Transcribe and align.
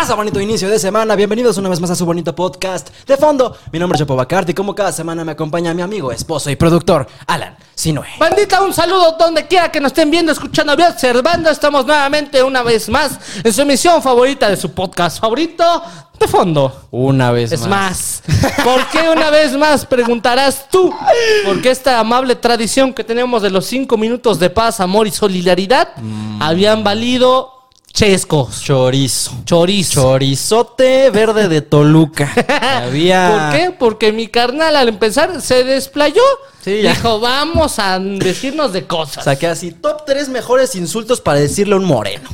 raza, 0.00 0.14
bonito 0.14 0.40
inicio 0.40 0.70
de 0.70 0.78
semana. 0.78 1.14
Bienvenidos 1.14 1.58
una 1.58 1.68
vez 1.68 1.78
más 1.78 1.90
a 1.90 1.94
su 1.94 2.06
bonito 2.06 2.34
podcast. 2.34 2.88
De 3.06 3.18
fondo, 3.18 3.54
mi 3.70 3.78
nombre 3.78 3.96
es 3.96 4.00
Chapo 4.00 4.16
Bacardi. 4.16 4.54
Como 4.54 4.74
cada 4.74 4.92
semana 4.92 5.26
me 5.26 5.32
acompaña 5.32 5.74
mi 5.74 5.82
amigo, 5.82 6.10
esposo 6.10 6.48
y 6.48 6.56
productor, 6.56 7.06
Alan 7.26 7.54
Sinue. 7.74 8.06
Bandita, 8.18 8.62
un 8.62 8.72
saludo 8.72 9.14
donde 9.18 9.46
quiera 9.46 9.70
que 9.70 9.78
nos 9.78 9.90
estén 9.90 10.10
viendo, 10.10 10.32
escuchando, 10.32 10.74
y 10.78 10.82
observando. 10.84 11.50
Estamos 11.50 11.84
nuevamente 11.84 12.42
una 12.42 12.62
vez 12.62 12.88
más 12.88 13.18
en 13.44 13.52
su 13.52 13.60
emisión 13.60 14.00
favorita 14.00 14.48
de 14.48 14.56
su 14.56 14.72
podcast 14.72 15.20
favorito, 15.20 15.82
De 16.18 16.26
Fondo. 16.26 16.86
Una 16.90 17.30
vez 17.30 17.52
Es 17.52 17.66
más. 17.66 18.22
más, 18.26 18.54
¿por 18.64 18.86
qué 18.86 19.06
una 19.06 19.28
vez 19.28 19.54
más 19.54 19.84
preguntarás 19.84 20.66
tú? 20.70 20.94
Porque 21.44 21.70
esta 21.70 22.00
amable 22.00 22.36
tradición 22.36 22.94
que 22.94 23.04
tenemos 23.04 23.42
de 23.42 23.50
los 23.50 23.66
cinco 23.66 23.98
minutos 23.98 24.38
de 24.38 24.48
paz, 24.48 24.80
amor 24.80 25.06
y 25.06 25.10
solidaridad 25.10 25.88
habían 26.40 26.82
valido 26.82 27.59
chescos, 27.92 28.62
Chorizo. 28.62 29.32
chorizo. 29.44 30.02
Chorizote 30.02 31.10
verde 31.10 31.48
de 31.48 31.60
Toluca. 31.62 32.32
Había. 32.84 33.50
¿Por 33.50 33.58
qué? 33.58 33.70
Porque 33.78 34.12
mi 34.12 34.28
carnal 34.28 34.76
al 34.76 34.88
empezar 34.88 35.40
se 35.40 35.64
desplayó. 35.64 36.22
Sí, 36.62 36.82
ya. 36.82 36.94
Dijo, 36.94 37.20
vamos 37.20 37.78
a 37.78 37.98
decirnos 37.98 38.72
de 38.72 38.86
cosas. 38.86 39.24
Saqué 39.24 39.46
así, 39.46 39.72
top 39.72 40.04
3 40.04 40.28
mejores 40.28 40.74
insultos 40.74 41.20
para 41.20 41.40
decirle 41.40 41.74
a 41.74 41.78
un 41.78 41.84
moreno. 41.84 42.28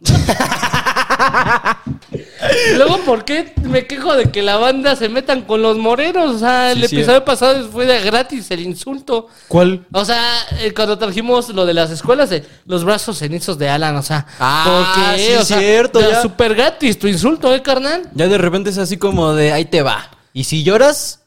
Luego, 2.76 2.98
¿por 2.98 3.24
qué 3.24 3.52
me 3.62 3.86
quejo 3.86 4.14
de 4.16 4.30
que 4.30 4.42
la 4.42 4.56
banda 4.56 4.96
se 4.96 5.08
metan 5.08 5.42
con 5.42 5.62
los 5.62 5.78
morenos? 5.78 6.36
O 6.36 6.38
sea, 6.38 6.72
el 6.72 6.82
Sí, 6.82 6.88
sí. 6.88 6.96
episodio 6.96 7.24
pasado 7.24 7.68
fue 7.70 7.86
de 7.86 8.00
gratis 8.02 8.50
el 8.50 8.60
insulto. 8.60 9.28
¿Cuál? 9.48 9.86
O 9.92 10.04
sea, 10.04 10.20
eh, 10.60 10.72
cuando 10.74 10.98
trajimos 10.98 11.48
lo 11.50 11.64
de 11.66 11.74
las 11.74 11.90
escuelas 11.90 12.30
de 12.30 12.44
los 12.66 12.84
brazos 12.84 13.18
cenizos 13.18 13.58
de 13.58 13.68
Alan, 13.68 13.96
o 13.96 14.02
sea, 14.02 14.26
Ah, 14.40 15.14
sí, 15.16 15.32
O 15.34 15.44
sea, 15.44 15.58
cierto, 15.58 16.00
ya. 16.00 16.20
Súper 16.22 16.54
gratis 16.54 16.98
tu 16.98 17.06
insulto, 17.08 17.54
¿eh, 17.54 17.62
carnal? 17.62 18.02
Ya 18.14 18.28
de 18.28 18.38
repente 18.38 18.70
es 18.70 18.78
así 18.78 18.96
como 18.96 19.34
de 19.34 19.52
ahí 19.52 19.64
te 19.64 19.82
va. 19.82 20.10
Y 20.32 20.44
si 20.44 20.62
lloras, 20.64 21.20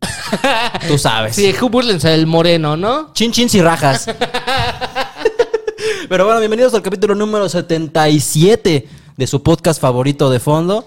tú 0.88 0.98
sabes. 0.98 1.36
Sí, 1.36 1.54
búrlense 1.70 2.08
del 2.08 2.26
moreno, 2.26 2.76
¿no? 2.76 3.12
Chin 3.14 3.32
chins 3.32 3.54
y 3.54 3.62
rajas. 3.62 4.06
Pero 6.08 6.24
bueno, 6.26 6.38
bienvenidos 6.40 6.74
al 6.74 6.82
capítulo 6.82 7.14
número 7.14 7.48
77 7.48 8.88
de 9.16 9.26
su 9.26 9.42
podcast 9.42 9.80
favorito 9.80 10.30
de 10.30 10.40
fondo. 10.40 10.86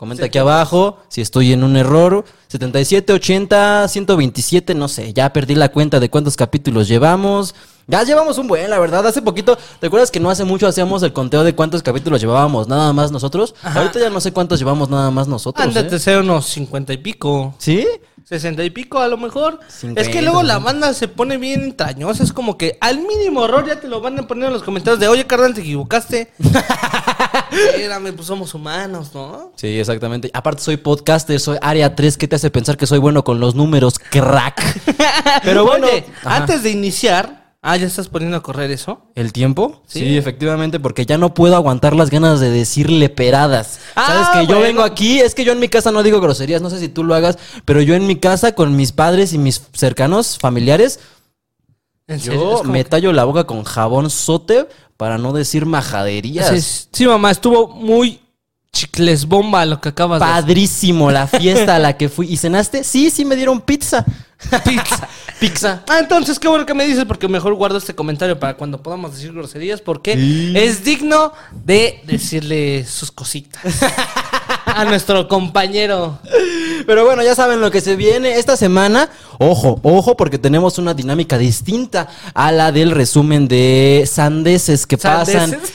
Comenta 0.00 0.24
aquí 0.24 0.38
abajo 0.38 0.96
si 1.08 1.20
estoy 1.20 1.52
en 1.52 1.62
un 1.62 1.76
error. 1.76 2.24
77, 2.48 3.12
80, 3.12 3.86
127, 3.86 4.74
no 4.74 4.88
sé. 4.88 5.12
Ya 5.12 5.30
perdí 5.30 5.54
la 5.54 5.68
cuenta 5.70 6.00
de 6.00 6.08
cuántos 6.08 6.36
capítulos 6.36 6.88
llevamos. 6.88 7.54
Ya 7.86 8.02
llevamos 8.02 8.38
un 8.38 8.48
buen, 8.48 8.70
la 8.70 8.78
verdad. 8.78 9.06
Hace 9.06 9.20
poquito, 9.20 9.58
¿te 9.78 9.88
acuerdas 9.88 10.10
que 10.10 10.18
no 10.18 10.30
hace 10.30 10.44
mucho 10.44 10.66
hacíamos 10.66 11.02
el 11.02 11.12
conteo 11.12 11.44
de 11.44 11.54
cuántos 11.54 11.82
capítulos 11.82 12.22
llevábamos 12.22 12.66
nada 12.66 12.94
más 12.94 13.12
nosotros? 13.12 13.54
Ahorita 13.62 14.00
ya 14.00 14.08
no 14.08 14.22
sé 14.22 14.32
cuántos 14.32 14.58
llevamos 14.58 14.88
nada 14.88 15.10
más 15.10 15.28
nosotros. 15.28 15.66
Ándate 15.66 15.96
¿eh? 15.96 15.98
ser 15.98 16.20
unos 16.20 16.46
cincuenta 16.46 16.94
y 16.94 16.96
pico. 16.96 17.54
¿Sí? 17.58 17.86
Sesenta 18.24 18.64
y 18.64 18.70
pico 18.70 19.00
a 19.00 19.08
lo 19.08 19.16
mejor. 19.16 19.60
Es 19.96 20.08
que 20.08 20.22
luego 20.22 20.42
la 20.42 20.58
banda 20.58 20.94
se 20.94 21.08
pone 21.08 21.36
bien 21.36 21.62
entrañosa. 21.62 22.22
Es 22.22 22.32
como 22.32 22.56
que 22.56 22.78
al 22.80 22.98
mínimo 22.98 23.44
error 23.44 23.66
ya 23.66 23.80
te 23.80 23.88
lo 23.88 24.00
van 24.00 24.18
a 24.18 24.26
poner 24.26 24.46
en 24.46 24.52
los 24.52 24.62
comentarios 24.62 25.00
de, 25.00 25.08
oye, 25.08 25.26
carnal, 25.26 25.54
te 25.54 25.62
equivocaste. 25.62 26.32
Espérame, 27.50 28.12
pues 28.14 28.26
somos 28.26 28.54
humanos, 28.54 29.10
¿no? 29.14 29.52
Sí, 29.56 29.78
exactamente. 29.78 30.30
Aparte 30.32 30.62
soy 30.62 30.76
podcaster, 30.76 31.40
soy 31.40 31.58
área 31.60 31.94
3, 31.94 32.16
¿qué 32.16 32.28
te 32.28 32.36
hace 32.36 32.50
pensar 32.50 32.76
que 32.76 32.86
soy 32.86 32.98
bueno 32.98 33.24
con 33.24 33.40
los 33.40 33.54
números, 33.54 33.98
crack? 33.98 34.62
Pero 35.42 35.64
bueno, 35.64 35.86
Oye, 35.86 36.04
antes 36.24 36.62
de 36.62 36.70
iniciar... 36.70 37.39
Ah, 37.62 37.76
¿ya 37.76 37.86
estás 37.86 38.08
poniendo 38.08 38.38
a 38.38 38.42
correr 38.42 38.70
eso? 38.70 39.02
¿el 39.14 39.34
tiempo? 39.34 39.82
Sí. 39.86 40.00
Sí. 40.00 40.16
efectivamente, 40.16 40.80
porque 40.80 41.04
ya 41.04 41.18
no 41.18 41.34
puedo 41.34 41.56
aguantar 41.56 41.94
las 41.94 42.08
ganas 42.08 42.40
de 42.40 42.48
decirle 42.50 43.10
peradas. 43.10 43.80
Ah, 43.96 44.06
Sabes 44.06 44.46
que 44.46 44.52
yo 44.52 44.60
vengo 44.60 44.82
aquí, 44.82 45.20
es 45.20 45.34
que 45.34 45.44
yo 45.44 45.52
en 45.52 45.58
mi 45.60 45.68
casa 45.68 45.92
no 45.92 46.02
digo 46.02 46.20
groserías, 46.22 46.62
no 46.62 46.70
sé 46.70 46.78
si 46.78 46.88
tú 46.88 47.04
lo 47.04 47.14
hagas, 47.14 47.36
pero 47.66 47.82
yo 47.82 47.94
en 47.94 48.06
mi 48.06 48.16
casa 48.16 48.54
con 48.54 48.76
mis 48.76 48.92
padres 48.92 49.34
y 49.34 49.38
mis 49.38 49.62
cercanos 49.74 50.38
familiares, 50.38 51.00
yo 52.08 52.62
me 52.64 52.82
que- 52.82 52.88
tallo 52.90 53.12
la 53.12 53.24
boca 53.24 53.44
con 53.44 53.62
jabón 53.64 54.08
sote 54.10 54.66
para 54.96 55.18
no 55.18 55.32
decir 55.32 55.66
majaderías. 55.66 56.48
Sí, 56.64 56.88
sí, 56.92 57.06
mamá, 57.06 57.30
estuvo 57.30 57.68
muy 57.68 58.20
chicles 58.72 59.26
bomba 59.26 59.64
lo 59.66 59.80
que 59.80 59.88
acabas 59.90 60.20
de 60.20 60.26
Padrísimo 60.26 61.10
la 61.10 61.26
fiesta 61.26 61.76
a 61.76 61.78
la 61.78 61.96
que 61.96 62.08
fui. 62.08 62.26
¿Y 62.32 62.36
cenaste? 62.36 62.84
Sí, 62.84 63.10
sí 63.10 63.24
me 63.24 63.36
dieron 63.36 63.60
pizza. 63.60 64.04
Pizza. 64.64 65.08
Pizza. 65.40 65.82
Ah, 65.88 65.98
entonces 65.98 66.38
qué 66.38 66.48
bueno 66.48 66.64
que 66.66 66.72
me 66.74 66.86
dices 66.86 67.04
porque 67.06 67.28
mejor 67.28 67.54
guardo 67.54 67.78
este 67.78 67.94
comentario 67.94 68.38
para 68.38 68.56
cuando 68.56 68.82
podamos 68.82 69.12
decir 69.14 69.32
groserías 69.32 69.80
porque 69.80 70.14
Sí. 70.14 70.52
es 70.56 70.84
digno 70.84 71.32
de 71.64 72.00
decirle 72.06 72.84
sus 72.86 73.10
cositas 73.10 73.60
a 74.66 74.84
nuestro 74.84 75.28
compañero. 75.28 76.18
Pero 76.86 77.04
bueno, 77.04 77.22
ya 77.22 77.34
saben 77.34 77.60
lo 77.60 77.70
que 77.70 77.80
se 77.80 77.96
viene 77.96 78.38
esta 78.38 78.56
semana. 78.56 79.10
Ojo, 79.38 79.78
ojo, 79.82 80.16
porque 80.16 80.38
tenemos 80.38 80.78
una 80.78 80.94
dinámica 80.94 81.36
distinta 81.38 82.08
a 82.34 82.52
la 82.52 82.72
del 82.72 82.90
resumen 82.92 83.48
de 83.48 84.08
sandeces 84.10 84.86
que 84.86 84.96
pasan 84.98 85.50
¿Sandeces? 85.50 85.72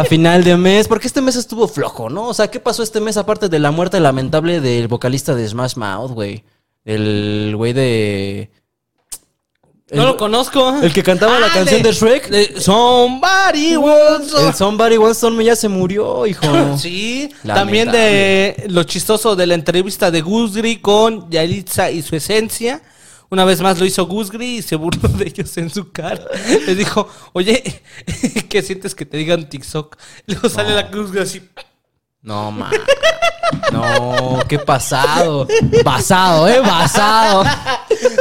A 0.00 0.04
final 0.04 0.44
de 0.44 0.56
mes. 0.56 0.88
Porque 0.88 1.06
este 1.06 1.20
mes 1.20 1.36
estuvo 1.36 1.68
flojo, 1.68 2.08
¿no? 2.10 2.28
O 2.28 2.34
sea, 2.34 2.48
¿qué 2.50 2.60
pasó 2.60 2.82
este 2.82 3.00
mes 3.00 3.16
aparte 3.16 3.48
de 3.48 3.58
la 3.58 3.70
muerte 3.70 4.00
lamentable 4.00 4.60
del 4.60 4.88
vocalista 4.88 5.34
de 5.34 5.46
Smash 5.48 5.76
Mouth, 5.76 6.12
güey? 6.12 6.44
El 6.84 7.54
güey 7.56 7.72
de... 7.72 8.50
No 9.92 10.04
lo 10.04 10.16
conozco. 10.16 10.76
El 10.82 10.92
que 10.92 11.04
cantaba 11.04 11.38
la 11.38 11.46
Ah, 11.46 11.50
canción 11.54 11.80
de, 11.80 11.92
Shrek. 11.92 12.28
de 12.28 12.60
Somebody 12.60 13.76
Once. 13.76 14.36
El 14.48 14.52
Somebody 14.52 14.96
Told 14.96 15.36
Me 15.36 15.44
ya 15.44 15.54
se 15.54 15.68
murió, 15.68 16.26
hijo. 16.26 16.44
Sí, 16.76 17.28
Lamentable. 17.44 17.54
también 17.54 17.92
de 17.92 18.64
lo 18.68 18.82
chistoso 18.82 19.36
de 19.36 19.46
la 19.46 19.54
entrevista 19.54 20.10
de 20.10 20.22
Gusgri 20.22 20.78
con 20.78 21.30
Yalitza 21.30 21.90
y 21.92 22.02
su 22.02 22.16
esencia. 22.16 22.82
Una 23.28 23.44
vez 23.44 23.60
más 23.60 23.78
lo 23.78 23.86
hizo 23.86 24.06
Gusgri 24.06 24.58
y 24.58 24.62
se 24.62 24.76
burló 24.76 25.08
de 25.08 25.26
ellos 25.26 25.56
en 25.56 25.70
su 25.70 25.90
cara. 25.90 26.22
Les 26.66 26.76
dijo, 26.76 27.08
oye, 27.32 27.62
¿qué 28.48 28.62
sientes 28.62 28.94
que 28.94 29.04
te 29.04 29.16
digan 29.16 29.48
TikTok? 29.48 29.96
Luego 30.26 30.48
sale 30.48 30.74
la 30.74 30.84
Gusgri 30.84 31.20
así. 31.20 31.42
No, 32.22 32.50
man. 32.50 32.72
No, 33.72 34.40
qué 34.48 34.58
pasado. 34.58 35.46
Basado, 35.84 36.48
¿eh? 36.48 36.60
Basado. 36.60 37.44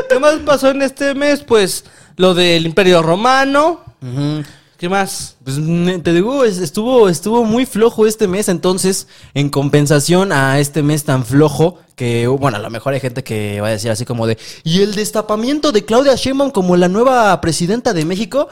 ¿Qué 0.09 0.19
más 0.19 0.35
pasó 0.45 0.69
en 0.69 0.81
este 0.81 1.15
mes? 1.15 1.41
Pues 1.41 1.85
lo 2.15 2.33
del 2.33 2.65
Imperio 2.65 3.01
Romano. 3.01 3.83
¿Qué 4.77 4.89
más? 4.89 5.37
Pues 5.43 5.55
te 6.03 6.11
digo, 6.13 6.43
es- 6.43 6.57
estuvo, 6.57 7.07
estuvo 7.07 7.45
muy 7.45 7.65
flojo 7.65 8.05
este 8.05 8.27
mes, 8.27 8.49
entonces, 8.49 9.07
en 9.33 9.49
compensación 9.49 10.31
a 10.33 10.59
este 10.59 10.83
mes 10.83 11.05
tan 11.05 11.23
flojo, 11.25 11.79
que 11.95 12.27
bueno, 12.27 12.57
a 12.57 12.59
lo 12.59 12.69
mejor 12.69 12.93
hay 12.93 12.99
gente 12.99 13.23
que 13.23 13.61
va 13.61 13.67
a 13.67 13.71
decir 13.71 13.89
así 13.89 14.03
como 14.05 14.27
de, 14.27 14.37
¿y 14.65 14.81
el 14.81 14.93
destapamiento 14.95 15.71
de 15.71 15.85
Claudia 15.85 16.15
Sheinbaum 16.15 16.51
como 16.51 16.75
la 16.75 16.89
nueva 16.89 17.39
presidenta 17.39 17.93
de 17.93 18.03
México? 18.05 18.49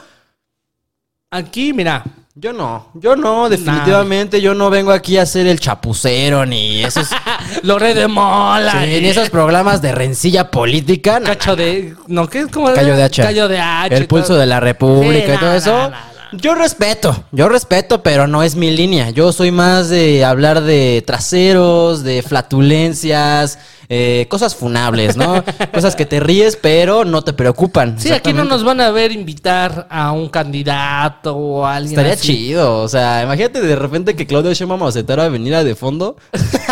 Aquí, 1.30 1.72
mira. 1.72 2.04
Yo 2.36 2.52
no, 2.52 2.88
yo 2.94 3.14
no, 3.14 3.48
definitivamente, 3.48 4.40
yo 4.40 4.54
no 4.54 4.68
vengo 4.68 4.90
aquí 4.90 5.18
a 5.18 5.24
ser 5.24 5.46
el 5.46 5.60
chapucero 5.60 6.44
ni 6.44 6.82
esos, 6.82 7.06
Lore 7.62 7.94
de 7.94 8.08
Mola. 8.08 8.72
sí, 8.72 9.00
ni 9.00 9.06
esos 9.06 9.30
programas 9.30 9.80
de 9.80 9.92
rencilla 9.92 10.50
política. 10.50 11.20
no. 11.20 11.26
Cacho 11.26 11.54
de. 11.54 11.94
No, 12.08 12.28
¿qué? 12.28 12.48
¿Cómo 12.48 12.70
era? 12.70 12.80
Callo 12.82 12.96
de 12.96 13.04
hacha. 13.04 13.22
Callo 13.22 13.46
de 13.46 13.60
hacha. 13.60 13.94
El 13.94 14.08
pulso 14.08 14.34
de 14.34 14.46
la 14.46 14.58
República 14.58 15.26
Sí, 15.28 15.32
y 15.32 15.38
todo 15.38 15.52
eso. 15.54 15.92
Yo 16.32 16.54
respeto, 16.54 17.24
yo 17.32 17.48
respeto, 17.48 18.02
pero 18.02 18.26
no 18.26 18.42
es 18.42 18.56
mi 18.56 18.70
línea. 18.70 19.10
Yo 19.10 19.32
soy 19.32 19.50
más 19.50 19.88
de 19.88 20.24
hablar 20.24 20.62
de 20.62 21.02
traseros, 21.06 22.02
de 22.02 22.22
flatulencias, 22.22 23.58
eh, 23.88 24.26
cosas 24.28 24.54
funables, 24.54 25.16
¿no? 25.16 25.44
cosas 25.72 25.94
que 25.94 26.06
te 26.06 26.20
ríes, 26.20 26.56
pero 26.60 27.04
no 27.04 27.22
te 27.22 27.32
preocupan. 27.32 28.00
Sí, 28.00 28.10
aquí 28.12 28.32
no 28.32 28.44
nos 28.44 28.64
van 28.64 28.80
a 28.80 28.90
ver 28.90 29.12
invitar 29.12 29.86
a 29.90 30.12
un 30.12 30.28
candidato 30.28 31.36
o 31.36 31.66
a 31.66 31.76
alguien 31.76 31.92
Estaría 31.92 32.14
así. 32.14 32.26
chido, 32.26 32.80
o 32.82 32.88
sea, 32.88 33.22
imagínate 33.22 33.60
de 33.60 33.76
repente 33.76 34.16
que 34.16 34.26
Claudio 34.26 34.52
Sheinbaum 34.52 34.82
aceptara 34.84 35.28
venir 35.28 35.54
a 35.54 35.64
de 35.64 35.74
fondo. 35.74 36.16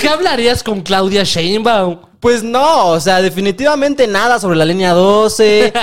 ¿Qué 0.00 0.08
hablarías 0.08 0.62
con 0.62 0.82
Claudia 0.82 1.22
Sheinbaum? 1.24 1.98
Pues 2.20 2.42
no, 2.42 2.86
o 2.88 3.00
sea, 3.00 3.20
definitivamente 3.20 4.06
nada 4.06 4.40
sobre 4.40 4.56
la 4.56 4.64
línea 4.64 4.94
12, 4.94 5.74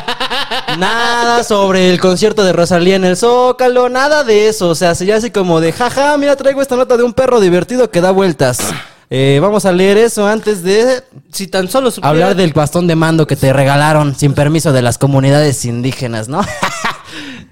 nada 0.80 1.44
sobre 1.44 1.92
el 1.92 2.00
concierto 2.00 2.44
de 2.44 2.52
Rosalía 2.52 2.96
en 2.96 3.06
el 3.06 3.16
Zócalo, 3.16 3.90
nada 3.90 4.24
de 4.24 4.48
eso. 4.48 4.70
O 4.70 4.76
sea, 4.76 4.96
sería 4.96 5.18
así 5.18 5.30
como 5.30 5.62
de, 5.62 5.72
jaja, 5.72 6.18
mira, 6.18 6.36
traigo 6.36 6.62
esta 6.64 6.76
nota 6.76 6.98
de 6.98 7.04
un 7.04 7.14
perro 7.14 7.40
divertido 7.40 7.92
que 7.92 8.02
da 8.02 8.10
vueltas. 8.10 8.60
Eh, 9.14 9.40
vamos 9.42 9.66
a 9.66 9.74
leer 9.74 9.98
eso 9.98 10.26
antes 10.26 10.64
de 10.64 11.04
Si 11.34 11.46
tan 11.48 11.68
solo 11.68 11.92
supiera... 11.92 12.10
hablar 12.10 12.36
del 12.36 12.54
bastón 12.54 12.88
de 12.88 12.96
mando 12.96 13.28
que 13.28 13.36
te 13.36 13.52
regalaron 13.52 14.16
sin 14.16 14.34
permiso 14.34 14.72
de 14.72 14.82
las 14.82 14.98
comunidades 14.98 15.66
indígenas, 15.66 16.30
¿no? 16.30 16.42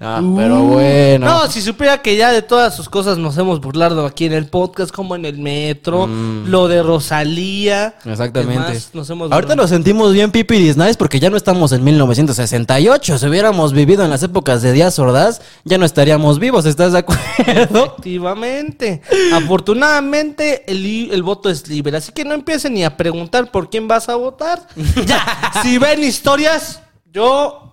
Ah, 0.02 0.22
pero 0.34 0.62
bueno. 0.62 1.26
No, 1.26 1.46
si 1.50 1.60
supiera 1.60 2.00
que 2.00 2.16
ya 2.16 2.32
de 2.32 2.40
todas 2.40 2.74
sus 2.74 2.88
cosas 2.88 3.18
nos 3.18 3.36
hemos 3.36 3.60
burlado 3.60 4.06
aquí 4.06 4.24
en 4.24 4.32
el 4.32 4.46
podcast, 4.46 4.90
como 4.90 5.14
en 5.14 5.26
el 5.26 5.36
metro, 5.38 6.06
lo 6.06 6.68
de 6.68 6.82
Rosalía. 6.82 7.96
¿qué 8.02 8.08
Mm. 8.08 8.12
Exactamente. 8.12 8.72
más 8.72 8.94
nos 8.94 9.10
hemos 9.10 9.30
Ahorita 9.30 9.54
nos 9.56 9.68
sentimos 9.70 10.12
bien 10.12 10.30
pipi 10.30 10.58
nice 10.58 10.94
porque 10.94 11.20
ya 11.20 11.28
no 11.28 11.36
estamos 11.36 11.72
en 11.72 11.84
1968. 11.84 13.18
Si 13.18 13.26
hubiéramos 13.26 13.72
vivido 13.74 14.02
en 14.02 14.10
las 14.10 14.22
épocas 14.22 14.62
de 14.62 14.72
Díaz 14.72 14.98
Ordaz, 14.98 15.42
ya 15.64 15.76
no 15.76 15.84
estaríamos 15.84 16.38
vivos, 16.38 16.64
¿estás 16.64 16.92
de 16.92 16.98
acuerdo? 16.98 17.84
Efectivamente. 17.84 19.02
Afortunadamente, 19.34 20.64
el, 20.70 21.10
el 21.12 21.22
voto 21.22 21.50
es 21.50 21.68
libre. 21.68 21.96
Así 21.96 22.12
que 22.12 22.24
no 22.24 22.32
empiecen 22.34 22.74
ni 22.74 22.84
a 22.84 22.96
preguntar 22.96 23.50
por 23.50 23.68
quién 23.68 23.86
vas 23.86 24.08
a 24.08 24.16
votar. 24.16 24.66
ya, 25.06 25.52
si 25.62 25.76
ven 25.76 26.02
historias, 26.02 26.80
yo 27.12 27.69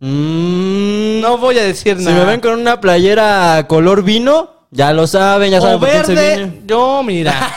Mm, 0.00 1.20
no 1.20 1.38
voy 1.38 1.58
a 1.58 1.62
decir 1.64 1.98
Si 1.98 2.04
nada. 2.04 2.18
me 2.20 2.24
ven 2.24 2.40
con 2.40 2.58
una 2.58 2.80
playera 2.80 3.66
color 3.68 4.02
vino, 4.02 4.50
ya 4.70 4.92
lo 4.92 5.06
saben, 5.06 5.50
ya 5.50 5.60
saben 5.60 5.76
o 5.76 5.80
por 5.80 5.88
quién 5.88 6.04
se 6.04 6.12
viene. 6.14 6.62
yo, 6.66 7.02
mira. 7.02 7.34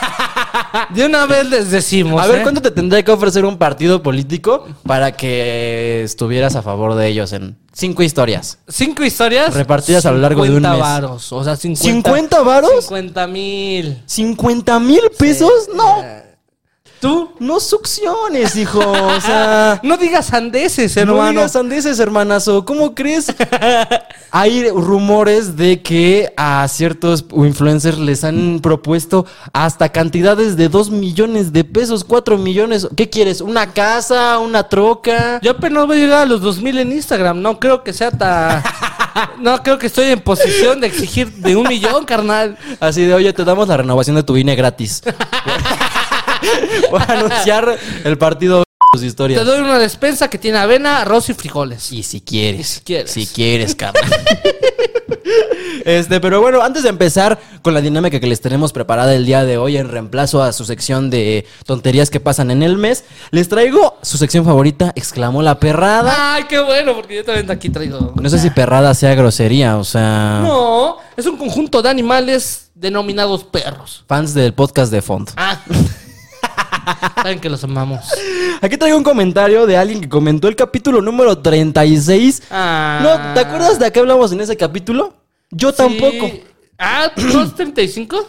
De 0.90 1.04
una 1.04 1.26
vez 1.26 1.48
les 1.50 1.70
decimos. 1.70 2.22
A 2.22 2.26
ver, 2.26 2.40
¿eh? 2.40 2.42
¿cuánto 2.42 2.62
te 2.62 2.70
tendría 2.70 3.02
que 3.04 3.10
ofrecer 3.10 3.44
un 3.44 3.58
partido 3.58 4.02
político 4.02 4.66
para 4.86 5.12
que 5.12 6.02
estuvieras 6.04 6.54
a 6.56 6.62
favor 6.62 6.94
de 6.94 7.08
ellos 7.08 7.32
en 7.32 7.56
cinco 7.72 8.02
historias? 8.04 8.58
Cinco 8.68 9.04
historias. 9.04 9.52
Repartidas 9.54 10.06
a 10.06 10.12
lo 10.12 10.18
largo 10.18 10.44
de 10.44 10.50
un 10.50 10.56
50 10.56 10.70
mes. 10.72 10.80
varos. 10.80 11.32
O 11.32 11.42
sea, 11.44 11.56
50. 11.56 12.10
¿50 12.12 12.44
varos? 12.44 12.70
50 12.84 13.26
mil. 13.26 14.02
¿50 14.06 14.80
mil 14.80 15.00
pesos? 15.18 15.68
No, 15.74 16.04
¿Tú? 17.00 17.30
no 17.38 17.60
succiones, 17.60 18.56
hijo. 18.56 18.78
O 18.80 19.20
sea, 19.22 19.80
No 19.82 19.96
digas 19.96 20.32
andeses, 20.32 20.94
no 20.96 21.02
hermano. 21.02 21.30
digas 21.30 21.52
sandeces, 21.52 21.98
hermanazo. 21.98 22.64
¿Cómo 22.64 22.94
crees? 22.94 23.34
Hay 24.30 24.68
rumores 24.70 25.56
de 25.56 25.82
que 25.82 26.32
a 26.36 26.66
ciertos 26.68 27.24
influencers 27.32 27.98
les 27.98 28.22
han 28.22 28.60
propuesto 28.62 29.26
hasta 29.52 29.88
cantidades 29.88 30.56
de 30.56 30.68
2 30.68 30.90
millones 30.90 31.52
de 31.52 31.64
pesos, 31.64 32.04
4 32.04 32.38
millones. 32.38 32.86
¿Qué 32.96 33.08
quieres? 33.10 33.40
¿Una 33.40 33.72
casa? 33.72 34.38
¿Una 34.38 34.68
troca? 34.68 35.40
Yo 35.42 35.52
apenas 35.52 35.86
voy 35.86 35.96
a 35.96 36.00
llegar 36.00 36.22
a 36.22 36.26
los 36.26 36.40
2000 36.42 36.78
en 36.78 36.92
Instagram. 36.92 37.40
No 37.42 37.58
creo 37.58 37.82
que 37.82 37.92
sea 37.92 38.10
tan. 38.10 38.62
No 39.40 39.60
creo 39.62 39.76
que 39.76 39.88
estoy 39.88 40.06
en 40.06 40.20
posición 40.20 40.80
de 40.80 40.86
exigir 40.86 41.30
de 41.32 41.56
un 41.56 41.66
millón, 41.66 42.04
carnal. 42.04 42.56
Así 42.78 43.02
de, 43.04 43.12
oye, 43.12 43.32
te 43.32 43.44
damos 43.44 43.66
la 43.66 43.76
renovación 43.76 44.14
de 44.14 44.22
tu 44.22 44.36
INE 44.36 44.54
gratis. 44.54 45.02
Voy 46.90 47.00
a 47.00 47.12
anunciar 47.12 47.78
el 48.04 48.18
partido 48.18 48.58
de 48.58 48.64
tus 48.92 49.00
Te 49.02 49.06
historias. 49.06 49.44
doy 49.46 49.60
una 49.60 49.78
despensa 49.78 50.28
que 50.28 50.38
tiene 50.38 50.58
avena, 50.58 51.02
arroz 51.02 51.28
y 51.30 51.34
frijoles. 51.34 51.92
Y 51.92 52.02
si 52.02 52.20
quieres. 52.20 52.66
si 52.68 52.80
quieres. 52.80 53.10
Si 53.10 53.26
quieres, 53.26 53.74
cabrón. 53.74 54.08
Este, 55.84 56.20
pero 56.20 56.40
bueno, 56.40 56.60
antes 56.62 56.82
de 56.82 56.88
empezar 56.88 57.38
con 57.62 57.72
la 57.74 57.80
dinámica 57.80 58.20
que 58.20 58.26
les 58.26 58.40
tenemos 58.40 58.72
preparada 58.72 59.14
el 59.14 59.24
día 59.24 59.44
de 59.44 59.56
hoy 59.56 59.76
en 59.76 59.88
reemplazo 59.88 60.42
a 60.42 60.52
su 60.52 60.64
sección 60.64 61.08
de 61.10 61.46
tonterías 61.64 62.10
que 62.10 62.20
pasan 62.20 62.50
en 62.50 62.62
el 62.62 62.76
mes, 62.76 63.04
les 63.30 63.48
traigo 63.48 63.96
su 64.02 64.18
sección 64.18 64.44
favorita, 64.44 64.92
exclamó 64.94 65.42
la 65.42 65.58
perrada. 65.58 66.34
Ay, 66.34 66.44
qué 66.48 66.60
bueno, 66.60 66.94
porque 66.94 67.16
yo 67.16 67.24
también 67.24 67.50
aquí 67.50 67.70
traigo. 67.70 68.12
No 68.20 68.28
sé 68.28 68.38
si 68.38 68.50
perrada 68.50 68.92
sea 68.94 69.14
grosería, 69.14 69.78
o 69.78 69.84
sea, 69.84 70.40
No, 70.42 70.98
es 71.16 71.26
un 71.26 71.36
conjunto 71.36 71.80
de 71.82 71.88
animales 71.88 72.70
denominados 72.74 73.44
perros. 73.44 74.04
fans 74.06 74.34
del 74.34 74.52
podcast 74.52 74.92
de 74.92 75.02
fondo. 75.02 75.32
Ah. 75.36 75.60
Saben 77.16 77.40
que 77.40 77.50
los 77.50 77.62
amamos. 77.64 78.00
Aquí 78.60 78.76
traigo 78.76 78.96
un 78.96 79.04
comentario 79.04 79.66
de 79.66 79.76
alguien 79.76 80.00
que 80.00 80.08
comentó 80.08 80.48
el 80.48 80.56
capítulo 80.56 81.00
número 81.00 81.38
36. 81.38 82.42
Ah. 82.50 83.00
No, 83.02 83.34
¿te 83.34 83.40
acuerdas 83.40 83.78
de 83.78 83.90
qué 83.92 84.00
hablamos 84.00 84.32
en 84.32 84.40
ese 84.40 84.56
capítulo? 84.56 85.14
Yo 85.50 85.72
tampoco. 85.72 86.30
Ah, 86.78 87.10
¿no 87.16 87.42
es 87.42 87.54
35? 87.54 88.26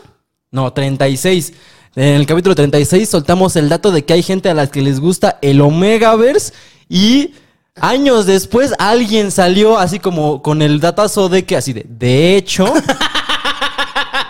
No, 0.51 0.73
36. 0.73 1.53
En 1.95 2.15
el 2.15 2.25
capítulo 2.25 2.55
36 2.55 3.09
soltamos 3.09 3.55
el 3.55 3.67
dato 3.67 3.91
de 3.91 4.05
que 4.05 4.13
hay 4.13 4.23
gente 4.23 4.49
a 4.49 4.53
la 4.53 4.67
que 4.67 4.81
les 4.81 4.99
gusta 4.99 5.37
el 5.41 5.59
Omegaverse 5.59 6.53
y 6.87 7.33
años 7.75 8.25
después 8.25 8.73
alguien 8.79 9.31
salió 9.31 9.77
así 9.77 9.99
como 9.99 10.41
con 10.41 10.61
el 10.61 10.79
datazo 10.79 11.27
de 11.27 11.43
que 11.43 11.57
así 11.57 11.73
de, 11.73 11.85
de 11.87 12.37
hecho, 12.37 12.65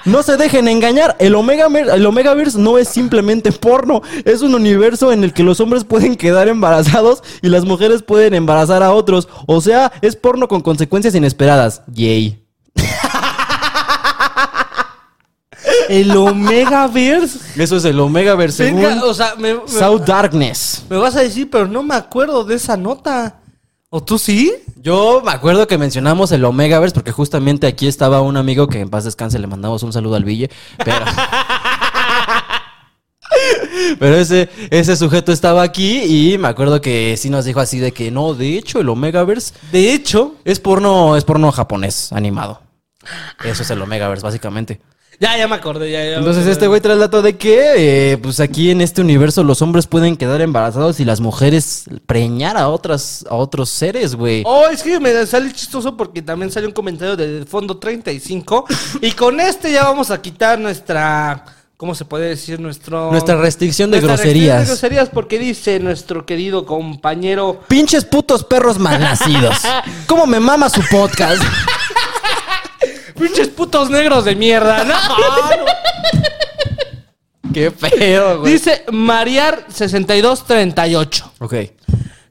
no 0.05 0.23
se 0.23 0.37
dejen 0.37 0.67
engañar, 0.67 1.15
el 1.19 1.35
Omegaverse, 1.35 1.93
el 1.95 2.05
Omegaverse 2.05 2.57
no 2.59 2.77
es 2.77 2.87
simplemente 2.87 3.51
porno, 3.51 4.01
es 4.25 4.41
un 4.41 4.55
universo 4.55 5.11
en 5.11 5.23
el 5.23 5.33
que 5.33 5.43
los 5.43 5.59
hombres 5.59 5.83
pueden 5.83 6.15
quedar 6.15 6.47
embarazados 6.47 7.23
y 7.41 7.49
las 7.49 7.65
mujeres 7.65 8.01
pueden 8.03 8.33
embarazar 8.33 8.83
a 8.83 8.91
otros, 8.93 9.27
o 9.47 9.61
sea, 9.61 9.91
es 10.01 10.15
porno 10.15 10.47
con 10.47 10.61
consecuencias 10.61 11.15
inesperadas. 11.15 11.81
Yay. 11.87 12.43
El 15.89 16.15
Omegaverse. 16.15 17.61
Eso 17.61 17.77
es 17.77 17.85
el 17.85 17.99
Omegaverse 17.99 18.65
según 18.65 18.81
Venga, 18.81 19.03
o 19.05 19.13
sea, 19.13 19.35
me, 19.37 19.53
me- 19.55 19.67
South 19.67 20.01
Darkness. 20.05 20.83
me 20.89 20.97
vas 20.97 21.15
a 21.15 21.21
decir, 21.21 21.49
pero 21.51 21.67
no 21.67 21.83
me 21.83 21.93
acuerdo 21.95 22.43
de 22.43 22.55
esa 22.55 22.77
nota. 22.77 23.40
¿O 23.93 24.01
tú 24.01 24.17
sí? 24.17 24.53
Yo 24.77 25.21
me 25.21 25.31
acuerdo 25.31 25.67
que 25.67 25.77
mencionamos 25.77 26.31
el 26.31 26.45
Omegaverse 26.45 26.93
porque 26.93 27.11
justamente 27.11 27.67
aquí 27.67 27.87
estaba 27.87 28.21
un 28.21 28.37
amigo 28.37 28.69
que 28.69 28.79
en 28.79 28.89
paz 28.89 29.03
descanse, 29.03 29.37
le 29.37 29.47
mandamos 29.47 29.83
un 29.83 29.91
saludo 29.91 30.15
al 30.15 30.23
Ville, 30.23 30.49
pero... 30.83 31.05
Pero 33.99 34.15
ese, 34.15 34.49
ese 34.69 34.95
sujeto 34.95 35.31
estaba 35.31 35.63
aquí 35.63 36.03
y 36.03 36.37
me 36.37 36.47
acuerdo 36.47 36.81
que 36.81 37.15
sí 37.17 37.29
nos 37.29 37.45
dijo 37.45 37.59
así 37.59 37.79
de 37.79 37.91
que 37.91 38.11
no, 38.11 38.33
de 38.33 38.57
hecho 38.57 38.79
el 38.79 38.89
Omegaverse 38.89 39.53
De 39.71 39.93
hecho, 39.93 40.35
es 40.45 40.59
porno, 40.59 41.15
es 41.17 41.23
porno 41.23 41.51
japonés 41.51 42.11
animado. 42.13 42.61
Eso 43.43 43.63
es 43.63 43.69
el 43.69 43.81
Omegaverse, 43.81 44.23
básicamente. 44.23 44.79
Ya, 45.21 45.37
ya 45.37 45.47
me 45.47 45.55
acordé. 45.55 45.91
Ya, 45.91 46.03
ya 46.03 46.17
Entonces 46.17 46.39
acordé. 46.41 46.51
este 46.51 46.67
güey 46.67 46.81
trae 46.81 46.95
el 46.95 46.99
dato 46.99 47.21
de 47.21 47.37
que, 47.37 48.11
eh, 48.13 48.17
pues 48.17 48.39
aquí 48.39 48.71
en 48.71 48.81
este 48.81 49.01
universo 49.01 49.43
los 49.43 49.61
hombres 49.61 49.85
pueden 49.85 50.17
quedar 50.17 50.41
embarazados 50.41 50.99
y 50.99 51.05
las 51.05 51.19
mujeres 51.21 51.85
preñar 52.07 52.57
a 52.57 52.67
otras, 52.69 53.23
a 53.29 53.35
otros 53.35 53.69
seres, 53.69 54.15
güey. 54.15 54.41
Oh, 54.47 54.65
es 54.67 54.81
que 54.81 54.99
me 54.99 55.25
sale 55.27 55.53
chistoso 55.53 55.95
porque 55.95 56.23
también 56.23 56.51
sale 56.51 56.65
un 56.65 56.73
comentario 56.73 57.15
de 57.15 57.45
fondo 57.45 57.77
35. 57.77 58.65
y 59.01 59.11
con 59.11 59.39
este 59.39 59.71
ya 59.71 59.83
vamos 59.83 60.09
a 60.09 60.19
quitar 60.21 60.59
nuestra. 60.59 61.45
¿Cómo 61.77 61.95
se 61.95 62.05
puede 62.05 62.29
decir? 62.29 62.59
Nuestro. 62.59 63.11
Nuestra 63.11 63.37
restricción 63.37 63.89
de 63.89 63.97
nuestra 64.01 64.15
groserías. 64.15 64.59
restricción 64.59 64.59
de 64.59 64.95
groserías 64.97 65.09
porque 65.09 65.39
dice 65.39 65.79
nuestro 65.79 66.25
querido 66.27 66.65
compañero. 66.65 67.59
Pinches 67.67 68.05
putos 68.05 68.43
perros 68.43 68.77
malnacidos. 68.77 69.57
¿Cómo 70.07 70.27
me 70.27 70.39
mama 70.39 70.69
su 70.69 70.81
podcast? 70.91 71.41
Pinches 73.21 73.47
putos 73.49 73.89
negros 73.89 74.25
de 74.25 74.35
mierda, 74.35 74.83
¿no? 74.83 74.93
Qué 77.53 77.71
feo, 77.71 78.43
dice 78.43 78.83
Mariar 78.91 79.65
6238. 79.69 81.31
Ok. 81.39 81.55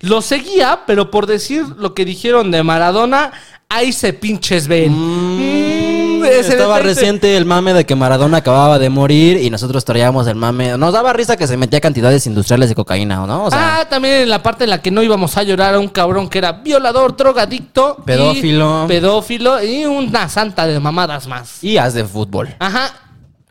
Lo 0.01 0.23
seguía, 0.23 0.85
pero 0.87 1.11
por 1.11 1.27
decir 1.27 1.67
lo 1.77 1.95
que 1.95 2.07
dijeron 2.07 2.51
de 2.51 2.63
Maradona, 2.63 3.33
ahí 3.69 3.93
se 3.93 4.15
pinches 4.15 4.67
ven. 4.67 4.93
Mm, 4.93 6.00
ese 6.38 6.53
Estaba 6.53 6.79
reciente 6.79 7.37
el 7.37 7.44
mame 7.44 7.73
de 7.73 7.85
que 7.85 7.94
Maradona 7.94 8.39
acababa 8.39 8.79
de 8.79 8.89
morir 8.89 9.37
y 9.39 9.51
nosotros 9.51 9.84
traíamos 9.84 10.27
el 10.27 10.37
mame. 10.37 10.77
Nos 10.79 10.93
daba 10.93 11.13
risa 11.13 11.37
que 11.37 11.46
se 11.46 11.56
metía 11.56 11.81
cantidades 11.81 12.27
industriales 12.27 12.69
de 12.69 12.75
cocaína, 12.75 13.27
¿no? 13.27 13.44
O 13.44 13.51
sea, 13.51 13.81
ah, 13.81 13.89
también 13.89 14.22
en 14.22 14.29
la 14.29 14.43
parte 14.43 14.65
en 14.65 14.70
la 14.70 14.81
que 14.81 14.91
no 14.91 15.03
íbamos 15.03 15.37
a 15.37 15.43
llorar 15.43 15.75
a 15.75 15.79
un 15.79 15.89
cabrón 15.89 16.29
que 16.29 16.39
era 16.39 16.53
violador, 16.53 17.17
drogadicto, 17.17 17.96
y 18.01 18.03
Pedófilo. 18.03 18.84
pedófilo 18.87 19.63
y 19.63 19.84
una 19.87 20.29
santa 20.29 20.67
de 20.67 20.79
mamadas 20.79 21.27
más. 21.27 21.63
y 21.65 21.79
haz 21.79 21.94
de 21.94 22.05
fútbol. 22.05 22.55
Ajá. 22.58 22.91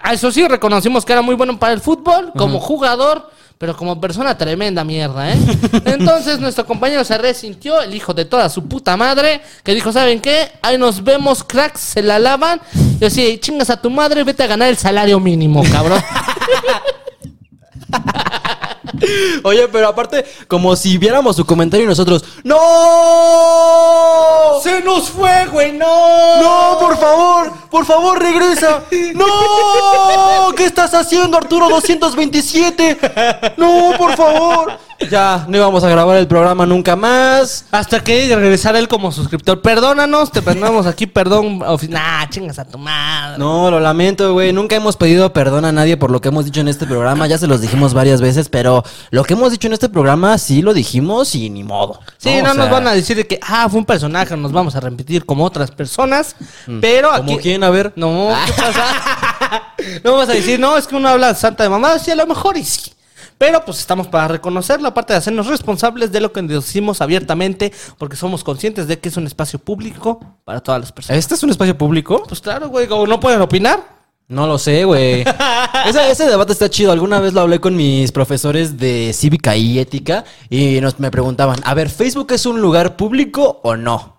A 0.01 0.13
eso 0.13 0.31
sí, 0.31 0.48
reconocimos 0.48 1.03
que 1.03 1.12
era 1.12 1.21
muy 1.21 1.36
bueno 1.36 1.59
para 1.59 1.74
el 1.74 1.81
fútbol, 1.81 2.31
como 2.38 2.59
jugador, 2.62 3.29
pero 3.59 3.75
como 3.75 3.99
persona 3.99 4.37
tremenda 4.37 4.85
mierda, 4.85 5.33
¿eh? 5.33 5.37
Entonces 5.85 6.39
nuestro 6.39 6.65
compañero 6.65 7.03
se 7.03 7.17
resintió, 7.17 7.81
el 7.81 7.93
hijo 7.93 8.13
de 8.13 8.23
toda 8.23 8.47
su 8.47 8.69
puta 8.69 8.95
madre, 8.95 9.41
que 9.63 9.75
dijo, 9.75 9.91
¿saben 9.91 10.21
qué? 10.21 10.49
Ahí 10.61 10.77
nos 10.77 11.03
vemos, 11.03 11.43
cracks, 11.43 11.81
se 11.81 12.01
la 12.01 12.19
lavan. 12.19 12.61
Y 13.01 13.05
así, 13.05 13.37
chingas 13.37 13.69
a 13.69 13.81
tu 13.81 13.89
madre, 13.89 14.23
vete 14.23 14.43
a 14.43 14.47
ganar 14.47 14.69
el 14.69 14.77
salario 14.77 15.19
mínimo, 15.19 15.61
cabrón. 15.69 16.01
Oye, 19.43 19.67
pero 19.67 19.88
aparte, 19.88 20.25
como 20.48 20.75
si 20.75 20.98
viéramos 20.98 21.36
su 21.36 21.46
comentario 21.46 21.86
y 21.86 21.89
nosotros, 21.89 22.24
¡No! 22.43 22.60
¡Se 24.62 24.81
nos 24.81 25.10
fue, 25.10 25.46
güey! 25.48 25.74
¡No! 25.74 26.41
¡No, 26.41 26.77
por 26.79 26.98
favor! 26.98 27.51
¡Por 27.69 27.86
favor, 27.86 28.19
regresa! 28.22 28.84
¡No! 29.13 30.53
¿Qué 30.55 30.65
estás 30.65 30.93
haciendo, 30.93 31.38
Arturo 31.38 31.69
227? 31.69 32.98
¡No, 33.58 33.93
por 33.98 34.15
favor! 34.15 34.88
Ya 35.10 35.46
no 35.48 35.58
íbamos 35.58 35.84
a 35.84 35.89
grabar 35.89 36.18
el 36.18 36.27
programa 36.27 36.65
nunca 36.65 36.96
más. 36.96 37.65
Hasta 37.72 38.01
que 38.03 38.36
regresara 38.36 38.79
él 38.79 38.88
como 38.88 39.12
suscriptor. 39.12 39.62
Perdónanos, 39.62 40.32
te 40.32 40.41
perdonamos 40.41 40.86
aquí, 40.88 41.08
perdón. 41.08 41.60
Nah, 41.89 42.27
chingas 42.29 42.60
a 42.60 42.65
tu 42.65 42.77
madre. 42.77 43.38
No, 43.38 43.72
lo 43.72 43.79
lamento, 43.79 44.34
güey. 44.34 44.51
Nunca 44.51 44.75
hemos 44.75 44.98
pedido 44.98 45.32
perdón 45.32 45.63
a 45.65 45.72
nadie 45.72 45.96
por 45.96 46.12
lo 46.12 46.20
que 46.20 46.27
hemos 46.27 46.46
dicho 46.46 46.60
en 46.60 46.68
este 46.68 46.86
programa. 46.86 47.27
Ya 47.27 47.38
se 47.38 47.48
los 47.48 47.62
dijimos 47.62 47.94
varias 47.94 48.20
veces, 48.20 48.50
pero 48.50 48.84
lo 49.12 49.24
que 49.24 49.34
hemos 49.34 49.51
dicho 49.51 49.68
en 49.68 49.74
este 49.74 49.88
programa 49.89 50.38
sí 50.38 50.62
lo 50.62 50.74
dijimos 50.74 51.34
y 51.34 51.50
ni 51.50 51.63
modo. 51.63 52.00
Sí, 52.18 52.41
no 52.44 52.53
nos 52.53 52.70
van 52.70 52.88
a 52.88 52.94
decir 52.94 53.15
de 53.15 53.25
que, 53.25 53.39
ah, 53.41 53.68
fue 53.70 53.79
un 53.79 53.86
personaje, 53.86 54.36
nos 54.36 54.51
vamos 54.51 54.75
a 54.75 54.79
repetir 54.82 55.25
como 55.25 55.46
otras 55.46 55.72
personas. 55.72 56.36
Pero 56.82 57.10
¿Como 57.10 57.34
aquí. 57.34 57.41
quién? 57.41 57.63
A 57.63 57.70
ver. 57.70 57.94
No, 57.96 58.34
¿qué 58.46 58.53
pasa? 58.53 58.84
no 60.03 60.12
vamos 60.12 60.29
a 60.29 60.34
decir, 60.34 60.60
no, 60.60 60.77
es 60.77 60.88
que 60.88 60.96
uno 60.96 61.08
habla 61.08 61.34
santa 61.36 61.63
de 61.63 61.70
mamá, 61.70 61.98
sí, 62.00 62.12
a 62.12 62.15
lo 62.15 62.27
mejor 62.27 62.58
y 62.58 62.63
sí. 62.65 62.91
Pero 63.39 63.63
pues 63.63 63.79
estamos 63.79 64.08
para 64.08 64.27
reconocerlo, 64.27 64.89
aparte 64.89 65.13
de 65.13 65.17
hacernos 65.17 65.48
responsables 65.48 66.12
de 66.12 66.19
lo 66.19 66.34
que 66.34 66.41
decimos 66.41 67.00
abiertamente, 67.00 67.72
porque 67.98 68.17
somos 68.17 68.43
conscientes 68.43 68.86
de 68.86 69.00
que 69.00 69.08
es 69.08 69.15
un 69.15 69.25
espacio 69.25 69.58
público 69.58 70.19
para 70.43 70.60
todas 70.60 70.81
las 70.81 70.91
personas. 70.91 71.17
¿Este 71.17 71.36
es 71.36 71.43
un 71.43 71.50
espacio 71.50 71.77
público? 71.77 72.22
Pues 72.27 72.41
claro, 72.41 72.67
güey, 72.67 72.86
no 72.88 73.19
pueden 73.19 73.39
opinar. 73.39 73.98
No 74.27 74.46
lo 74.46 74.58
sé, 74.60 74.84
güey. 74.84 75.24
Ese, 75.88 76.12
ese 76.12 76.29
debate 76.29 76.51
está 76.51 76.69
chido. 76.69 76.91
Alguna 76.91 77.19
vez 77.22 77.34
lo 77.34 77.39
hablé 77.39 77.60
con 77.60 77.75
mis 77.75 78.12
profesores 78.12 78.77
de 78.77 79.12
cívica 79.13 79.55
y 79.55 79.79
ética 79.79 80.25
y 80.50 80.81
nos, 80.81 81.00
me 81.00 81.10
preguntaban, 81.10 81.62
a 81.63 81.74
ver, 81.74 81.89
¿Facebook 81.89 82.34
es 82.34 82.46
un 82.46 82.62
lugar 82.62 82.98
público 82.98 83.62
o 83.63 83.77
no? 83.77 84.18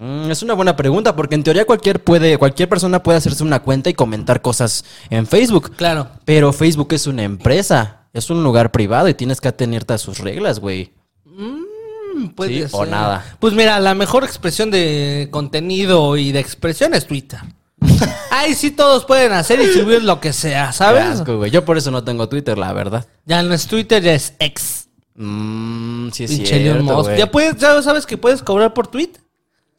Mm, 0.00 0.30
es 0.30 0.42
una 0.42 0.54
buena 0.54 0.76
pregunta 0.76 1.14
porque 1.14 1.34
en 1.34 1.42
teoría 1.42 1.66
cualquier, 1.66 2.02
puede, 2.02 2.38
cualquier 2.38 2.68
persona 2.70 3.02
puede 3.02 3.18
hacerse 3.18 3.44
una 3.44 3.60
cuenta 3.60 3.90
y 3.90 3.94
comentar 3.94 4.40
cosas 4.40 4.84
en 5.10 5.26
Facebook. 5.26 5.72
Claro. 5.76 6.08
Pero 6.24 6.52
Facebook 6.54 6.88
es 6.94 7.06
una 7.06 7.22
empresa, 7.22 8.08
es 8.14 8.30
un 8.30 8.42
lugar 8.42 8.72
privado 8.72 9.08
y 9.08 9.14
tienes 9.14 9.40
que 9.42 9.48
atenerte 9.48 9.92
a 9.92 9.98
sus 9.98 10.18
reglas, 10.18 10.58
güey. 10.58 10.94
Mm, 11.26 12.28
puede 12.34 12.66
Sí, 12.66 12.72
o 12.72 12.80
ser. 12.80 12.88
nada. 12.88 13.36
Pues 13.40 13.52
mira, 13.52 13.78
la 13.78 13.94
mejor 13.94 14.24
expresión 14.24 14.70
de 14.70 15.28
contenido 15.30 16.16
y 16.16 16.32
de 16.32 16.40
expresión 16.40 16.94
es 16.94 17.06
Twitter. 17.06 17.40
Ahí 18.30 18.54
sí 18.54 18.70
todos 18.70 19.04
pueden 19.04 19.32
hacer 19.32 19.60
y 19.60 19.66
subir 19.66 20.02
lo 20.02 20.18
que 20.18 20.32
sea, 20.32 20.72
¿sabes? 20.72 21.04
asco, 21.04 21.36
güey. 21.36 21.50
Yo 21.50 21.64
por 21.66 21.76
eso 21.76 21.90
no 21.90 22.04
tengo 22.04 22.26
Twitter, 22.28 22.56
la 22.56 22.72
verdad. 22.72 23.06
Ya 23.26 23.42
no 23.42 23.52
es 23.52 23.66
Twitter, 23.66 24.02
ya 24.02 24.14
es 24.14 24.32
ex. 24.38 24.88
Mmm, 25.14 26.08
sí 26.10 26.24
es 26.24 26.30
cierto. 26.36 27.16
Ya 27.16 27.30
puedes, 27.30 27.56
ya 27.58 27.82
sabes 27.82 28.06
que 28.06 28.16
puedes 28.16 28.42
cobrar 28.42 28.72
por 28.72 28.86
tweet. 28.86 29.10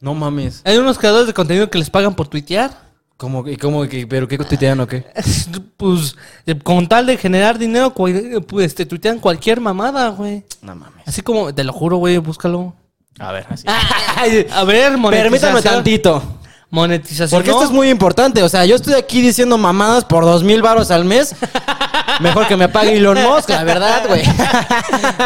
No 0.02 0.12
mames. 0.14 0.60
Hay 0.64 0.76
unos 0.76 0.98
creadores 0.98 1.26
de 1.28 1.32
contenido 1.32 1.70
que 1.70 1.78
les 1.78 1.88
pagan 1.88 2.14
por 2.14 2.26
tuitear. 2.28 2.70
¿Cómo, 3.16 3.44
que- 3.44 3.56
cómo, 3.56 3.86
que- 3.88 4.04
pero 4.06 4.26
qué 4.26 4.36
tuitean 4.36 4.80
o 4.80 4.86
qué? 4.86 5.04
pues, 5.76 6.16
eh, 6.44 6.58
con 6.58 6.88
tal 6.88 7.06
de 7.06 7.16
generar 7.16 7.56
dinero, 7.56 7.94
cu- 7.94 8.44
pues 8.48 8.74
te 8.74 8.84
tuitean 8.84 9.20
cualquier 9.20 9.60
mamada, 9.60 10.08
güey. 10.08 10.44
No 10.60 10.74
mames. 10.74 11.06
Así 11.06 11.22
como, 11.22 11.54
te 11.54 11.62
lo 11.64 11.72
juro, 11.72 11.98
güey, 11.98 12.18
búscalo. 12.18 12.74
A 13.20 13.30
ver, 13.30 13.46
así. 13.48 13.64
A 14.52 14.64
ver, 14.64 14.96
monetización. 14.98 15.30
Permítame 15.30 15.62
tantito. 15.62 16.22
Monetización. 16.70 17.38
Porque 17.38 17.50
esto 17.50 17.64
es 17.64 17.70
muy 17.70 17.90
importante. 17.90 18.42
O 18.42 18.48
sea, 18.48 18.64
yo 18.64 18.74
estoy 18.74 18.94
aquí 18.94 19.20
diciendo 19.20 19.56
mamadas 19.56 20.04
por 20.04 20.24
dos 20.24 20.42
mil 20.42 20.60
varos 20.62 20.90
al 20.90 21.04
mes. 21.04 21.36
Mejor 22.20 22.48
que 22.48 22.56
me 22.56 22.68
pague 22.68 22.96
Elon 22.96 23.22
Musk, 23.22 23.50
la 23.50 23.62
verdad, 23.62 24.02
güey. 24.08 24.22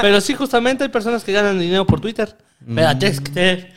Pero 0.03 0.21
sí, 0.21 0.35
justamente 0.35 0.85
hay 0.85 0.91
personas 0.91 1.25
que 1.25 1.33
ganan 1.33 1.59
dinero 1.59 1.87
por 1.87 2.01
Twitter. 2.01 2.37
Pero 2.75 2.99
que 2.99 3.11
tener- 3.13 3.73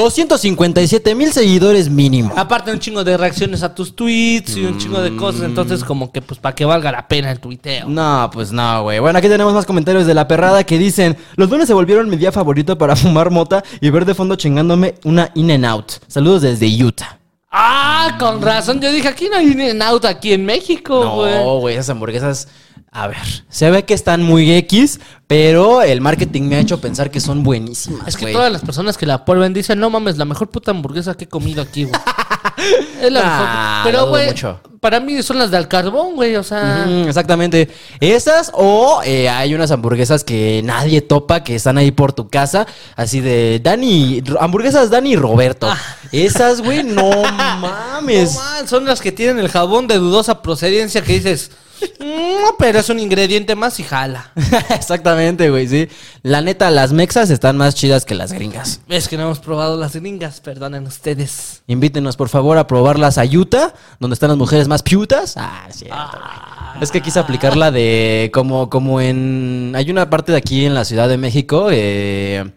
257 0.00 1.14
mil 1.14 1.32
seguidores 1.32 1.90
mínimo. 1.90 2.32
Aparte 2.34 2.72
un 2.72 2.78
chingo 2.78 3.04
de 3.04 3.16
reacciones 3.16 3.62
a 3.62 3.74
tus 3.74 3.94
tweets 3.94 4.56
y 4.56 4.64
un 4.64 4.78
chingo 4.78 5.00
de 5.00 5.14
cosas. 5.14 5.42
Entonces, 5.42 5.84
como 5.84 6.10
que, 6.10 6.22
pues, 6.22 6.40
para 6.40 6.54
que 6.54 6.64
valga 6.64 6.90
la 6.90 7.06
pena 7.06 7.30
el 7.30 7.38
tuiteo. 7.38 7.86
No, 7.86 8.30
pues 8.32 8.50
no, 8.50 8.82
güey. 8.84 8.98
Bueno, 8.98 9.18
aquí 9.18 9.28
tenemos 9.28 9.52
más 9.52 9.66
comentarios 9.66 10.06
de 10.06 10.14
la 10.14 10.26
perrada 10.26 10.64
que 10.64 10.78
dicen: 10.78 11.16
Los 11.36 11.50
lunes 11.50 11.66
se 11.66 11.74
volvieron 11.74 12.08
mi 12.08 12.16
día 12.16 12.32
favorito 12.32 12.78
para 12.78 12.96
fumar 13.00 13.30
mota 13.30 13.62
y 13.80 13.90
ver 13.90 14.04
de 14.04 14.14
fondo 14.14 14.36
chingándome 14.36 14.94
una 15.04 15.30
In 15.34 15.50
and 15.50 15.66
Out. 15.66 15.92
Saludos 16.06 16.42
desde 16.42 16.66
Utah. 16.82 17.18
Ah, 17.52 18.16
con 18.18 18.40
razón. 18.40 18.80
Yo 18.80 18.92
dije, 18.92 19.08
aquí 19.08 19.28
no 19.28 19.36
hay 19.36 19.50
un 19.50 19.82
auto 19.82 20.06
aquí 20.06 20.32
en 20.32 20.46
México, 20.46 21.16
güey. 21.16 21.34
No, 21.34 21.58
güey, 21.58 21.74
esas 21.74 21.90
hamburguesas. 21.90 22.48
A 22.92 23.06
ver, 23.06 23.18
se 23.48 23.70
ve 23.70 23.84
que 23.84 23.94
están 23.94 24.20
muy 24.22 24.50
X, 24.52 24.98
pero 25.28 25.80
el 25.82 26.00
marketing 26.00 26.42
me 26.48 26.56
ha 26.56 26.58
hecho 26.58 26.80
pensar 26.80 27.10
que 27.10 27.20
son 27.20 27.44
buenísimas. 27.44 28.08
Es 28.08 28.16
que 28.16 28.22
güey. 28.24 28.34
todas 28.34 28.50
las 28.50 28.62
personas 28.62 28.98
que 28.98 29.06
la 29.06 29.24
prueben 29.24 29.52
dicen, 29.54 29.78
no 29.78 29.90
mames, 29.90 30.16
la 30.18 30.24
mejor 30.24 30.50
puta 30.50 30.72
hamburguesa 30.72 31.16
que 31.16 31.24
he 31.24 31.28
comido 31.28 31.62
aquí, 31.62 31.84
güey. 31.84 31.94
es 33.00 33.12
la 33.12 33.22
Nah, 33.22 33.84
mejor. 33.84 33.84
Pero, 33.92 34.08
güey, 34.08 34.26
mucho. 34.26 34.60
para 34.80 34.98
mí 34.98 35.22
son 35.22 35.38
las 35.38 35.52
del 35.52 35.68
carbón, 35.68 36.16
güey. 36.16 36.34
O 36.34 36.42
sea, 36.42 36.84
exactamente. 37.06 37.70
Esas 38.00 38.50
o 38.54 39.02
eh, 39.04 39.28
hay 39.28 39.54
unas 39.54 39.70
hamburguesas 39.70 40.24
que 40.24 40.60
nadie 40.64 41.00
topa 41.00 41.44
que 41.44 41.54
están 41.54 41.78
ahí 41.78 41.92
por 41.92 42.12
tu 42.12 42.28
casa. 42.28 42.66
Así 42.96 43.20
de 43.20 43.60
Dani, 43.62 44.20
hamburguesas 44.40 44.90
Dani 44.90 45.12
y 45.12 45.16
Roberto. 45.16 45.72
Esas, 46.10 46.60
güey, 46.60 46.82
no 46.82 47.08
mames. 47.32 48.34
no 48.34 48.40
man, 48.40 48.66
son 48.68 48.84
las 48.84 49.00
que 49.00 49.12
tienen 49.12 49.38
el 49.38 49.48
jabón 49.48 49.86
de 49.86 49.94
dudosa 49.98 50.42
procedencia 50.42 51.02
que 51.02 51.12
dices, 51.12 51.52
"Mm, 51.98 52.54
pero 52.58 52.78
es 52.78 52.88
un 52.88 52.98
ingrediente 52.98 53.54
más 53.54 53.78
y 53.80 53.84
jala. 53.84 54.32
Exactamente, 54.70 55.50
güey, 55.50 55.68
sí. 55.68 55.88
La 56.22 56.40
neta, 56.40 56.70
las 56.70 56.92
mexas 56.92 57.30
están 57.30 57.56
más 57.56 57.74
chidas 57.74 58.04
que 58.04 58.14
las 58.14 58.32
gringas. 58.32 58.80
Es 58.88 59.08
que 59.08 59.16
no 59.16 59.24
hemos 59.24 59.40
probado 59.40 59.76
las 59.76 59.94
gringas, 59.94 60.40
perdonen 60.40 60.86
ustedes. 60.86 61.62
Invítenos, 61.66 62.16
por 62.16 62.28
favor, 62.28 62.58
a 62.58 62.66
probarlas 62.66 63.18
a 63.18 63.24
Utah, 63.24 63.74
donde 63.98 64.14
están 64.14 64.28
las 64.30 64.38
mujeres 64.38 64.68
más 64.68 64.82
piutas. 64.82 65.34
Ah, 65.36 65.66
es 65.68 65.76
cierto, 65.76 65.96
güey. 66.12 66.82
Es 66.82 66.90
que 66.90 67.00
quise 67.02 67.18
aplicarla 67.18 67.70
de 67.70 68.30
como, 68.32 68.70
como 68.70 69.00
en... 69.00 69.72
Hay 69.76 69.90
una 69.90 70.08
parte 70.08 70.32
de 70.32 70.38
aquí 70.38 70.64
en 70.64 70.74
la 70.74 70.84
Ciudad 70.84 71.08
de 71.08 71.18
México. 71.18 71.68
Eh... 71.70 72.50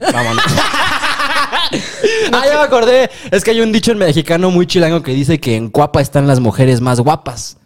Vámonos. 0.00 0.44
ah, 2.32 2.42
ya 2.46 2.58
me 2.58 2.64
acordé. 2.64 3.10
Es 3.30 3.44
que 3.44 3.50
hay 3.50 3.60
un 3.60 3.72
dicho 3.72 3.92
en 3.92 3.98
mexicano 3.98 4.50
muy 4.50 4.66
chilango 4.66 5.02
que 5.02 5.12
dice 5.12 5.40
que 5.40 5.56
en 5.56 5.70
Cuapa 5.70 6.00
están 6.00 6.26
las 6.26 6.40
mujeres 6.40 6.80
más 6.80 7.00
guapas. 7.00 7.57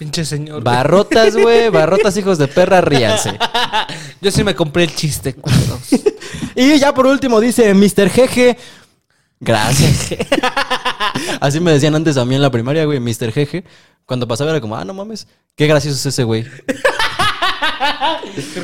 Pinche 0.00 0.24
señor. 0.24 0.64
Barrotas, 0.64 1.36
güey. 1.36 1.68
Barrotas, 1.70 2.16
hijos 2.16 2.38
de 2.38 2.48
perra, 2.48 2.80
ríanse. 2.80 3.38
Yo 4.22 4.30
sí 4.30 4.42
me 4.42 4.54
compré 4.54 4.84
el 4.84 4.94
chiste, 4.94 5.34
culos. 5.34 5.90
Y 6.56 6.78
ya 6.78 6.94
por 6.94 7.06
último 7.06 7.38
dice 7.38 7.74
Mr. 7.74 8.08
Jeje. 8.08 8.56
Gracias. 9.38 10.16
Así 11.40 11.60
me 11.60 11.72
decían 11.72 11.94
antes 11.94 12.16
a 12.16 12.24
mí 12.24 12.34
en 12.34 12.40
la 12.40 12.50
primaria, 12.50 12.86
güey, 12.86 12.98
Mr. 12.98 13.30
Jeje. 13.30 13.62
Cuando 14.06 14.26
pasaba 14.26 14.50
era 14.50 14.60
como, 14.60 14.74
ah, 14.74 14.84
no 14.86 14.94
mames. 14.94 15.26
Qué 15.54 15.66
gracioso 15.66 15.96
es 15.96 16.06
ese 16.06 16.24
güey. 16.24 16.46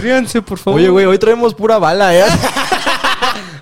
Ríanse, 0.00 0.40
por 0.40 0.59
favor. 0.59 0.81
Oye, 0.81 0.88
güey, 0.88 1.05
hoy 1.05 1.19
traemos 1.19 1.52
pura 1.55 1.78
bala, 1.78 2.16
¿eh? 2.16 2.25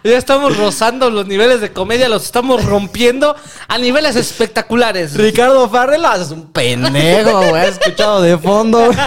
Ya 0.06 0.18
estamos 0.18 0.58
rozando 0.58 1.08
los 1.08 1.26
niveles 1.26 1.62
de 1.62 1.72
comedia, 1.72 2.10
los 2.10 2.24
estamos 2.26 2.62
rompiendo 2.62 3.34
a 3.68 3.78
niveles 3.78 4.16
espectaculares. 4.16 5.16
Ricardo 5.16 5.66
Farrell 5.70 6.04
es 6.20 6.30
un 6.30 6.52
pendejo, 6.52 7.48
güey. 7.48 7.68
Escuchado 7.68 8.20
de 8.20 8.38
fondo. 8.38 8.90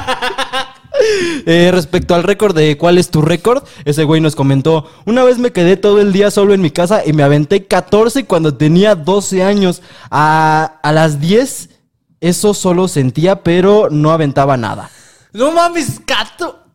Eh, 1.46 1.70
respecto 1.72 2.16
al 2.16 2.24
récord 2.24 2.56
de 2.56 2.76
cuál 2.76 2.98
es 2.98 3.12
tu 3.12 3.22
récord, 3.22 3.64
ese 3.86 4.04
güey 4.04 4.20
nos 4.20 4.36
comentó, 4.36 4.90
una 5.06 5.24
vez 5.24 5.38
me 5.38 5.52
quedé 5.52 5.78
todo 5.78 6.02
el 6.02 6.12
día 6.12 6.32
solo 6.32 6.56
en 6.56 6.62
mi 6.62 6.72
casa 6.72 7.04
y 7.06 7.14
me 7.14 7.22
aventé 7.22 7.68
14 7.68 8.26
cuando 8.26 8.56
tenía 8.56 8.96
12 8.96 9.44
años. 9.44 9.84
A, 10.10 10.80
a 10.82 10.92
las 10.92 11.22
10 11.22 11.70
eso 12.20 12.56
solo 12.56 12.88
sentía, 12.88 13.44
pero 13.44 13.90
no 13.92 14.10
aventaba 14.10 14.58
nada. 14.58 14.90
No 15.34 15.52
mames, 15.52 16.04
gato. 16.04 16.67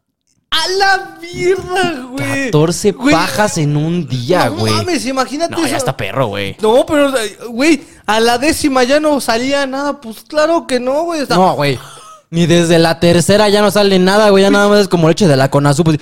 A 0.64 0.68
la 0.78 1.18
mierda, 1.20 2.02
güey. 2.10 2.44
14 2.46 2.92
Güey, 2.92 3.14
pajas 3.14 3.58
en 3.58 3.76
un 3.76 4.06
día, 4.06 4.46
No 4.46 4.56
güey. 4.56 4.72
mames, 4.72 5.04
imagínate 5.06 5.54
No, 5.54 5.66
ya 5.66 5.76
está 5.76 5.96
perro, 5.96 6.26
güey. 6.28 6.56
No, 6.60 6.84
pero, 6.86 7.12
güey, 7.48 7.82
a 8.06 8.20
la 8.20 8.38
décima 8.38 8.84
ya 8.84 9.00
no 9.00 9.20
salía 9.20 9.66
nada. 9.66 10.00
Pues 10.00 10.22
claro 10.28 10.66
que 10.66 10.78
no, 10.78 11.02
güey. 11.04 11.20
Está- 11.22 11.34
No, 11.36 11.54
güey. 11.54 11.78
Ni 12.30 12.46
desde 12.46 12.78
la 12.78 13.00
tercera 13.00 13.48
ya 13.48 13.60
no 13.60 13.70
sale 13.70 13.98
nada, 13.98 14.30
güey. 14.30 14.42
Ya 14.44 14.50
nada 14.50 14.68
más 14.68 14.80
es 14.80 14.88
como 14.88 15.08
leche 15.08 15.26
de 15.26 15.36
la 15.36 15.50
Conazú. 15.50 15.84
pues, 15.84 15.98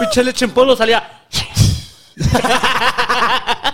Pinche 0.00 0.24
leche 0.24 0.44
en 0.46 0.50
polvo 0.52 0.74
salía. 0.76 1.02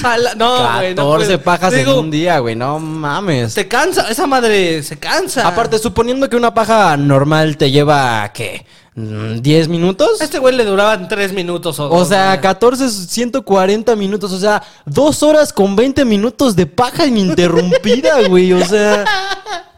Sala- 0.00 0.34
No, 0.34 0.72
güey. 0.78 0.94
no 0.94 1.10
14 1.12 1.38
pajas 1.38 1.72
Digo, 1.72 1.92
en 1.92 1.98
un 1.98 2.10
día, 2.10 2.38
güey. 2.40 2.56
No 2.56 2.78
mames. 2.78 3.52
Se 3.52 3.68
cansa, 3.68 4.10
esa 4.10 4.26
madre 4.26 4.82
se 4.82 4.98
cansa. 4.98 5.46
Aparte, 5.46 5.78
suponiendo 5.78 6.28
que 6.28 6.36
una 6.36 6.52
paja 6.54 6.96
normal 6.96 7.56
te 7.56 7.70
lleva, 7.70 8.30
¿qué? 8.32 8.66
Mm, 8.98 9.40
¿10 9.42 9.68
minutos? 9.68 10.20
A 10.20 10.24
este 10.24 10.40
güey 10.40 10.56
le 10.56 10.64
duraban 10.64 11.06
tres 11.06 11.32
minutos 11.32 11.78
o 11.78 11.86
O 11.86 11.98
dos, 12.00 12.08
sea, 12.08 12.30
güey. 12.30 12.40
14, 12.40 12.84
es 12.86 12.92
140 13.08 13.94
minutos. 13.94 14.32
O 14.32 14.40
sea, 14.40 14.60
dos 14.84 15.22
horas 15.22 15.52
con 15.52 15.76
20 15.76 16.04
minutos 16.04 16.56
de 16.56 16.66
paja 16.66 17.06
ininterrumpida, 17.06 18.20
güey. 18.28 18.52
O 18.52 18.64
sea, 18.66 19.04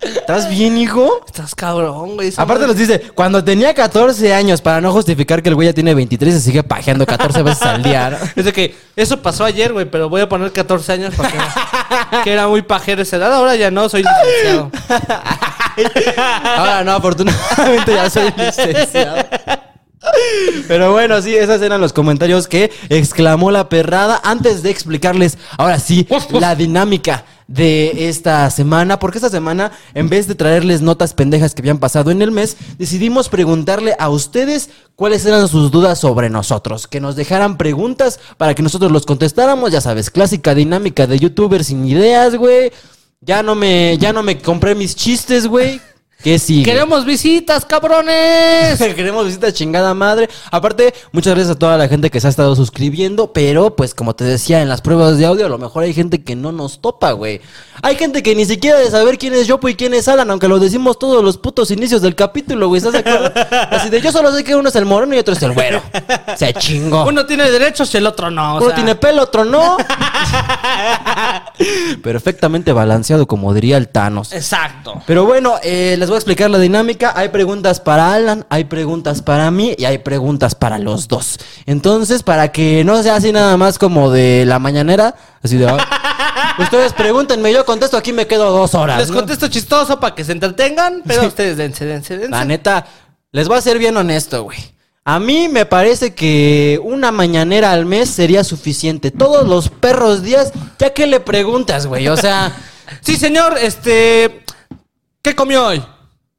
¿estás 0.01 0.49
bien, 0.49 0.79
hijo? 0.79 1.21
Estás 1.27 1.55
cabrón, 1.55 2.15
güey. 2.15 2.33
Aparte 2.35 2.67
nos 2.67 2.77
dice, 2.77 2.99
cuando 3.15 3.45
tenía 3.45 3.75
14 3.75 4.33
años, 4.33 4.63
para 4.63 4.81
no 4.81 4.91
justificar 4.91 5.43
que 5.43 5.51
el 5.51 5.55
güey 5.55 5.69
ya 5.69 5.75
tiene 5.75 5.93
23 5.93 6.33
se 6.33 6.41
sigue 6.41 6.63
pajeando 6.63 7.05
14 7.05 7.43
veces 7.43 7.63
al 7.63 7.83
día. 7.83 8.09
¿no? 8.11 8.17
Es 8.37 8.47
de 8.47 8.55
que 8.55 8.75
eso 8.97 9.21
pasó 9.21 9.45
ayer, 9.45 9.75
güey, 9.75 9.85
pero 9.85 10.09
voy 10.09 10.23
a 10.23 10.31
poner 10.31 10.51
14 10.51 10.93
años 10.93 11.15
para 11.15 11.31
que, 11.31 11.39
que 12.25 12.33
era 12.33 12.49
muy 12.49 12.63
pajero 12.63 13.03
esa 13.03 13.17
edad. 13.17 13.35
Ahora 13.35 13.55
ya 13.55 13.71
no, 13.71 13.87
soy 13.91 14.03
licenciado. 14.43 14.71
Ahora 16.45 16.85
no, 16.85 16.93
afortunadamente 16.93 17.93
ya 17.93 18.11
soy 18.11 18.33
licenciado. 18.37 19.25
Pero 20.67 20.93
bueno, 20.93 21.21
sí, 21.21 21.35
esos 21.35 21.61
eran 21.61 21.81
los 21.81 21.93
comentarios 21.93 22.49
que 22.49 22.71
exclamó 22.89 23.51
la 23.51 23.69
perrada 23.69 24.21
antes 24.25 24.63
de 24.63 24.71
explicarles, 24.71 25.37
ahora 25.59 25.79
sí, 25.79 26.07
la 26.31 26.55
dinámica 26.55 27.25
de 27.49 28.09
esta 28.09 28.49
semana, 28.51 28.99
porque 28.99 29.19
esta 29.19 29.29
semana, 29.29 29.73
en 29.93 30.09
vez 30.09 30.27
de 30.27 30.37
traerles 30.37 30.81
notas 30.81 31.13
pendejas 31.13 31.55
que 31.55 31.63
habían 31.63 31.79
pasado 31.79 32.11
en 32.11 32.23
el 32.23 32.31
mes, 32.31 32.57
decidimos 32.79 33.29
preguntarle 33.29 33.95
a 33.99 34.09
ustedes 34.09 34.71
cuáles 34.95 35.27
eran 35.27 35.49
sus 35.49 35.71
dudas 35.71 35.99
sobre 35.99 36.31
nosotros, 36.31 36.87
que 36.87 37.01
nos 37.01 37.17
dejaran 37.17 37.59
preguntas 37.59 38.21
para 38.39 38.55
que 38.55 38.63
nosotros 38.63 38.93
los 38.93 39.05
contestáramos, 39.05 39.73
ya 39.73 39.81
sabes, 39.81 40.11
clásica 40.11 40.55
dinámica 40.55 41.07
de 41.07 41.19
youtubers 41.19 41.67
sin 41.67 41.85
ideas, 41.85 42.37
güey. 42.37 42.73
Ya 43.23 43.43
no 43.43 43.55
me, 43.55 43.99
ya 43.99 44.15
no 44.15 44.23
me 44.23 44.39
compré 44.39 44.75
mis 44.75 44.97
chistes, 44.97 45.47
güey. 45.47 45.79
¿Qué 46.23 46.39
sigue? 46.39 46.65
¡Queremos 46.65 47.07
visitas, 47.07 47.65
cabrones! 47.65 48.79
Queremos 48.97 49.25
visitas 49.25 49.55
chingada 49.55 49.95
madre. 49.95 50.29
Aparte, 50.51 50.93
muchas 51.13 51.35
gracias 51.35 51.57
a 51.57 51.59
toda 51.59 51.79
la 51.79 51.89
gente 51.89 52.11
que 52.11 52.21
se 52.21 52.27
ha 52.27 52.31
estado 52.31 52.55
suscribiendo, 52.55 53.33
pero 53.33 53.75
pues 53.75 53.95
como 53.95 54.15
te 54.15 54.25
decía 54.25 54.61
en 54.61 54.69
las 54.69 54.83
pruebas 54.83 55.17
de 55.17 55.25
audio, 55.25 55.47
a 55.47 55.49
lo 55.49 55.57
mejor 55.57 55.85
hay 55.85 55.95
gente 55.95 56.23
que 56.23 56.37
no 56.37 56.53
nos 56.53 56.81
topa, 56.81 57.13
güey. 57.13 57.41
Hay 57.83 57.97
gente 57.97 58.23
que 58.23 58.35
ni 58.37 58.45
siquiera 58.45 58.79
de 58.79 58.91
saber 58.91 59.17
quién 59.17 59.33
es 59.33 59.47
Yopo 59.47 59.67
y 59.71 59.75
quién 59.75 59.95
es 59.95 60.07
Alan, 60.09 60.31
aunque 60.31 60.49
lo 60.49 60.59
decimos 60.59 60.99
todos 60.99 61.25
los 61.25 61.39
putos 61.39 61.71
inicios 61.71 62.03
del 62.03 62.15
capítulo, 62.15 62.69
güey. 62.69 62.77
¿Estás 62.79 62.93
de 62.93 62.99
acuerdo? 62.99 63.33
Así 63.71 63.89
de 63.89 64.03
yo 64.03 64.13
solo 64.13 64.31
sé 64.33 64.45
que 64.45 64.55
uno 64.55 64.69
es 64.69 64.77
el 64.77 64.85
moreno 64.85 65.15
y 65.15 65.19
otro 65.19 65.33
es 65.33 65.43
el 65.43 65.53
güero. 65.53 65.83
Se 66.37 66.53
chingó. 66.53 67.07
Uno 67.07 67.25
tiene 67.25 67.51
derechos 67.51 67.95
y 67.95 67.97
el 67.97 68.07
otro 68.07 68.31
no. 68.31 68.55
o 68.55 68.57
Uno 68.59 68.67
sea. 68.67 68.75
tiene 68.75 68.95
pelo, 68.97 69.23
otro 69.23 69.47
no. 69.47 69.79
Perfectamente 72.03 72.73
balanceado, 72.73 73.27
como 73.27 73.55
diría 73.55 73.79
el 73.79 73.89
Thanos. 73.89 74.35
Exacto. 74.35 75.01
Pero 75.07 75.25
bueno, 75.25 75.55
eh, 75.63 75.97
les 75.99 76.10
voy 76.11 76.17
a 76.17 76.19
explicar 76.19 76.51
la 76.51 76.59
dinámica. 76.59 77.13
Hay 77.17 77.31
preguntas 77.31 77.81
para 77.81 78.13
Alan, 78.15 78.45
hay 78.51 78.65
preguntas 78.65 79.23
para 79.23 79.51
mí 79.51 79.75
y 79.79 79.85
hay 79.87 79.99
preguntas 79.99 80.55
para 80.55 80.79
los 80.79 81.09
dos. 81.09 81.39
Entonces, 81.67 82.23
para 82.23 82.53
que 82.53 82.85
no 82.85 83.03
sea 83.03 83.17
así 83.17 83.33
nada 83.33 83.57
más 83.57 83.79
como 83.79 84.11
de 84.11 84.45
la 84.47 84.59
mañanera, 84.59 85.15
así 85.43 85.57
de... 85.57 85.69
"Ah, 85.69 86.57
ustedes 86.59 86.93
pregúntenme, 86.93 87.53
yo 87.53 87.65
contesto, 87.65 87.97
aquí 87.97 88.13
me 88.13 88.27
quedo 88.27 88.51
dos 88.51 88.75
horas. 88.75 88.99
Les 88.99 89.09
¿no? 89.11 89.17
contesto 89.17 89.49
chistoso 89.49 89.99
para 89.99 90.15
que 90.15 90.25
se 90.25 90.33
entretengan, 90.33 91.03
pero 91.07 91.23
Sí. 91.23 91.27
ustedes 91.29 91.57
dense, 91.57 91.85
dense, 91.87 92.17
dense. 92.17 92.31
La 92.31 92.45
neta, 92.45 92.87
les 93.33 93.49
voy 93.49 93.57
a 93.59 93.63
ser 93.63 93.79
bien 93.79 93.97
honesto, 93.97 94.43
güey. 94.45 94.59
A 95.05 95.19
mí 95.19 95.49
me 95.49 95.65
parece 95.65 96.15
que 96.15 96.79
una 96.85 97.11
mañanera 97.11 97.73
al 97.73 97.87
mes 97.87 98.11
sería 98.11 98.45
suficiente. 98.45 99.11
Todos 99.11 99.49
los 99.49 99.71
perros 99.71 100.23
días, 100.23 100.53
ya 100.79 100.91
que 100.91 101.07
le 101.07 101.21
preguntas, 101.21 101.87
güey. 101.87 102.09
O 102.09 102.17
sea... 102.17 102.53
Sí, 103.03 103.15
señor, 103.17 103.57
este. 103.57 104.45
¿Qué 105.23 105.37
comió 105.37 105.65
hoy? 105.65 105.81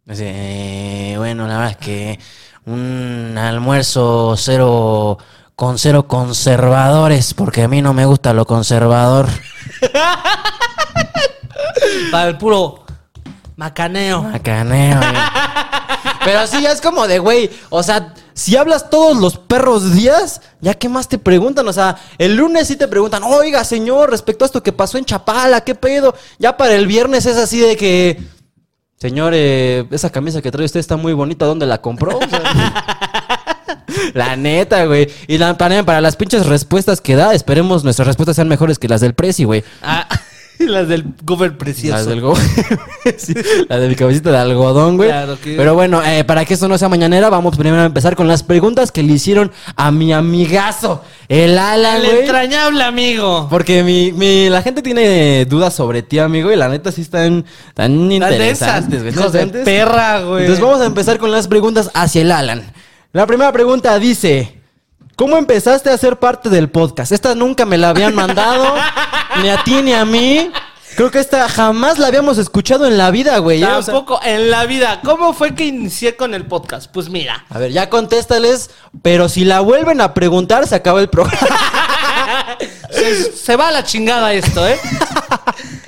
Así, 0.08 0.24
eh, 0.26 1.16
bueno, 1.18 1.48
la 1.48 1.58
verdad 1.58 1.72
es 1.72 1.78
que 1.78 2.20
un 2.66 3.38
almuerzo 3.38 4.36
cero 4.36 5.18
con 5.56 5.78
cero 5.78 6.08
conservadores, 6.08 7.34
porque 7.34 7.64
a 7.64 7.68
mí 7.68 7.82
no 7.82 7.94
me 7.94 8.06
gusta 8.06 8.34
lo 8.34 8.46
conservador. 8.46 9.28
Para 12.12 12.30
el 12.30 12.38
puro 12.38 12.84
macaneo. 13.56 14.24
Macaneo. 14.24 14.98
güey. 14.98 15.12
Pero 16.24 16.48
sí, 16.48 16.62
ya 16.62 16.72
es 16.72 16.82
como 16.82 17.08
de, 17.08 17.20
güey, 17.20 17.50
o 17.70 17.84
sea, 17.84 18.14
si 18.34 18.56
hablas 18.56 18.90
todos 18.90 19.18
los 19.18 19.38
perros 19.38 19.94
días, 19.94 20.42
ya 20.62 20.74
qué 20.74 20.90
más 20.90 21.08
te 21.08 21.18
preguntan, 21.18 21.68
o 21.68 21.74
sea, 21.74 21.98
el 22.18 22.36
lunes 22.36 22.68
sí 22.68 22.76
te 22.76 22.88
preguntan, 22.88 23.24
oiga, 23.24 23.64
señor, 23.64 24.10
respecto 24.10 24.46
a 24.46 24.48
esto 24.48 24.64
que 24.64 24.72
pasó 24.72 24.98
en 24.98 25.06
Chapala, 25.06 25.62
qué 25.62 25.76
pedo. 25.76 26.16
Ya 26.38 26.58
para 26.58 26.74
el 26.74 26.88
viernes 26.88 27.26
es 27.26 27.38
así 27.38 27.60
de 27.60 27.76
que, 27.76 28.22
señor, 29.02 29.34
eh, 29.36 29.84
esa 29.90 30.12
camisa 30.12 30.44
que 30.44 30.52
trae 30.52 30.64
usted 30.64 30.80
está 30.80 30.96
muy 30.96 31.14
bonita, 31.14 31.48
¿dónde 31.48 31.66
la 31.66 31.82
compró? 31.82 32.20
O 32.20 32.30
sea, 32.30 32.86
la 34.14 34.36
neta, 34.36 34.86
güey. 34.86 35.10
Y 35.26 35.40
la, 35.40 35.58
para, 35.58 35.84
para 35.84 36.02
las 36.02 36.16
pinches 36.16 36.46
respuestas 36.46 37.02
que 37.02 37.16
da, 37.16 37.34
esperemos 37.34 37.84
nuestras 37.84 38.08
respuestas 38.08 38.36
sean 38.36 38.48
mejores 38.48 38.78
que 38.78 38.88
las 38.88 39.02
del 39.02 39.16
Prezi, 39.16 39.44
güey. 39.44 39.64
Ah, 39.82 40.08
las 40.68 40.88
del 40.88 41.06
gober 41.24 41.58
precioso. 41.58 41.96
Las 41.98 42.06
del 42.06 42.22
go- 42.22 42.36
Sí, 43.18 43.34
la 43.68 43.78
de 43.80 43.88
mi 43.90 43.96
cabecita 43.96 44.32
de 44.32 44.38
algodón, 44.38 44.98
güey. 44.98 45.10
Claro 45.10 45.38
que- 45.42 45.56
Pero 45.56 45.74
bueno, 45.74 46.02
eh, 46.04 46.24
para 46.24 46.46
que 46.46 46.54
esto 46.54 46.68
no 46.68 46.78
sea 46.78 46.90
mañanera, 46.90 47.30
vamos 47.30 47.58
primero 47.58 47.82
a 47.82 47.86
empezar 47.86 48.16
con 48.16 48.28
las 48.28 48.44
preguntas 48.44 48.92
que 48.92 49.04
le 49.04 49.14
hicieron 49.14 49.52
a 49.76 49.92
mi 49.92 50.14
amigazo, 50.14 51.04
el 51.28 51.58
Alan, 51.58 51.98
El 52.02 52.06
güey. 52.08 52.20
entrañable 52.22 52.84
amigo. 52.84 53.48
Porque 53.50 53.84
mi, 53.84 54.12
mi- 54.12 54.50
la 54.50 54.62
gente 54.62 54.82
tiene 54.82 55.46
dudas 55.46 55.74
sobre 55.74 56.02
ti, 56.04 56.20
amigo, 56.20 56.52
y 56.52 56.56
la 56.56 56.70
neta 56.70 56.92
sí 56.92 57.02
están 57.02 57.46
tan 57.74 58.12
interesantes, 58.12 59.02
güey. 59.02 59.14
De 59.14 59.22
Interesantes. 59.22 59.64
perra, 59.66 60.22
güey. 60.22 60.42
Entonces 60.42 60.64
vamos 60.64 60.82
a 60.82 60.86
empezar 60.86 61.18
con 61.18 61.32
las 61.32 61.48
preguntas 61.48 61.90
hacia 61.94 62.22
el 62.22 62.32
Alan. 62.32 62.64
La 63.14 63.26
primera 63.28 63.52
pregunta 63.52 63.98
dice: 64.00 64.61
¿Cómo 65.22 65.38
empezaste 65.38 65.92
a 65.92 65.98
ser 66.00 66.18
parte 66.18 66.50
del 66.50 66.72
podcast? 66.72 67.12
Esta 67.12 67.36
nunca 67.36 67.64
me 67.64 67.78
la 67.78 67.90
habían 67.90 68.16
mandado, 68.16 68.74
ni 69.44 69.50
a 69.50 69.64
ti 69.64 69.84
ni 69.84 69.94
a 69.94 70.04
mí. 70.04 70.50
Creo 70.96 71.12
que 71.12 71.20
esta 71.20 71.48
jamás 71.48 72.00
la 72.00 72.08
habíamos 72.08 72.40
escuchado 72.40 72.88
en 72.88 72.98
la 72.98 73.12
vida, 73.12 73.38
güey. 73.38 73.62
¿eh? 73.62 73.68
O 73.68 73.84
sea, 73.84 73.94
Tampoco 73.94 74.20
en 74.24 74.50
la 74.50 74.66
vida. 74.66 75.00
¿Cómo 75.04 75.34
fue 75.34 75.54
que 75.54 75.66
inicié 75.66 76.16
con 76.16 76.34
el 76.34 76.48
podcast? 76.48 76.92
Pues 76.92 77.10
mira. 77.10 77.46
a 77.52 77.60
ver, 77.60 77.72
ya 77.72 77.88
contéstales, 77.88 78.72
pero 79.04 79.30
si 79.30 79.46
la 79.46 79.60
vuelven 79.60 80.02
a 80.02 80.16
preguntar, 80.16 80.66
se 80.66 80.74
acaba 80.74 81.00
el 81.00 81.10
programa. 81.10 81.38
Se, 83.02 83.32
se 83.36 83.56
va 83.56 83.70
a 83.70 83.72
la 83.72 83.84
chingada 83.84 84.34
esto, 84.34 84.68
¿eh? 84.68 84.78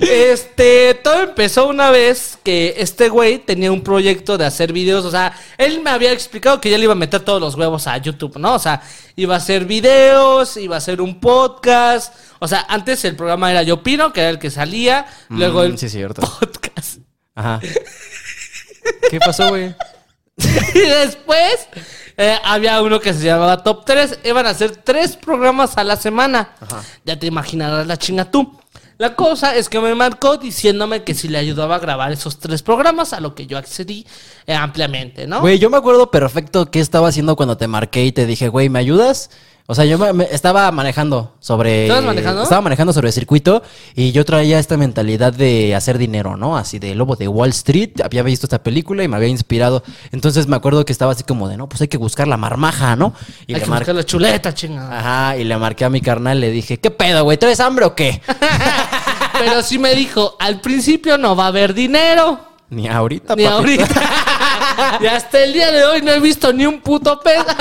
Este, 0.00 0.94
todo 0.94 1.22
empezó 1.22 1.66
una 1.68 1.90
vez 1.90 2.38
que 2.42 2.74
este 2.78 3.08
güey 3.08 3.38
tenía 3.38 3.72
un 3.72 3.82
proyecto 3.82 4.36
de 4.36 4.44
hacer 4.44 4.72
videos. 4.72 5.04
O 5.04 5.10
sea, 5.10 5.32
él 5.56 5.80
me 5.82 5.90
había 5.90 6.12
explicado 6.12 6.60
que 6.60 6.70
ya 6.70 6.78
le 6.78 6.84
iba 6.84 6.92
a 6.92 6.96
meter 6.96 7.20
todos 7.20 7.40
los 7.40 7.54
huevos 7.54 7.86
a 7.86 7.96
YouTube, 7.98 8.36
¿no? 8.38 8.54
O 8.54 8.58
sea, 8.58 8.82
iba 9.16 9.34
a 9.34 9.38
hacer 9.38 9.64
videos, 9.64 10.56
iba 10.56 10.74
a 10.74 10.78
hacer 10.78 11.00
un 11.00 11.20
podcast. 11.20 12.14
O 12.40 12.48
sea, 12.48 12.66
antes 12.68 13.04
el 13.04 13.16
programa 13.16 13.50
era 13.50 13.62
Yo 13.62 13.74
Opino, 13.74 14.12
que 14.12 14.20
era 14.20 14.30
el 14.30 14.38
que 14.38 14.50
salía. 14.50 15.06
Luego 15.28 15.60
Mm, 15.62 15.66
el 15.66 15.78
sí, 15.78 15.88
cierto. 15.88 16.20
podcast. 16.22 16.98
Ajá. 17.34 17.60
¿Qué 19.10 19.18
pasó, 19.20 19.48
güey? 19.48 19.74
Y 20.74 20.78
después 20.80 21.68
eh, 22.16 22.38
había 22.44 22.80
uno 22.82 23.00
que 23.00 23.12
se 23.12 23.24
llamaba 23.24 23.62
Top 23.62 23.84
3. 23.84 24.20
Iban 24.24 24.46
a 24.46 24.50
hacer 24.50 24.76
tres 24.76 25.16
programas 25.16 25.76
a 25.78 25.84
la 25.84 25.96
semana. 25.96 26.50
Ya 27.04 27.18
te 27.18 27.26
imaginarás 27.26 27.86
la 27.86 27.96
chinga 27.96 28.30
tú. 28.30 28.58
La 28.96 29.16
cosa 29.16 29.56
es 29.56 29.68
que 29.68 29.80
me 29.80 29.94
marcó 29.96 30.36
diciéndome 30.36 31.02
que 31.02 31.14
si 31.14 31.26
le 31.26 31.38
ayudaba 31.38 31.76
a 31.76 31.78
grabar 31.80 32.12
esos 32.12 32.38
tres 32.38 32.62
programas, 32.62 33.12
a 33.12 33.18
lo 33.18 33.34
que 33.34 33.46
yo 33.46 33.58
accedí 33.58 34.06
eh, 34.46 34.54
ampliamente, 34.54 35.26
¿no? 35.26 35.40
Güey, 35.40 35.58
yo 35.58 35.68
me 35.68 35.76
acuerdo 35.76 36.12
perfecto 36.12 36.70
qué 36.70 36.78
estaba 36.78 37.08
haciendo 37.08 37.34
cuando 37.34 37.56
te 37.56 37.66
marqué 37.66 38.04
y 38.04 38.12
te 38.12 38.24
dije, 38.24 38.48
güey, 38.48 38.68
¿me 38.68 38.78
ayudas? 38.78 39.30
O 39.66 39.74
sea, 39.74 39.86
yo 39.86 39.96
me- 40.12 40.28
estaba 40.30 40.70
manejando 40.72 41.36
sobre... 41.40 41.84
¿Estabas 41.84 42.04
manejando? 42.04 42.42
Estaba 42.42 42.60
manejando 42.60 42.92
sobre 42.92 43.08
el 43.08 43.14
circuito 43.14 43.62
y 43.94 44.12
yo 44.12 44.26
traía 44.26 44.58
esta 44.58 44.76
mentalidad 44.76 45.32
de 45.32 45.74
hacer 45.74 45.96
dinero, 45.96 46.36
¿no? 46.36 46.58
Así 46.58 46.78
de 46.78 46.94
Lobo 46.94 47.16
de 47.16 47.28
Wall 47.28 47.48
Street. 47.48 47.92
Había 48.04 48.22
visto 48.22 48.44
esta 48.44 48.62
película 48.62 49.02
y 49.04 49.08
me 49.08 49.16
había 49.16 49.28
inspirado. 49.28 49.82
Entonces 50.12 50.48
me 50.48 50.56
acuerdo 50.56 50.84
que 50.84 50.92
estaba 50.92 51.12
así 51.12 51.24
como 51.24 51.48
de, 51.48 51.56
no, 51.56 51.66
pues 51.66 51.80
hay 51.80 51.88
que 51.88 51.96
buscar 51.96 52.28
la 52.28 52.36
marmaja, 52.36 52.94
¿no? 52.94 53.14
Y 53.46 53.54
Hay 53.54 53.60
le 53.60 53.64
que 53.64 53.70
mar- 53.70 53.78
buscar 53.80 53.94
la 53.94 54.04
chuleta, 54.04 54.52
chingada. 54.52 54.98
Ajá, 54.98 55.38
y 55.38 55.44
le 55.44 55.56
marqué 55.56 55.86
a 55.86 55.88
mi 55.90 56.02
carnal, 56.02 56.40
le 56.40 56.50
dije, 56.50 56.78
¿qué 56.78 56.90
pedo, 56.90 57.24
güey? 57.24 57.38
¿Traes 57.38 57.60
hambre 57.60 57.86
o 57.86 57.94
qué? 57.94 58.20
Pero 59.38 59.62
sí 59.62 59.78
me 59.78 59.94
dijo, 59.94 60.36
al 60.40 60.60
principio 60.60 61.16
no 61.16 61.34
va 61.36 61.44
a 61.44 61.48
haber 61.48 61.72
dinero. 61.72 62.38
Ni 62.70 62.88
ahorita, 62.88 63.34
Ni 63.36 63.44
papito. 63.44 63.56
ahorita. 63.56 64.02
y 65.00 65.06
hasta 65.06 65.42
el 65.42 65.52
día 65.52 65.70
de 65.70 65.84
hoy 65.84 66.02
no 66.02 66.12
he 66.12 66.20
visto 66.20 66.52
ni 66.52 66.66
un 66.66 66.80
puto 66.80 67.20
peso. 67.20 67.44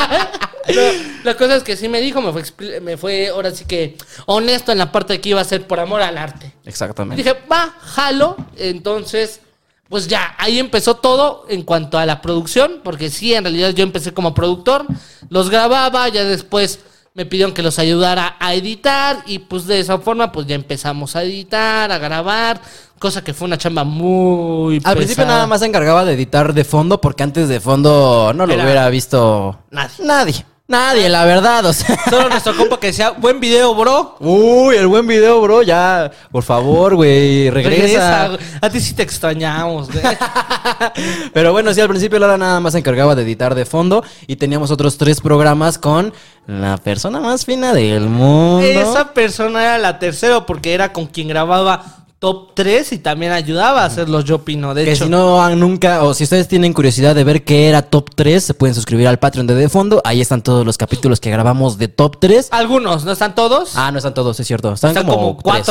No, 0.65 0.81
la 1.25 1.35
cosa 1.35 1.57
es 1.57 1.63
que 1.63 1.75
sí 1.75 1.89
me 1.89 1.99
dijo, 1.99 2.21
me 2.21 2.31
fue, 2.31 2.79
me 2.79 2.95
fue 2.95 3.27
ahora 3.27 3.51
sí 3.51 3.65
que 3.65 3.97
honesto 4.27 4.71
en 4.71 4.77
la 4.77 4.93
parte 4.93 5.11
de 5.11 5.19
que 5.19 5.27
iba 5.27 5.41
a 5.41 5.43
ser 5.43 5.67
por 5.67 5.77
amor 5.77 6.01
al 6.01 6.17
arte. 6.17 6.53
Exactamente. 6.63 7.21
Dije, 7.21 7.37
va, 7.51 7.75
jalo. 7.81 8.37
Entonces, 8.55 9.41
pues 9.89 10.07
ya, 10.07 10.35
ahí 10.37 10.59
empezó 10.59 10.95
todo 10.95 11.45
en 11.49 11.63
cuanto 11.63 11.97
a 11.97 12.05
la 12.05 12.21
producción, 12.21 12.79
porque 12.81 13.09
sí, 13.09 13.33
en 13.33 13.43
realidad 13.43 13.71
yo 13.71 13.83
empecé 13.83 14.13
como 14.13 14.33
productor, 14.33 14.85
los 15.29 15.49
grababa, 15.49 16.07
ya 16.07 16.23
después 16.23 16.79
me 17.13 17.25
pidieron 17.25 17.53
que 17.53 17.61
los 17.61 17.77
ayudara 17.77 18.35
a 18.39 18.53
editar 18.55 19.23
y 19.27 19.39
pues 19.39 19.67
de 19.67 19.79
esa 19.79 19.99
forma 19.99 20.31
pues 20.31 20.47
ya 20.47 20.55
empezamos 20.55 21.15
a 21.15 21.23
editar, 21.23 21.91
a 21.91 21.99
grabar, 21.99 22.59
cosa 23.03 23.21
que 23.21 23.33
fue 23.33 23.47
una 23.47 23.57
chamba 23.57 23.83
muy... 23.83 24.79
Al 24.85 24.95
principio 24.95 25.25
nada 25.25 25.45
más 25.45 25.59
se 25.59 25.65
encargaba 25.65 26.05
de 26.05 26.13
editar 26.13 26.53
de 26.53 26.63
fondo 26.63 27.01
porque 27.01 27.21
antes 27.23 27.49
de 27.49 27.59
fondo 27.59 28.31
no 28.33 28.45
lo 28.47 28.53
Era- 28.53 28.63
hubiera 28.63 28.89
visto 28.89 29.59
Nadie. 29.71 29.95
nadie. 30.05 30.45
Nadie, 30.65 31.09
la 31.09 31.25
verdad, 31.25 31.65
o 31.65 31.73
sea. 31.73 31.99
Solo 32.09 32.29
nuestro 32.29 32.55
compa 32.55 32.79
que 32.79 32.87
decía, 32.87 33.09
buen 33.11 33.41
video, 33.41 33.75
bro. 33.75 34.15
Uy, 34.21 34.77
el 34.77 34.87
buen 34.87 35.05
video, 35.05 35.41
bro, 35.41 35.61
ya, 35.61 36.09
por 36.31 36.41
favor, 36.43 36.95
güey, 36.95 37.49
regresa. 37.49 38.29
güey. 38.29 38.39
A 38.61 38.69
ti 38.69 38.79
sí 38.79 38.93
te 38.93 39.03
extrañamos, 39.03 39.91
güey. 39.91 40.01
Pero 41.33 41.51
bueno, 41.51 41.73
sí, 41.73 41.81
al 41.81 41.89
principio 41.89 42.17
Lara 42.17 42.37
nada 42.37 42.61
más 42.61 42.71
se 42.73 42.79
encargaba 42.79 43.13
de 43.13 43.23
editar 43.23 43.55
de 43.55 43.65
fondo 43.65 44.05
y 44.25 44.37
teníamos 44.37 44.71
otros 44.71 44.97
tres 44.97 45.19
programas 45.19 45.77
con 45.77 46.13
la 46.47 46.77
persona 46.77 47.19
más 47.19 47.43
fina 47.43 47.73
del 47.73 48.07
mundo. 48.07 48.65
Esa 48.65 49.13
persona 49.13 49.63
era 49.63 49.77
la 49.77 49.99
tercera 49.99 50.45
porque 50.45 50.73
era 50.73 50.93
con 50.93 51.07
quien 51.07 51.27
grababa 51.27 52.02
top 52.23 52.51
3 52.53 52.93
y 52.93 52.99
también 52.99 53.33
ayudaba 53.33 53.81
a 53.81 53.85
hacerlos 53.85 54.23
yo 54.23 54.37
opino. 54.37 54.73
De 54.73 54.85
que 54.85 54.93
hecho, 54.93 55.03
si 55.03 55.09
no 55.09 55.43
han 55.43 55.59
nunca, 55.59 56.03
o 56.03 56.13
si 56.13 56.23
ustedes 56.23 56.47
tienen 56.47 56.71
curiosidad 56.71 57.13
de 57.13 57.25
ver 57.25 57.43
qué 57.43 57.67
era 57.67 57.81
top 57.81 58.11
3, 58.15 58.41
se 58.41 58.53
pueden 58.53 58.73
suscribir 58.73 59.09
al 59.09 59.19
Patreon 59.19 59.45
de 59.45 59.55
De 59.55 59.67
Fondo. 59.67 60.01
Ahí 60.05 60.21
están 60.21 60.41
todos 60.41 60.65
los 60.65 60.77
capítulos 60.77 61.19
que 61.19 61.29
grabamos 61.29 61.77
de 61.77 61.89
top 61.89 62.19
3. 62.21 62.47
algunos, 62.51 63.03
¿no 63.03 63.11
están 63.11 63.35
todos? 63.35 63.73
Ah, 63.75 63.91
no 63.91 63.97
están 63.97 64.13
todos, 64.13 64.39
es 64.39 64.47
cierto. 64.47 64.71
Están, 64.71 64.91
están 64.91 65.05
como, 65.05 65.35
como, 65.35 65.53
tres, 65.53 65.67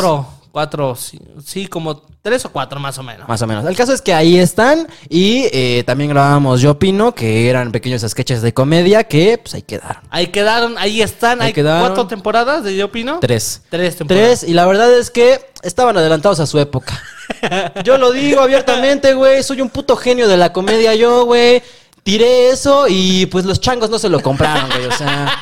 cuatro. 0.53 0.95
Sí, 0.95 1.19
sí, 1.45 1.67
como 1.67 2.03
tres 2.23 2.45
o 2.45 2.53
cuatro 2.53 2.79
más 2.79 2.97
o 2.99 3.03
menos. 3.03 3.29
Más 3.29 3.43
o 3.43 3.47
menos. 3.47 3.65
El 3.65 3.75
caso 3.75 3.93
es 3.93 4.01
que 4.01 4.15
ahí 4.15 4.38
están. 4.38 4.87
Y 5.09 5.49
eh, 5.53 5.83
también 5.85 6.11
grabábamos 6.11 6.61
Yo 6.61 6.73
Opino, 6.73 7.15
que 7.15 7.49
eran 7.51 7.73
pequeños 7.73 8.03
sketches 8.03 8.43
de 8.43 8.55
comedia 8.55 9.05
que 9.05 9.38
pues 9.38 9.55
ahí 9.55 9.62
quedaron. 9.62 10.03
Ahí 10.11 10.29
quedaron, 10.29 10.79
ahí 10.79 11.03
están. 11.03 11.41
Ahí 11.41 11.49
Hay 11.49 11.53
quedaron. 11.53 11.81
cuatro 11.88 12.07
temporadas 12.07 12.62
de 12.62 12.77
yo 12.77 12.87
opino. 12.87 13.19
Tres. 13.19 13.62
Tres 13.71 13.97
temporadas. 13.97 14.41
Tres, 14.41 14.51
y 14.51 14.53
la 14.55 14.67
verdad 14.67 14.93
es 14.97 15.11
que 15.11 15.41
estaban 15.62 15.97
adelantados 15.97 16.38
a 16.38 16.47
su 16.47 16.59
época. 16.61 17.03
Yo 17.85 17.99
lo 17.99 18.12
digo 18.12 18.41
abiertamente, 18.41 19.15
güey. 19.15 19.43
Soy 19.43 19.61
un 19.61 19.71
puto 19.71 19.97
genio 19.97 20.29
de 20.29 20.37
la 20.37 20.53
comedia, 20.53 20.95
yo, 20.95 21.25
güey. 21.25 21.62
Tiré 22.03 22.51
eso 22.51 22.87
y 22.88 23.27
pues 23.27 23.45
los 23.45 23.61
changos 23.61 23.88
no 23.88 23.99
se 23.99 24.09
lo 24.09 24.21
compraron, 24.21 24.69
güey. 24.71 24.87
O 24.87 24.93
sea, 24.93 25.33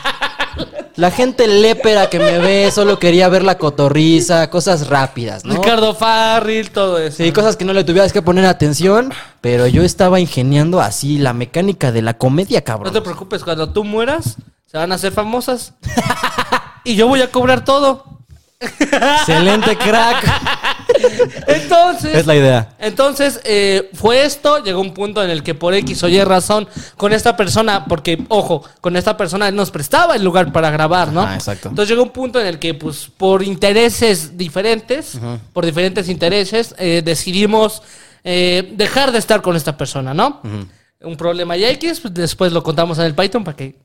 la 0.96 1.10
gente 1.10 1.46
lépera 1.46 2.08
que 2.10 2.18
me 2.18 2.38
ve 2.38 2.70
solo 2.70 2.98
quería 2.98 3.28
ver 3.28 3.42
la 3.44 3.58
cotorriza, 3.58 4.50
cosas 4.50 4.88
rápidas, 4.88 5.44
¿no? 5.44 5.54
Ricardo 5.54 5.94
Farril, 5.94 6.70
todo 6.70 6.98
eso. 6.98 7.18
Sí, 7.22 7.32
cosas 7.32 7.56
que 7.56 7.64
no 7.64 7.72
le 7.72 7.84
tuvieras 7.84 8.12
que 8.12 8.22
poner 8.22 8.44
atención, 8.46 9.12
pero 9.40 9.66
yo 9.66 9.82
estaba 9.82 10.20
ingeniando 10.20 10.80
así 10.80 11.18
la 11.18 11.32
mecánica 11.32 11.92
de 11.92 12.02
la 12.02 12.14
comedia, 12.14 12.60
No 12.60 12.64
cabrón. 12.64 12.92
te 12.92 13.00
preocupes, 13.00 13.44
cuando 13.44 13.72
tú 13.72 13.84
mueras, 13.84 14.36
se 14.66 14.76
van 14.78 14.92
a 14.92 14.96
hacer 14.96 15.12
famosas. 15.12 15.74
y 16.84 16.94
yo 16.96 17.06
voy 17.08 17.22
a 17.22 17.30
cobrar 17.30 17.64
todo. 17.64 18.04
Excelente 18.60 19.76
crack. 19.76 20.24
Entonces. 21.46 22.14
es 22.14 22.26
la 22.26 22.36
idea. 22.36 22.68
Entonces, 22.78 23.40
eh, 23.44 23.90
fue 23.94 24.24
esto, 24.24 24.62
llegó 24.62 24.80
un 24.80 24.94
punto 24.94 25.22
en 25.22 25.30
el 25.30 25.42
que 25.42 25.54
por 25.54 25.74
X 25.74 26.02
o 26.02 26.08
Y 26.08 26.22
razón, 26.22 26.68
con 26.96 27.12
esta 27.12 27.36
persona, 27.36 27.84
porque, 27.86 28.24
ojo, 28.28 28.64
con 28.80 28.96
esta 28.96 29.16
persona 29.16 29.48
él 29.48 29.56
nos 29.56 29.70
prestaba 29.70 30.16
el 30.16 30.24
lugar 30.24 30.52
para 30.52 30.70
grabar, 30.70 31.12
¿no? 31.12 31.22
Ajá, 31.22 31.34
exacto. 31.34 31.68
Entonces 31.68 31.90
llegó 31.90 32.02
un 32.02 32.10
punto 32.10 32.40
en 32.40 32.46
el 32.46 32.58
que, 32.58 32.74
pues, 32.74 33.08
por 33.16 33.42
intereses 33.42 34.36
diferentes, 34.36 35.18
por 35.52 35.66
diferentes 35.66 36.08
intereses, 36.08 36.74
eh, 36.78 37.02
decidimos 37.04 37.82
eh, 38.24 38.72
dejar 38.76 39.12
de 39.12 39.18
estar 39.18 39.40
con 39.42 39.56
esta 39.56 39.76
persona, 39.76 40.12
¿no? 40.12 40.40
Un 41.02 41.16
problema 41.16 41.56
y 41.56 41.64
X, 41.64 42.00
pues, 42.00 42.14
después 42.14 42.52
lo 42.52 42.62
contamos 42.62 42.98
en 42.98 43.04
el 43.04 43.14
Python 43.14 43.44
para 43.44 43.56
que 43.56 43.76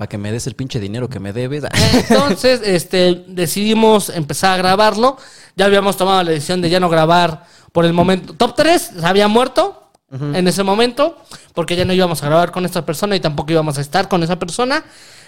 Para 0.00 0.08
que 0.08 0.16
me 0.16 0.32
des 0.32 0.46
el 0.46 0.54
pinche 0.54 0.80
dinero 0.80 1.10
que 1.10 1.20
me 1.20 1.34
debes. 1.34 1.62
entonces, 2.08 2.62
este, 2.64 3.22
decidimos 3.28 4.08
empezar 4.08 4.54
a 4.54 4.56
grabarlo. 4.56 5.18
Ya 5.56 5.66
habíamos 5.66 5.98
tomado 5.98 6.22
la 6.22 6.30
decisión 6.30 6.62
de 6.62 6.70
ya 6.70 6.80
no 6.80 6.88
grabar 6.88 7.44
por 7.70 7.84
el 7.84 7.92
momento. 7.92 8.32
Top 8.32 8.54
3 8.56 8.92
se 8.98 9.06
había 9.06 9.28
muerto 9.28 9.90
en 10.10 10.48
ese 10.48 10.62
momento, 10.62 11.18
porque 11.52 11.76
ya 11.76 11.84
no 11.84 11.92
íbamos 11.92 12.22
a 12.22 12.26
grabar 12.26 12.50
con 12.50 12.64
esta 12.64 12.86
persona 12.86 13.14
y 13.14 13.20
tampoco 13.20 13.52
íbamos 13.52 13.76
a 13.76 13.82
estar 13.82 14.08
con 14.08 14.22
esa 14.22 14.38
persona. 14.38 14.84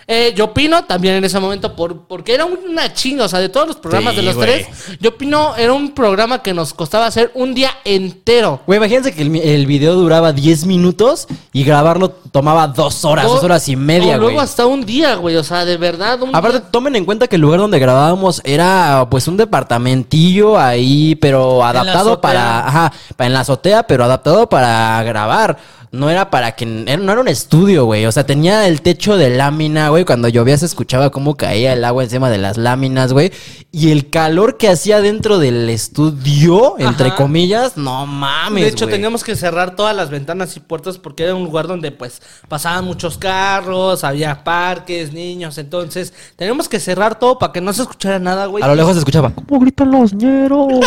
Eh, 0.07 0.33
yo 0.37 0.47
opino 0.47 0.85
también 0.85 1.15
en 1.15 1.25
ese 1.25 1.39
momento, 1.39 1.75
por, 1.77 2.07
porque 2.07 2.35
era 2.35 2.45
una 2.45 2.93
chinga, 2.93 3.25
o 3.25 3.29
sea, 3.29 3.39
de 3.39 3.49
todos 3.49 3.67
los 3.69 3.77
programas 3.77 4.15
Sí, 4.15 4.17
de 4.21 4.23
los 4.27 4.35
güey. 4.35 4.65
tres, 4.65 4.99
yo 5.01 5.11
opino 5.11 5.55
era 5.57 5.73
un 5.73 5.93
programa 5.93 6.43
que 6.43 6.53
nos 6.53 6.75
costaba 6.75 7.07
hacer 7.07 7.31
un 7.35 7.55
día 7.55 7.71
entero. 7.85 8.61
Güey, 8.67 8.79
imagínense 8.79 9.15
que 9.15 9.23
el, 9.23 9.67
video 9.67 9.95
duraba 9.95 10.33
10 10.33 10.67
minutos 10.67 11.29
y 11.53 11.63
grabarlo 11.65 12.11
tomaba 12.11 12.67
dos 12.67 13.05
horas, 13.05 13.27
dos 13.27 13.43
horas 13.45 13.69
y 13.69 13.77
media, 13.77 14.17
O 14.17 14.19
güey. 14.19 14.21
luego 14.21 14.41
hasta 14.41 14.67
un 14.67 14.85
día, 14.85 15.15
güey, 15.15 15.37
o 15.37 15.45
sea, 15.45 15.65
de 15.65 15.77
verdad. 15.77 16.21
Un 16.23 16.35
Aparte, 16.35 16.59
día- 16.61 16.71
tomen 16.71 16.97
en 16.97 17.05
cuenta 17.05 17.29
que 17.29 17.37
el 17.37 17.43
lugar 17.43 17.61
donde 17.61 17.79
grabábamos 17.79 18.41
era 18.45 19.07
pues 19.11 19.29
un 19.29 19.37
departamentillo 19.37 20.59
ahí, 20.59 21.15
pero 21.17 21.65
adaptado 21.65 22.21
para, 22.21 22.67
ajá, 22.67 22.93
en 23.19 23.33
la 23.33 23.41
azotea, 23.41 23.85
pero 23.85 24.05
adaptado 24.05 24.49
para 24.49 25.03
grabar. 25.05 25.59
No 25.93 26.09
era 26.09 26.31
para 26.31 26.53
que, 26.53 26.65
no 26.65 27.13
era 27.13 27.21
un 27.21 27.29
estudio, 27.29 27.85
güey. 27.85 28.07
O 28.07 28.13
sea, 28.13 28.25
tenía 28.25 28.67
el 28.67 28.81
techo 28.81 29.19
de 29.19 29.29
lámina, 29.29 29.91
güey. 29.91 30.07
Cuando 30.07 30.29
llovía 30.29 30.57
se 30.57 30.65
escuchaba 30.65 31.11
cómo 31.11 31.37
caía 31.37 31.75
el 31.75 31.85
agua 31.85 32.03
encima 32.03 32.31
de 32.31 32.39
las 32.39 32.57
láminas, 32.57 33.13
güey. 33.13 33.31
Y 33.71 33.91
el 33.91 34.09
calor 34.09 34.57
que 34.57 34.69
hacía 34.69 35.03
dentro 35.03 35.39
del 35.39 35.69
estudio, 35.69 36.77
entre 36.79 37.15
comillas, 37.15 37.77
no 37.77 38.07
mames, 38.07 38.65
De 38.65 38.71
hecho, 38.71 38.89
teníamos 38.89 39.23
que 39.23 39.37
cerrar 39.37 39.77
todas 39.77 39.95
las 39.95 40.11
ventanas 40.11 40.57
y 40.57 40.61
puertas 40.61 40.99
porque 40.99 41.25
era 41.25 41.35
un 41.35 41.45
lugar 41.45 41.67
donde 41.67 41.93
pues 41.93 42.23
pasaban 42.49 42.85
muchos 42.85 43.19
carros, 43.19 44.05
había 44.05 44.45
parques, 44.45 45.13
niños, 45.13 45.59
entonces 45.59 46.13
teníamos 46.37 46.69
que 46.69 46.81
cerrar 46.81 47.19
todo 47.19 47.39
para 47.39 47.53
que 47.53 47.61
no 47.61 47.73
se 47.73 47.83
escuchara 47.83 48.19
nada, 48.19 48.47
güey. 48.47 48.63
A 48.65 48.69
lo 48.69 48.75
lejos 48.75 48.93
se 48.93 49.01
escuchaba, 49.01 49.31
¿cómo 49.31 49.61
gritan 49.61 49.91
los 49.91 50.15
ñeros? 50.15 50.69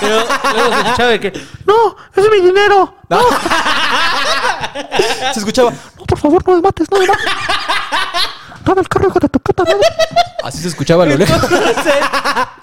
Pero 0.00 0.16
luego 0.54 0.72
se 0.72 0.80
escuchaba 0.80 1.10
de 1.10 1.20
que, 1.20 1.32
no, 1.66 1.96
es 2.14 2.30
mi 2.30 2.46
dinero. 2.46 2.94
Se 5.32 5.40
escuchaba, 5.40 5.72
no, 5.98 6.04
por 6.04 6.18
favor, 6.18 6.46
no 6.46 6.56
me 6.56 6.62
mates, 6.62 6.90
no 6.90 6.98
me 6.98 7.06
mates. 7.06 7.24
Dame 8.64 8.80
el 8.80 8.88
carro, 8.88 9.08
hijo 9.08 9.20
de 9.20 9.28
tu 9.28 9.38
puta 9.38 9.64
madre. 9.64 9.86
Así 10.42 10.58
se 10.58 10.68
escuchaba 10.68 11.04
a 11.04 11.06
lo 11.06 11.16
lejos. 11.16 11.40
Entonces, 11.42 11.94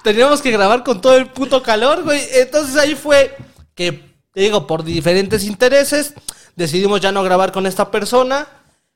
teníamos 0.03 0.41
que 0.41 0.51
grabar 0.51 0.83
con 0.83 1.01
todo 1.01 1.15
el 1.15 1.27
puto 1.27 1.63
calor, 1.63 2.03
güey. 2.03 2.21
Entonces 2.33 2.75
ahí 2.75 2.95
fue 2.95 3.35
que, 3.73 4.13
te 4.33 4.41
digo, 4.41 4.67
por 4.67 4.83
diferentes 4.83 5.45
intereses, 5.45 6.13
decidimos 6.55 6.99
ya 7.01 7.11
no 7.11 7.23
grabar 7.23 7.51
con 7.51 7.65
esta 7.65 7.89
persona. 7.89 8.47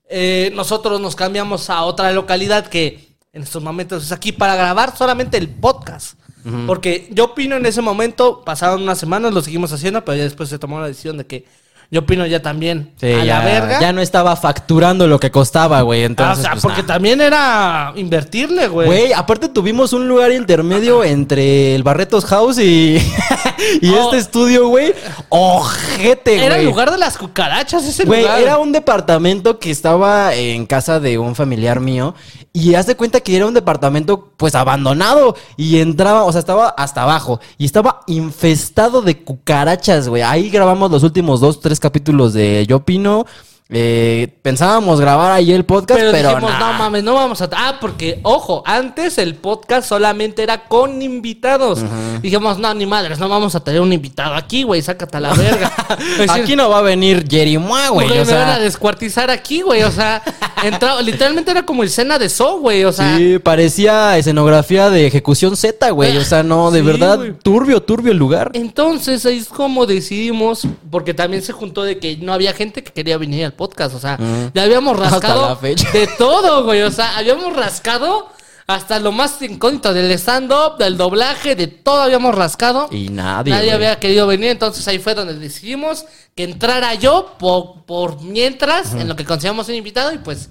Eh, 0.10 0.52
nosotros 0.54 1.00
nos 1.00 1.16
cambiamos 1.16 1.70
a 1.70 1.84
otra 1.84 2.12
localidad 2.12 2.68
que 2.68 3.16
en 3.32 3.44
estos 3.44 3.64
momentos 3.64 4.04
es 4.04 4.12
aquí 4.12 4.32
para 4.32 4.56
grabar 4.56 4.96
solamente 4.96 5.38
el 5.38 5.50
podcast. 5.50 6.18
Porque 6.66 7.10
yo 7.12 7.26
opino 7.26 7.58
en 7.58 7.66
ese 7.66 7.82
momento, 7.82 8.42
pasaron 8.46 8.82
unas 8.82 8.98
semanas, 8.98 9.34
lo 9.34 9.42
seguimos 9.42 9.74
haciendo, 9.74 10.06
pero 10.06 10.18
ya 10.18 10.24
después 10.24 10.48
se 10.48 10.58
tomó 10.58 10.80
la 10.80 10.88
decisión 10.88 11.18
de 11.18 11.26
que 11.26 11.46
yo 11.90 12.02
opino 12.02 12.26
ya 12.26 12.42
también 12.42 12.92
Sí, 13.00 13.08
a 13.08 13.24
ya, 13.24 13.40
la 13.40 13.46
verga. 13.46 13.80
ya 13.80 13.94
no 13.94 14.02
estaba 14.02 14.36
facturando 14.36 15.08
lo 15.08 15.20
que 15.20 15.32
costaba, 15.32 15.82
güey. 15.82 16.04
Ah, 16.04 16.06
Entonces, 16.08 16.40
o 16.40 16.42
sea, 16.42 16.52
pues, 16.52 16.64
porque 16.64 16.82
nah. 16.82 16.88
también 16.88 17.22
era 17.22 17.94
invertirle, 17.96 18.68
güey. 18.68 18.88
Güey, 18.88 19.14
aparte 19.14 19.48
tuvimos 19.50 19.94
un 19.94 20.08
lugar 20.08 20.32
intermedio 20.32 21.04
entre 21.04 21.76
el 21.76 21.84
Barretos 21.84 22.26
House 22.26 22.60
y, 22.60 22.98
y 23.82 23.90
Oh. 23.90 24.06
este 24.06 24.18
estudio, 24.18 24.68
güey. 24.68 24.94
Ojete, 25.30 26.34
güey. 26.36 26.46
Era 26.46 26.58
el 26.60 26.66
lugar 26.66 26.92
de 26.92 26.98
las 26.98 27.18
cucarachas, 27.18 27.86
ese 27.86 28.06
Güey, 28.06 28.22
lugar. 28.24 28.42
era 28.42 28.58
un 28.58 28.72
departamento 28.72 29.60
que 29.60 29.72
estaba 29.72 30.34
en 30.34 30.66
casa 30.66 31.00
de 31.00 31.18
un 31.18 31.36
familiar 31.36 31.80
mío 31.80 32.16
y 32.54 32.76
haz 32.76 32.88
de 32.88 32.96
cuenta 32.96 33.20
que 33.22 33.36
era 33.36 33.46
un 33.46 33.54
departamento 33.54 34.34
pues 34.38 34.56
abandonado 34.56 35.36
y 35.58 35.80
entraba, 35.80 36.24
o 36.24 36.32
sea, 36.32 36.40
estaba 36.40 36.70
hasta 36.70 37.04
abajo 37.04 37.40
y 37.58 37.66
estaba 37.66 38.02
infestado 38.08 39.02
de 39.02 39.24
cucarachas, 39.24 40.08
güey. 40.10 40.22
Ahí 40.24 40.50
grabamos 40.50 40.90
los 40.92 41.04
últimos 41.04 41.40
dos, 41.40 41.60
tres 41.60 41.80
capítulos 41.80 42.34
de 42.34 42.66
Yo 42.68 42.78
Opino. 42.78 43.26
Eh, 43.70 44.30
pensábamos 44.42 45.02
grabar 45.02 45.34
ahí 45.34 45.52
el 45.52 45.66
podcast, 45.66 46.00
Pero, 46.00 46.12
pero, 46.14 46.30
dijimos, 46.30 46.52
nah. 46.52 46.72
no 46.72 46.74
mames, 46.80 47.04
no 47.04 47.14
vamos 47.16 47.42
a... 47.42 47.50
Ah, 47.52 47.78
porque, 47.82 48.20
ojo, 48.24 48.64
antes 48.66 49.18
el 49.18 49.36
podcast 49.36 49.90
solamente 49.90 50.42
era 50.42 50.70
con 50.70 51.02
invitados. 51.02 51.84
Dijimos, 52.22 52.58
no, 52.60 52.74
ni 52.74 52.86
madres, 52.86 53.20
no 53.20 53.28
vamos 53.28 53.56
a 53.56 53.60
tener 53.60 53.82
un 53.82 53.92
invitado 53.92 54.36
aquí, 54.36 54.64
güey, 54.64 54.82
sácate 54.82 55.18
a 55.18 55.20
la 55.20 55.34
verga. 55.34 55.72
Decir, 56.18 56.32
Aquí 56.44 56.56
no 56.56 56.70
va 56.70 56.80
a 56.80 56.82
venir 56.82 57.26
Jerry 57.30 57.58
Mua, 57.58 57.90
güey. 57.90 58.08
porque 58.08 58.22
O 58.22 58.26
me 58.26 58.34
van 58.34 58.50
a 58.52 58.60
descuartizar 58.60 59.30
aquí, 59.30 59.62
güey, 59.62 59.84
o 59.84 59.92
sea, 59.92 60.22
entra- 60.64 61.02
literalmente 61.02 61.52
era 61.52 61.66
como 61.66 61.84
escena 61.84 62.18
de 62.18 62.30
show, 62.30 62.60
güey, 62.62 62.86
o 62.86 62.94
sea... 62.94 63.18
sí, 63.18 63.38
parecía 63.40 64.18
escenografía 64.18 64.90
de 64.90 65.08
ejecución 65.08 65.58
Z, 65.58 65.90
güey. 65.92 66.16
O 66.16 66.24
sea, 66.24 66.42
no, 66.42 66.72
de 66.72 66.80
Sí, 66.80 66.86
verdad, 66.86 67.20
turbio, 67.44 67.82
turbio 67.84 68.14
el 68.14 68.18
lugar. 68.18 68.52
Entonces 68.54 69.26
ahí 69.26 69.40
es 69.40 69.50
como 69.50 69.86
decidimos, 69.86 70.66
porque 70.90 71.14
también 71.14 71.44
se 71.44 71.52
juntó 71.52 71.84
de 71.84 72.00
que 72.00 72.16
no 72.16 72.32
había 72.32 72.54
gente 72.54 72.82
que 72.82 72.94
quería 72.94 73.18
venir 73.18 73.44
al 73.44 73.57
podcast, 73.58 73.96
o 73.96 74.00
sea, 74.00 74.18
ya 74.54 74.64
habíamos 74.64 74.94
Hasta 75.00 75.10
rascado 75.10 75.50
la 75.50 75.56
fecha. 75.58 75.92
de 75.92 76.08
todo, 76.18 76.64
güey, 76.64 76.84
o 76.84 76.92
sea, 76.92 77.18
habíamos 77.18 77.54
rascado 77.56 78.30
hasta 78.68 79.00
lo 79.00 79.14
más 79.14 79.42
incógnito 79.42 79.94
del 79.94 80.12
stand-up, 80.12 80.78
del 80.78 80.98
doblaje, 80.98 81.56
de 81.56 81.68
todo 81.68 82.02
habíamos 82.02 82.36
rascado. 82.36 82.88
Y 82.92 83.10
nadie. 83.10 83.52
Nadie 83.52 83.68
güey. 83.68 83.76
había 83.76 84.00
querido 84.00 84.28
venir, 84.28 84.52
entonces 84.52 84.88
ahí 84.88 85.00
fue 85.00 85.16
donde 85.16 85.34
decidimos 85.34 86.06
que 86.36 86.44
entrara 86.44 86.94
yo 86.94 87.36
por, 87.40 87.86
por 87.86 88.22
mientras, 88.22 88.94
en 88.94 89.08
lo 89.08 89.16
que 89.16 89.26
conseguíamos 89.26 89.68
un 89.70 89.76
invitado, 89.76 90.14
y 90.14 90.18
pues, 90.20 90.50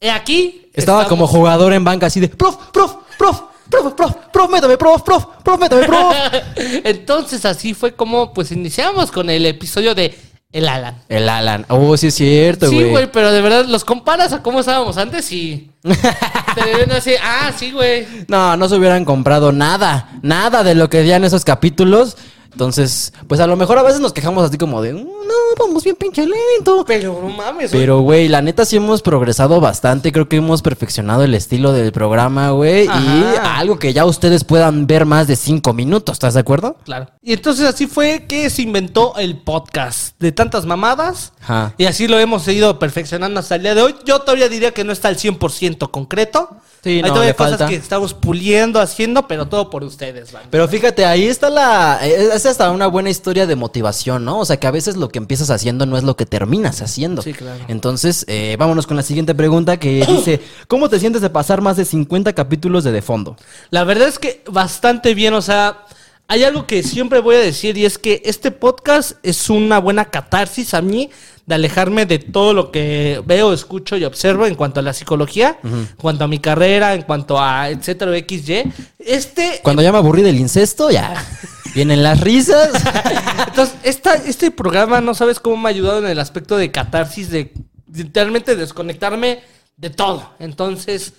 he 0.00 0.10
aquí. 0.10 0.70
Estaba 0.72 1.02
estamos. 1.02 1.08
como 1.08 1.26
jugador 1.26 1.72
en 1.72 1.84
banca 1.84 2.06
así 2.06 2.20
de, 2.20 2.28
prof, 2.28 2.56
prof, 2.72 2.94
prof, 3.18 3.42
prof, 3.68 3.92
prof, 3.94 4.14
prof, 4.32 4.50
métame, 4.50 4.76
prof, 4.76 5.02
prof, 5.02 5.24
prof, 5.42 5.60
métame, 5.60 5.84
prof. 5.84 6.14
Entonces 6.84 7.44
así 7.44 7.74
fue 7.74 7.92
como 7.92 8.32
pues 8.32 8.52
iniciamos 8.52 9.10
con 9.10 9.28
el 9.30 9.44
episodio 9.46 9.94
de 9.94 10.16
El 10.50 10.66
Alan. 10.66 10.96
El 11.10 11.28
Alan. 11.28 11.66
Oh, 11.68 11.94
sí 11.98 12.06
es 12.06 12.14
cierto, 12.14 12.70
güey. 12.70 12.84
Sí, 12.84 12.90
güey, 12.90 13.12
pero 13.12 13.30
de 13.32 13.42
verdad 13.42 13.66
los 13.66 13.84
comparas 13.84 14.32
a 14.32 14.42
cómo 14.42 14.60
estábamos 14.60 14.96
antes 14.96 15.30
y 15.30 15.70
te 15.82 16.76
ven 16.76 16.90
así, 16.90 17.12
ah, 17.22 17.52
sí, 17.54 17.70
güey. 17.70 18.06
No, 18.28 18.56
no 18.56 18.66
se 18.66 18.76
hubieran 18.76 19.04
comprado 19.04 19.52
nada. 19.52 20.08
Nada 20.22 20.64
de 20.64 20.74
lo 20.74 20.88
que 20.88 21.00
veían 21.00 21.24
esos 21.24 21.44
capítulos. 21.44 22.16
Entonces, 22.52 23.12
pues 23.26 23.40
a 23.40 23.46
lo 23.46 23.56
mejor 23.56 23.78
a 23.78 23.82
veces 23.82 24.00
nos 24.00 24.12
quejamos 24.12 24.44
así 24.44 24.58
como 24.58 24.82
de, 24.82 24.94
"Mm, 24.94 24.98
no, 25.04 25.34
vamos 25.66 25.84
bien 25.84 25.96
pinche 25.96 26.26
lento. 26.26 26.84
Pero 26.86 27.20
no 27.22 27.28
mames, 27.28 27.70
güey. 27.70 27.82
Pero, 27.82 28.00
güey, 28.00 28.28
la 28.28 28.42
neta 28.42 28.64
sí 28.64 28.76
hemos 28.76 29.02
progresado 29.02 29.60
bastante. 29.60 30.12
Creo 30.12 30.28
que 30.28 30.36
hemos 30.36 30.62
perfeccionado 30.62 31.22
el 31.24 31.34
estilo 31.34 31.72
del 31.72 31.92
programa, 31.92 32.50
güey. 32.50 32.86
Y 32.86 33.24
algo 33.42 33.78
que 33.78 33.92
ya 33.92 34.04
ustedes 34.04 34.44
puedan 34.44 34.86
ver 34.86 35.06
más 35.06 35.26
de 35.26 35.36
cinco 35.36 35.72
minutos, 35.72 36.14
¿estás 36.14 36.34
de 36.34 36.40
acuerdo? 36.40 36.76
Claro. 36.84 37.08
Y 37.22 37.32
entonces 37.32 37.66
así 37.66 37.86
fue 37.86 38.26
que 38.28 38.48
se 38.50 38.62
inventó 38.62 39.14
el 39.16 39.38
podcast 39.38 40.18
de 40.18 40.32
tantas 40.32 40.64
mamadas. 40.66 41.32
Ajá. 41.42 41.74
Y 41.78 41.84
así 41.84 42.08
lo 42.08 42.18
hemos 42.18 42.46
ido 42.48 42.78
perfeccionando 42.78 43.40
hasta 43.40 43.56
el 43.56 43.62
día 43.62 43.74
de 43.74 43.82
hoy. 43.82 43.94
Yo 44.04 44.20
todavía 44.20 44.48
diría 44.48 44.72
que 44.72 44.84
no 44.84 44.92
está 44.92 45.08
al 45.08 45.16
100% 45.16 45.90
concreto. 45.90 46.56
Sí, 46.82 46.90
Hay 46.90 47.02
no, 47.02 47.08
todavía 47.08 47.34
cosas 47.34 47.58
falta. 47.58 47.66
que 47.68 47.74
estamos 47.74 48.14
puliendo, 48.14 48.80
haciendo, 48.80 49.26
pero 49.26 49.46
todo 49.48 49.68
por 49.68 49.82
ustedes, 49.82 50.32
man. 50.32 50.42
Pero 50.50 50.68
fíjate, 50.68 51.04
ahí 51.04 51.26
está 51.26 51.50
la. 51.50 51.98
Es 52.06 52.46
hasta 52.46 52.70
una 52.70 52.86
buena 52.86 53.10
historia 53.10 53.46
de 53.46 53.56
motivación, 53.56 54.24
¿no? 54.24 54.38
O 54.38 54.44
sea, 54.44 54.58
que 54.58 54.66
a 54.66 54.70
veces 54.70 54.96
lo 54.96 55.08
que 55.08 55.18
empiezas 55.18 55.50
haciendo 55.50 55.86
no 55.86 55.96
es 55.98 56.04
lo 56.04 56.16
que 56.16 56.24
terminas 56.24 56.80
haciendo. 56.80 57.22
Sí, 57.22 57.32
claro. 57.32 57.64
Entonces, 57.66 58.24
eh, 58.28 58.56
vámonos 58.58 58.86
con 58.86 58.96
la 58.96 59.02
siguiente 59.02 59.34
pregunta 59.34 59.76
que 59.78 60.06
dice: 60.08 60.40
¿Cómo 60.68 60.88
te 60.88 61.00
sientes 61.00 61.20
de 61.20 61.30
pasar 61.30 61.60
más 61.62 61.76
de 61.76 61.84
50 61.84 62.32
capítulos 62.32 62.84
de 62.84 62.92
De 62.92 63.02
Fondo? 63.02 63.36
La 63.70 63.82
verdad 63.84 64.06
es 64.08 64.18
que 64.20 64.42
bastante 64.48 65.14
bien, 65.14 65.34
o 65.34 65.42
sea, 65.42 65.84
hay 66.30 66.44
algo 66.44 66.66
que 66.66 66.82
siempre 66.82 67.20
voy 67.20 67.36
a 67.36 67.40
decir 67.40 67.78
y 67.78 67.86
es 67.86 67.96
que 67.96 68.20
este 68.26 68.50
podcast 68.50 69.12
es 69.22 69.48
una 69.48 69.78
buena 69.78 70.04
catarsis 70.10 70.74
a 70.74 70.82
mí 70.82 71.08
de 71.46 71.54
alejarme 71.54 72.04
de 72.04 72.18
todo 72.18 72.52
lo 72.52 72.70
que 72.70 73.22
veo, 73.24 73.54
escucho 73.54 73.96
y 73.96 74.04
observo 74.04 74.44
en 74.44 74.54
cuanto 74.54 74.80
a 74.80 74.82
la 74.82 74.92
psicología, 74.92 75.58
en 75.64 75.88
cuanto 75.96 76.24
a 76.24 76.28
mi 76.28 76.38
carrera, 76.38 76.92
en 76.92 77.02
cuanto 77.02 77.40
a 77.40 77.70
etcétera, 77.70 78.12
XY. 78.12 78.64
Este 78.98 79.60
Cuando 79.62 79.80
ya 79.80 79.90
me 79.90 79.96
aburrí 79.96 80.20
del 80.20 80.36
incesto, 80.36 80.90
ya. 80.90 81.14
Vienen 81.74 82.02
las 82.02 82.20
risas. 82.20 82.72
Entonces, 83.48 83.76
esta, 83.82 84.14
este 84.14 84.50
programa 84.50 85.00
no 85.00 85.14
sabes 85.14 85.40
cómo 85.40 85.56
me 85.56 85.70
ha 85.70 85.70
ayudado 85.70 86.00
en 86.00 86.10
el 86.10 86.18
aspecto 86.18 86.58
de 86.58 86.70
catarsis, 86.70 87.30
de 87.30 87.54
literalmente 87.90 88.54
desconectarme 88.54 89.40
de 89.78 89.88
todo. 89.88 90.34
Entonces, 90.38 91.14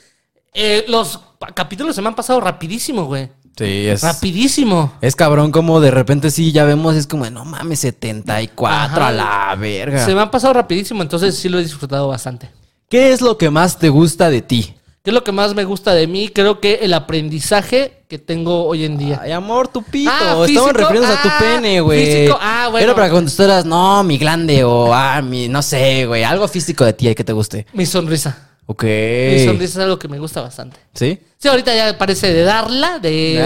eh, 0.53 0.85
los 0.87 1.19
capítulos 1.55 1.95
se 1.95 2.03
me 2.03 2.09
han 2.09 2.15
pasado 2.15 2.39
rapidísimo, 2.41 3.05
güey. 3.05 3.29
Sí, 3.59 3.87
es. 3.87 4.01
Rapidísimo. 4.01 4.93
Es 5.01 5.15
cabrón 5.15 5.51
como 5.51 5.79
de 5.81 5.91
repente 5.91 6.31
sí 6.31 6.51
ya 6.51 6.63
vemos, 6.65 6.95
es 6.95 7.07
como, 7.07 7.29
no 7.29 7.45
mames, 7.45 7.79
74 7.81 8.67
Ajá. 8.67 9.07
a 9.07 9.11
la 9.11 9.55
verga. 9.55 10.05
Se 10.05 10.15
me 10.15 10.21
han 10.21 10.31
pasado 10.31 10.53
rapidísimo, 10.53 11.01
entonces 11.01 11.37
sí 11.37 11.49
lo 11.49 11.59
he 11.59 11.63
disfrutado 11.63 12.07
bastante. 12.07 12.49
¿Qué 12.89 13.11
es 13.11 13.21
lo 13.21 13.37
que 13.37 13.49
más 13.49 13.77
te 13.77 13.89
gusta 13.89 14.29
de 14.29 14.41
ti? 14.41 14.75
¿Qué 15.03 15.11
es 15.11 15.13
lo 15.13 15.23
que 15.23 15.31
más 15.31 15.55
me 15.55 15.63
gusta 15.63 15.93
de 15.93 16.07
mí? 16.07 16.29
Creo 16.29 16.59
que 16.59 16.79
el 16.81 16.93
aprendizaje 16.93 18.03
que 18.09 18.17
tengo 18.19 18.65
hoy 18.65 18.83
en 18.85 18.97
día. 18.97 19.19
Ay, 19.23 19.31
amor, 19.31 19.67
tu 19.67 19.81
pito. 19.83 20.11
Ah, 20.11 20.43
Estamos 20.45 20.73
refiriéndonos 20.73 21.17
a 21.17 21.21
tu 21.21 21.27
Ah, 21.29 21.37
pene, 21.39 21.79
güey. 21.79 22.05
físico. 22.05 22.37
Ah, 22.41 22.67
bueno. 22.71 22.83
Era 22.83 22.95
para 22.95 23.07
que 23.07 23.13
contestaras, 23.13 23.65
no, 23.65 24.03
mi 24.03 24.17
glande 24.17 24.63
o, 24.63 24.93
ah, 24.93 25.21
mi, 25.21 25.47
no 25.47 25.61
sé, 25.61 26.05
güey. 26.05 26.23
Algo 26.23 26.47
físico 26.47 26.83
de 26.83 26.93
ti 26.93 27.13
que 27.15 27.23
te 27.23 27.31
guste. 27.33 27.65
Mi 27.73 27.85
sonrisa. 27.85 28.48
Ok. 28.71 28.83
Mi 28.83 29.45
sonrisa 29.45 29.79
es 29.79 29.83
algo 29.83 29.97
que 29.97 30.07
me 30.07 30.19
gusta 30.19 30.41
bastante. 30.41 30.77
¿Sí? 30.93 31.19
Sí, 31.39 31.47
ahorita 31.47 31.75
ya 31.75 31.97
parece 31.97 32.31
de 32.31 32.43
darla, 32.43 32.99
de 32.99 33.43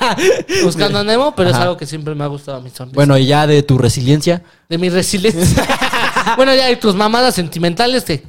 buscando 0.64 0.98
a 0.98 1.04
Nemo, 1.04 1.34
pero 1.36 1.50
es 1.50 1.56
algo 1.56 1.76
que 1.76 1.84
siempre 1.84 2.14
me 2.14 2.24
ha 2.24 2.26
gustado 2.26 2.62
mi 2.62 2.70
sonrisa. 2.70 2.94
Bueno, 2.94 3.18
y 3.18 3.26
ya 3.26 3.46
de 3.46 3.62
tu 3.62 3.76
resiliencia. 3.76 4.42
De 4.70 4.78
mi 4.78 4.88
resiliencia. 4.88 5.62
bueno, 6.36 6.54
ya 6.54 6.68
de 6.68 6.76
tus 6.76 6.94
mamadas 6.94 7.34
sentimentales, 7.34 8.06
de 8.06 8.24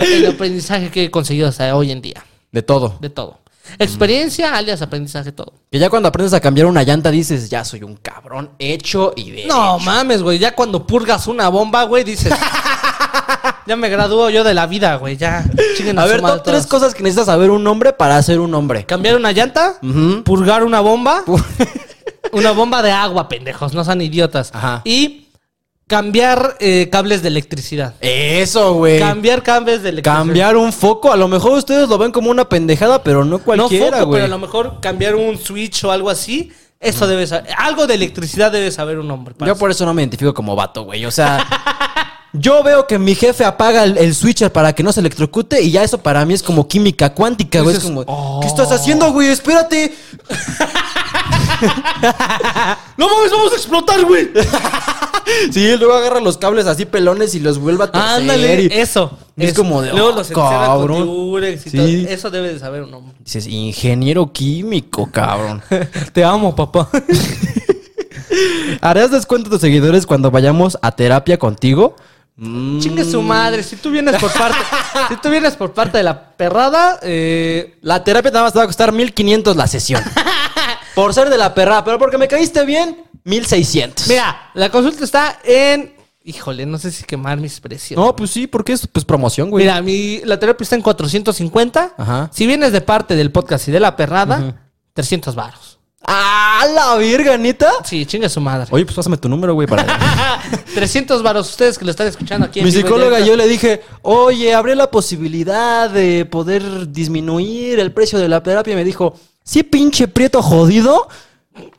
el 0.00 0.26
aprendizaje 0.26 0.90
que 0.90 1.04
he 1.04 1.10
conseguido 1.10 1.48
hasta 1.48 1.74
hoy 1.74 1.92
en 1.92 2.02
día. 2.02 2.22
De 2.52 2.60
todo. 2.60 2.98
De 3.00 3.08
todo. 3.08 3.38
Experiencia, 3.78 4.54
alias 4.54 4.82
aprendizaje, 4.82 5.32
todo. 5.32 5.54
Que 5.72 5.78
ya 5.78 5.88
cuando 5.88 6.10
aprendes 6.10 6.34
a 6.34 6.40
cambiar 6.40 6.66
una 6.66 6.82
llanta 6.82 7.10
dices, 7.10 7.48
ya 7.48 7.64
soy 7.64 7.84
un 7.84 7.96
cabrón 7.96 8.50
hecho 8.58 9.14
y 9.16 9.30
de. 9.30 9.46
No 9.46 9.78
mames, 9.78 10.20
güey. 10.20 10.38
Ya 10.38 10.54
cuando 10.54 10.86
purgas 10.86 11.26
una 11.26 11.48
bomba, 11.48 11.84
güey, 11.84 12.04
dices. 12.04 12.34
ya 13.66 13.76
me 13.76 13.88
gradúo 13.88 14.30
yo 14.30 14.44
de 14.44 14.54
la 14.54 14.66
vida, 14.66 14.96
güey. 14.96 15.16
Ya. 15.16 15.44
Chinguen 15.76 15.98
A 15.98 16.04
su 16.04 16.08
ver, 16.08 16.20
top 16.20 16.42
tres 16.42 16.66
cosas 16.66 16.94
que 16.94 17.02
necesitas 17.02 17.26
saber 17.26 17.50
un 17.50 17.66
hombre 17.66 17.92
para 17.92 18.20
ser 18.22 18.40
un 18.40 18.54
hombre. 18.54 18.84
Cambiar 18.86 19.16
una 19.16 19.32
llanta, 19.32 19.78
purgar 20.24 20.64
una 20.64 20.80
bomba. 20.80 21.24
una 22.32 22.52
bomba 22.52 22.82
de 22.82 22.90
agua, 22.92 23.28
pendejos. 23.28 23.74
No 23.74 23.84
sean 23.84 24.00
idiotas. 24.00 24.50
Ajá. 24.54 24.82
Y 24.84 25.28
cambiar 25.86 26.56
eh, 26.60 26.88
cables 26.90 27.22
de 27.22 27.28
electricidad. 27.28 27.94
Eso, 28.00 28.74
güey. 28.74 28.98
Cambiar 28.98 29.42
cables 29.42 29.82
de 29.82 29.90
electricidad. 29.90 30.18
Cambiar 30.18 30.56
un 30.56 30.72
foco, 30.72 31.12
a 31.12 31.16
lo 31.16 31.28
mejor 31.28 31.52
ustedes 31.52 31.88
lo 31.88 31.98
ven 31.98 32.10
como 32.10 32.30
una 32.30 32.48
pendejada, 32.48 33.02
pero 33.02 33.24
no 33.24 33.38
No 33.38 33.38
cualquiera, 33.38 33.98
foco, 33.98 34.06
güey. 34.06 34.22
pero 34.22 34.24
a 34.24 34.28
lo 34.28 34.38
mejor 34.38 34.80
cambiar 34.80 35.14
un 35.14 35.38
switch 35.38 35.84
o 35.84 35.90
algo 35.92 36.10
así. 36.10 36.52
Eso 36.80 37.06
debe 37.06 37.26
saber. 37.26 37.50
Algo 37.56 37.86
de 37.86 37.94
electricidad 37.94 38.52
debe 38.52 38.70
saber 38.70 38.98
un 38.98 39.10
hombre. 39.10 39.34
Yo 39.46 39.56
por 39.56 39.70
eso 39.70 39.86
no 39.86 39.94
me 39.94 40.02
identifico 40.02 40.34
como 40.34 40.54
vato, 40.54 40.82
güey. 40.84 41.06
O 41.06 41.10
sea, 41.10 41.38
yo 42.34 42.62
veo 42.62 42.86
que 42.86 42.98
mi 42.98 43.14
jefe 43.14 43.44
apaga 43.44 43.84
el, 43.84 43.96
el 43.96 44.14
switcher 44.14 44.52
para 44.52 44.72
que 44.74 44.82
no 44.82 44.92
se 44.92 45.00
electrocute 45.00 45.62
y 45.62 45.70
ya 45.70 45.82
eso 45.84 45.98
para 45.98 46.24
mí 46.26 46.34
es 46.34 46.42
como 46.42 46.68
química 46.68 47.14
cuántica, 47.14 47.60
güey. 47.62 47.76
Es 47.76 47.82
como, 47.82 48.02
"Oh". 48.06 48.40
¿qué 48.40 48.46
estás 48.48 48.70
haciendo, 48.72 49.10
güey? 49.12 49.28
Espérate. 49.28 49.94
¡No 52.96 53.08
mames, 53.08 53.30
vamos 53.32 53.52
a 53.52 53.56
explotar, 53.56 54.04
güey! 54.04 54.30
Sí, 55.50 55.64
él 55.66 55.78
luego 55.80 55.94
agarra 55.94 56.20
los 56.20 56.36
cables 56.36 56.66
así 56.66 56.84
pelones 56.84 57.34
y 57.34 57.40
los 57.40 57.58
vuelve 57.58 57.84
a 57.84 57.90
torcer. 57.90 58.10
Ándale, 58.20 58.62
y- 58.64 58.66
eso. 58.78 59.16
es 59.36 59.52
eso. 59.52 59.62
como 59.62 59.80
de, 59.82 59.90
Luego 59.92 60.08
"Oh, 60.10 60.12
los 60.16 60.30
con 60.30 60.44
cabrón". 60.48 61.06
Durex 61.06 61.66
y 61.66 61.70
Sí. 61.70 61.76
todo. 61.76 61.86
Eso 62.12 62.30
debe 62.30 62.52
de 62.52 62.58
saber 62.58 62.82
un 62.82 62.92
hombre. 62.94 63.14
Dices, 63.24 63.46
ingeniero 63.46 64.32
químico, 64.32 65.08
cabrón. 65.10 65.62
Te 66.12 66.22
amo, 66.24 66.54
papá. 66.54 66.88
¿Harás 68.80 69.10
descuento 69.10 69.48
a 69.48 69.52
tus 69.52 69.60
seguidores 69.60 70.06
cuando 70.06 70.30
vayamos 70.30 70.76
a 70.82 70.92
terapia 70.92 71.38
contigo? 71.38 71.96
Mm, 72.36 72.80
Chingue 72.80 73.04
su 73.04 73.22
madre. 73.22 73.62
Si 73.62 73.76
tú 73.76 73.90
vienes 73.90 74.16
por 74.20 74.32
parte. 74.32 74.58
si 75.08 75.16
tú 75.16 75.30
vienes 75.30 75.54
por 75.56 75.72
parte 75.72 75.98
de 75.98 76.04
la 76.04 76.36
perrada, 76.36 76.98
eh, 77.02 77.78
La 77.82 78.02
terapia 78.02 78.30
nada 78.30 78.44
más 78.44 78.52
te 78.52 78.58
va 78.58 78.64
a 78.64 78.66
costar 78.66 78.92
1500 78.92 79.56
la 79.56 79.66
sesión. 79.66 80.02
por 80.94 81.14
ser 81.14 81.30
de 81.30 81.38
la 81.38 81.54
perra, 81.54 81.84
pero 81.84 81.98
porque 81.98 82.18
me 82.18 82.28
caíste 82.28 82.64
bien, 82.64 83.04
1600. 83.24 84.08
Mira, 84.08 84.50
la 84.54 84.70
consulta 84.70 85.04
está 85.04 85.38
en. 85.44 85.94
Híjole, 86.26 86.64
no 86.64 86.78
sé 86.78 86.90
si 86.90 87.04
quemar 87.04 87.38
mis 87.38 87.60
precios. 87.60 87.98
No, 88.00 88.16
pues 88.16 88.30
sí, 88.30 88.46
porque 88.46 88.72
es 88.72 88.86
pues 88.86 89.04
promoción, 89.04 89.50
güey. 89.50 89.64
Mira, 89.64 89.82
mi, 89.82 90.20
la 90.24 90.40
terapia 90.40 90.64
está 90.64 90.74
en 90.74 90.80
450. 90.80 91.94
Ajá. 91.98 92.30
Si 92.32 92.46
vienes 92.46 92.72
de 92.72 92.80
parte 92.80 93.14
del 93.14 93.30
podcast 93.30 93.68
y 93.68 93.72
de 93.72 93.80
la 93.80 93.94
perrada, 93.94 94.56
300 94.94 95.34
varos. 95.34 95.78
¡Ah, 96.06 96.66
la 96.74 96.96
virga, 96.96 97.36
neta! 97.38 97.70
Sí, 97.84 98.04
chingue 98.04 98.28
su 98.28 98.40
madre. 98.40 98.66
Oye, 98.70 98.84
pues 98.84 98.94
pásame 98.94 99.16
tu 99.16 99.28
número, 99.28 99.54
güey, 99.54 99.66
para... 99.66 99.86
300 100.74 101.22
varos, 101.22 101.48
ustedes 101.48 101.78
que 101.78 101.84
lo 101.84 101.90
están 101.90 102.06
escuchando 102.06 102.46
aquí 102.46 102.60
en 102.60 102.66
Mi 102.66 102.70
vivo 102.70 102.80
y 102.80 102.82
psicóloga 102.82 103.16
directo. 103.18 103.30
yo 103.30 103.36
le 103.36 103.48
dije, 103.48 103.82
oye, 104.02 104.54
habré 104.54 104.74
la 104.74 104.90
posibilidad 104.90 105.88
de 105.88 106.26
poder 106.26 106.90
disminuir 106.90 107.78
el 107.80 107.92
precio 107.92 108.18
de 108.18 108.28
la 108.28 108.42
terapia. 108.42 108.72
Y 108.72 108.76
me 108.76 108.84
dijo, 108.84 109.18
sí, 109.42 109.62
pinche 109.62 110.08
prieto 110.08 110.42
jodido. 110.42 111.08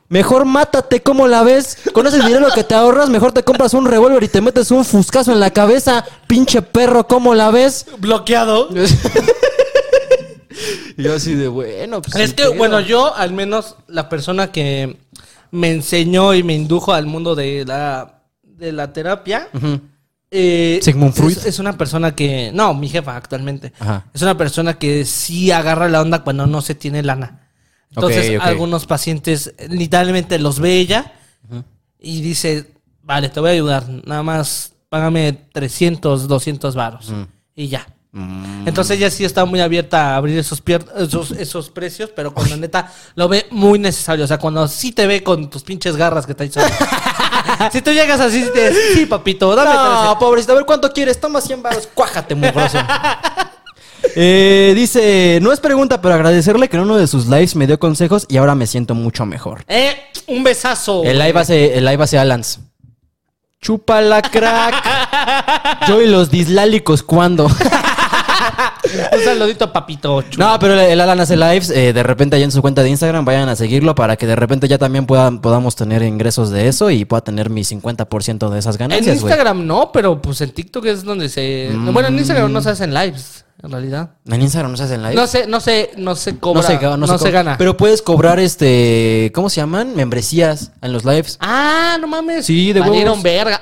Mejor 0.08 0.44
mátate, 0.44 1.02
¿cómo 1.02 1.26
la 1.26 1.42
ves? 1.42 1.78
Con 1.92 2.06
ese 2.06 2.18
dinero 2.18 2.48
que 2.54 2.62
te 2.62 2.74
ahorras, 2.74 3.10
mejor 3.10 3.32
te 3.32 3.42
compras 3.42 3.74
un 3.74 3.86
revólver 3.86 4.22
y 4.22 4.28
te 4.28 4.40
metes 4.40 4.70
un 4.70 4.84
fuscazo 4.84 5.32
en 5.32 5.40
la 5.40 5.50
cabeza. 5.50 6.04
Pinche 6.28 6.62
perro, 6.62 7.06
¿cómo 7.06 7.34
la 7.34 7.50
ves? 7.50 7.86
Bloqueado. 7.98 8.68
Y 10.96 11.02
yo 11.02 11.14
así 11.14 11.34
de, 11.34 11.48
bueno, 11.48 12.02
pues... 12.02 12.16
Es 12.16 12.34
que, 12.34 12.44
pedo". 12.44 12.54
bueno, 12.54 12.80
yo, 12.80 13.14
al 13.14 13.32
menos, 13.32 13.76
la 13.88 14.08
persona 14.08 14.52
que 14.52 14.96
me 15.50 15.70
enseñó 15.70 16.34
y 16.34 16.42
me 16.42 16.54
indujo 16.54 16.92
al 16.92 17.06
mundo 17.06 17.34
de 17.34 17.64
la, 17.64 18.22
de 18.42 18.72
la 18.72 18.92
terapia. 18.92 19.48
Eh, 20.30 20.80
Sigmund 20.82 21.14
Freud. 21.14 21.36
Es, 21.36 21.46
es 21.46 21.58
una 21.58 21.78
persona 21.78 22.14
que. 22.14 22.50
No, 22.52 22.74
mi 22.74 22.88
jefa 22.88 23.16
actualmente. 23.16 23.72
Ajá. 23.78 24.06
Es 24.12 24.22
una 24.22 24.36
persona 24.36 24.78
que 24.78 25.04
sí 25.04 25.50
agarra 25.52 25.88
la 25.88 26.00
onda 26.00 26.24
cuando 26.24 26.46
no 26.46 26.60
se 26.62 26.74
tiene 26.74 27.02
lana. 27.02 27.48
Entonces, 27.90 28.38
algunos 28.40 28.86
pacientes 28.86 29.54
literalmente 29.68 30.38
los 30.38 30.58
ve 30.58 30.78
ella 30.78 31.12
y 31.98 32.20
dice: 32.20 32.74
Vale, 33.02 33.28
te 33.28 33.40
voy 33.40 33.50
a 33.50 33.52
ayudar. 33.52 33.88
Nada 34.04 34.22
más 34.22 34.74
págame 34.88 35.32
300, 35.52 36.28
200 36.28 36.74
varos. 36.74 37.12
Y 37.54 37.68
ya. 37.68 37.86
Mm. 38.12 38.66
Entonces 38.68 38.96
ella 38.96 39.10
sí 39.10 39.24
está 39.24 39.44
muy 39.44 39.60
abierta 39.60 40.14
a 40.14 40.16
abrir 40.16 40.38
esos, 40.38 40.64
pier- 40.64 40.86
esos, 40.96 41.32
esos 41.32 41.68
precios, 41.70 42.10
pero 42.16 42.32
cuando 42.32 42.56
neta 42.56 42.90
lo 43.14 43.28
ve 43.28 43.46
muy 43.50 43.78
necesario. 43.78 44.24
O 44.24 44.28
sea, 44.28 44.38
cuando 44.38 44.66
sí 44.68 44.92
te 44.92 45.06
ve 45.06 45.22
con 45.22 45.50
tus 45.50 45.62
pinches 45.62 45.96
garras 45.96 46.24
que 46.26 46.34
te 46.34 46.44
ha 46.44 46.46
dicho. 46.46 46.60
si 47.72 47.82
tú 47.82 47.90
llegas 47.92 48.20
así, 48.20 48.42
te 48.54 48.70
dices, 48.70 48.84
sí, 48.94 49.06
papito, 49.06 49.54
dame 49.54 49.74
No, 49.74 49.82
300". 49.84 50.16
pobrecito, 50.18 50.52
a 50.52 50.56
ver 50.56 50.64
cuánto 50.64 50.92
quieres. 50.92 51.20
Toma 51.20 51.40
100 51.40 51.62
baros. 51.62 51.88
Cuájate, 51.94 52.34
mugroso. 52.34 52.78
Eh, 54.14 54.72
dice, 54.76 55.40
no 55.42 55.52
es 55.52 55.58
pregunta, 55.58 56.00
pero 56.00 56.14
agradecerle 56.14 56.68
que 56.68 56.76
en 56.76 56.82
uno 56.84 56.96
de 56.96 57.06
sus 57.06 57.26
lives 57.26 57.56
me 57.56 57.66
dio 57.66 57.78
consejos 57.78 58.24
y 58.28 58.36
ahora 58.36 58.54
me 58.54 58.66
siento 58.66 58.94
mucho 58.94 59.26
mejor. 59.26 59.64
Eh, 59.68 59.94
un 60.28 60.44
besazo. 60.44 61.02
El 61.02 61.18
live 61.18 61.38
hace, 61.40 61.76
el 61.76 61.84
live 61.84 62.04
hace 62.04 62.16
Alans. 62.18 62.60
Chupa 63.60 64.00
la 64.00 64.22
crack. 64.22 65.86
Yo 65.88 66.00
y 66.00 66.06
los 66.08 66.30
dislálicos, 66.30 67.02
¿cuándo? 67.02 67.48
Un 69.12 69.24
saludito, 69.24 69.72
papito. 69.72 70.22
chulo. 70.22 70.46
No, 70.46 70.58
pero 70.58 70.78
el, 70.78 71.00
Alan 71.00 71.20
hace 71.20 71.36
lives, 71.36 71.70
eh, 71.70 71.92
de 71.92 72.02
repente 72.02 72.36
allá 72.36 72.44
en 72.44 72.52
su 72.52 72.62
cuenta 72.62 72.82
de 72.82 72.90
Instagram, 72.90 73.24
vayan 73.24 73.48
a 73.48 73.56
seguirlo 73.56 73.94
para 73.94 74.16
que 74.16 74.26
de 74.26 74.36
repente 74.36 74.68
ya 74.68 74.78
también 74.78 75.06
puedan, 75.06 75.40
podamos 75.40 75.76
tener 75.76 76.02
ingresos 76.02 76.50
de 76.50 76.68
eso 76.68 76.90
y 76.90 77.04
pueda 77.04 77.22
tener 77.22 77.50
mi 77.50 77.62
50% 77.62 78.50
de 78.50 78.58
esas 78.58 78.76
En 78.76 78.80
ganancias, 78.80 79.20
güey. 79.20 79.32
Instagram 79.32 79.66
no, 79.66 79.90
pero 79.92 80.20
pues 80.20 80.40
en 80.40 80.50
TikTok 80.50 80.84
es 80.86 81.04
donde 81.04 81.28
se. 81.28 81.70
Bueno, 81.74 82.08
en 82.08 82.18
Instagram 82.18 82.52
no 82.52 82.60
se 82.60 82.70
hacen 82.70 82.92
lives, 82.92 83.45
en 83.62 83.70
realidad. 83.70 84.10
En 84.26 84.42
Instagram 84.42 84.70
no 84.72 84.76
se 84.76 84.84
hacen 84.84 85.02
lives. 85.02 85.16
No 85.16 85.26
sé, 85.26 85.46
no 85.46 85.60
sé, 85.60 85.90
no 85.96 86.14
se 86.14 86.38
cobra. 86.38 86.60
no 86.62 86.66
se, 86.66 86.74
no 86.98 87.06
se 87.06 87.18
se 87.18 87.24
co- 87.24 87.32
gana. 87.32 87.56
Pero 87.58 87.76
puedes 87.76 88.02
cobrar 88.02 88.38
este, 88.38 89.32
¿cómo 89.34 89.48
se 89.50 89.56
llaman? 89.60 89.96
Membresías 89.96 90.72
en 90.82 90.92
los 90.92 91.04
lives. 91.04 91.36
Ah, 91.40 91.96
no 92.00 92.06
mames. 92.06 92.46
Sí, 92.46 92.72
de 92.72 92.80
huevos. 92.80 93.22
verga. 93.22 93.60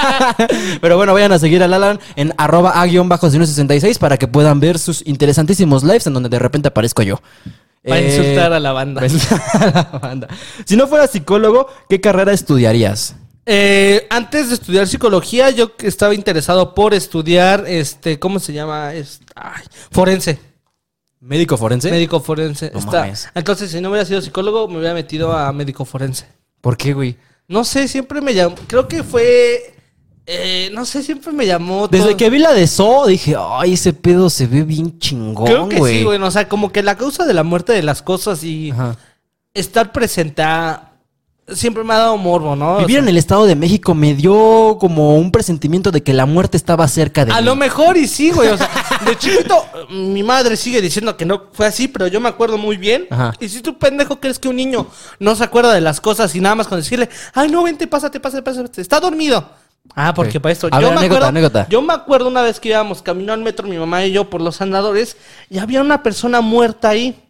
Pero 0.80 0.96
bueno, 0.96 1.12
vayan 1.12 1.32
a 1.32 1.38
seguir 1.38 1.62
al 1.62 1.72
Alan 1.74 2.00
en 2.16 2.32
arroba 2.38 2.80
a-66 2.80 3.98
para 3.98 4.16
que 4.16 4.28
puedan 4.28 4.60
ver 4.60 4.78
sus 4.78 5.06
interesantísimos 5.06 5.82
lives 5.84 6.06
en 6.06 6.14
donde 6.14 6.28
de 6.28 6.38
repente 6.38 6.68
aparezco 6.68 7.02
yo. 7.02 7.20
Para 7.86 8.00
Eh, 8.00 8.06
insultar 8.08 8.52
a 8.52 8.60
la 8.60 8.72
banda. 8.72 9.02
a 9.02 9.66
la 9.92 9.98
banda. 10.00 10.28
Si 10.64 10.76
no 10.76 10.86
fueras 10.88 11.10
psicólogo, 11.10 11.68
¿qué 11.88 12.00
carrera 12.00 12.32
estudiarías? 12.32 13.14
Eh, 13.50 14.06
antes 14.10 14.48
de 14.50 14.56
estudiar 14.56 14.86
psicología, 14.86 15.48
yo 15.48 15.72
estaba 15.78 16.14
interesado 16.14 16.74
por 16.74 16.92
estudiar, 16.92 17.64
este, 17.66 18.18
¿cómo 18.18 18.40
se 18.40 18.52
llama? 18.52 18.92
Es- 18.92 19.20
ay, 19.34 19.62
forense. 19.90 20.38
¿Médico 21.20 21.56
forense? 21.56 21.90
Médico 21.90 22.20
forense. 22.20 22.70
No 22.74 22.80
Está- 22.80 23.00
mames. 23.00 23.28
Entonces, 23.34 23.70
si 23.70 23.80
no 23.80 23.88
hubiera 23.88 24.04
sido 24.04 24.20
psicólogo, 24.20 24.68
me 24.68 24.76
hubiera 24.78 24.92
metido 24.92 25.32
a 25.32 25.50
médico 25.54 25.86
forense. 25.86 26.26
¿Por 26.60 26.76
qué, 26.76 26.92
güey? 26.92 27.16
No 27.48 27.64
sé, 27.64 27.88
siempre 27.88 28.20
me 28.20 28.34
llamó. 28.34 28.54
Creo 28.66 28.86
que 28.86 29.02
fue. 29.02 29.74
eh, 30.30 30.68
no 30.74 30.84
sé, 30.84 31.02
siempre 31.02 31.32
me 31.32 31.46
llamó. 31.46 31.88
Desde 31.88 32.14
que 32.14 32.28
vi 32.28 32.38
la 32.38 32.52
de 32.52 32.66
So, 32.66 33.06
dije, 33.06 33.34
ay, 33.38 33.72
ese 33.72 33.94
pedo 33.94 34.28
se 34.28 34.46
ve 34.46 34.62
bien 34.62 34.98
chingón, 34.98 35.46
Creo 35.46 35.68
que 35.70 35.78
güey. 35.78 35.98
sí, 36.00 36.04
güey. 36.04 36.20
O 36.20 36.30
sea, 36.30 36.46
como 36.50 36.70
que 36.70 36.82
la 36.82 36.98
causa 36.98 37.24
de 37.24 37.32
la 37.32 37.44
muerte 37.44 37.72
de 37.72 37.82
las 37.82 38.02
cosas 38.02 38.44
y 38.44 38.70
Ajá. 38.72 38.98
estar 39.54 39.90
presente 39.90 40.42
a- 40.42 40.87
siempre 41.54 41.84
me 41.84 41.94
ha 41.94 41.98
dado 41.98 42.16
morbo, 42.16 42.54
¿no? 42.56 42.76
O 42.76 42.78
Vivir 42.80 42.96
sea, 42.96 43.02
en 43.02 43.08
el 43.08 43.16
Estado 43.16 43.46
de 43.46 43.56
México 43.56 43.94
me 43.94 44.14
dio 44.14 44.76
como 44.78 45.16
un 45.16 45.30
presentimiento 45.30 45.90
de 45.90 46.02
que 46.02 46.12
la 46.12 46.26
muerte 46.26 46.56
estaba 46.56 46.86
cerca 46.88 47.24
de 47.24 47.32
A 47.32 47.40
mí. 47.40 47.44
lo 47.44 47.56
mejor 47.56 47.96
y 47.96 48.06
sí, 48.06 48.30
güey. 48.30 48.48
O 48.48 48.56
sea, 48.56 48.68
de 49.04 49.16
chiquito, 49.16 49.64
mi 49.90 50.22
madre 50.22 50.56
sigue 50.56 50.80
diciendo 50.80 51.16
que 51.16 51.24
no 51.24 51.44
fue 51.52 51.66
así, 51.66 51.88
pero 51.88 52.06
yo 52.06 52.20
me 52.20 52.28
acuerdo 52.28 52.58
muy 52.58 52.76
bien. 52.76 53.06
Ajá. 53.10 53.32
Y 53.40 53.48
si 53.48 53.60
tú, 53.60 53.78
pendejo, 53.78 54.20
crees 54.20 54.38
que 54.38 54.48
un 54.48 54.56
niño 54.56 54.86
no 55.18 55.34
se 55.34 55.44
acuerda 55.44 55.72
de 55.72 55.80
las 55.80 56.00
cosas 56.00 56.34
y 56.34 56.40
nada 56.40 56.54
más 56.54 56.68
con 56.68 56.78
decirle, 56.78 57.08
ay, 57.34 57.50
no, 57.50 57.62
vente, 57.62 57.86
pásate, 57.86 58.20
pásate, 58.20 58.42
pásate, 58.42 58.80
está 58.80 59.00
dormido. 59.00 59.48
Ah, 59.94 60.12
porque 60.14 60.38
para 60.38 60.52
esto. 60.52 60.68
A 60.70 60.78
ver, 60.78 60.88
anécdota, 60.88 61.06
acuerdo, 61.06 61.26
anécdota. 61.26 61.66
yo 61.70 61.80
me 61.80 61.94
acuerdo 61.94 62.28
una 62.28 62.42
vez 62.42 62.60
que 62.60 62.68
íbamos 62.68 63.00
camino 63.00 63.32
al 63.32 63.40
metro, 63.40 63.66
mi 63.66 63.78
mamá 63.78 64.04
y 64.04 64.12
yo, 64.12 64.28
por 64.28 64.42
los 64.42 64.60
andadores, 64.60 65.16
y 65.48 65.58
había 65.58 65.80
una 65.80 66.02
persona 66.02 66.40
muerta 66.40 66.90
ahí. 66.90 67.24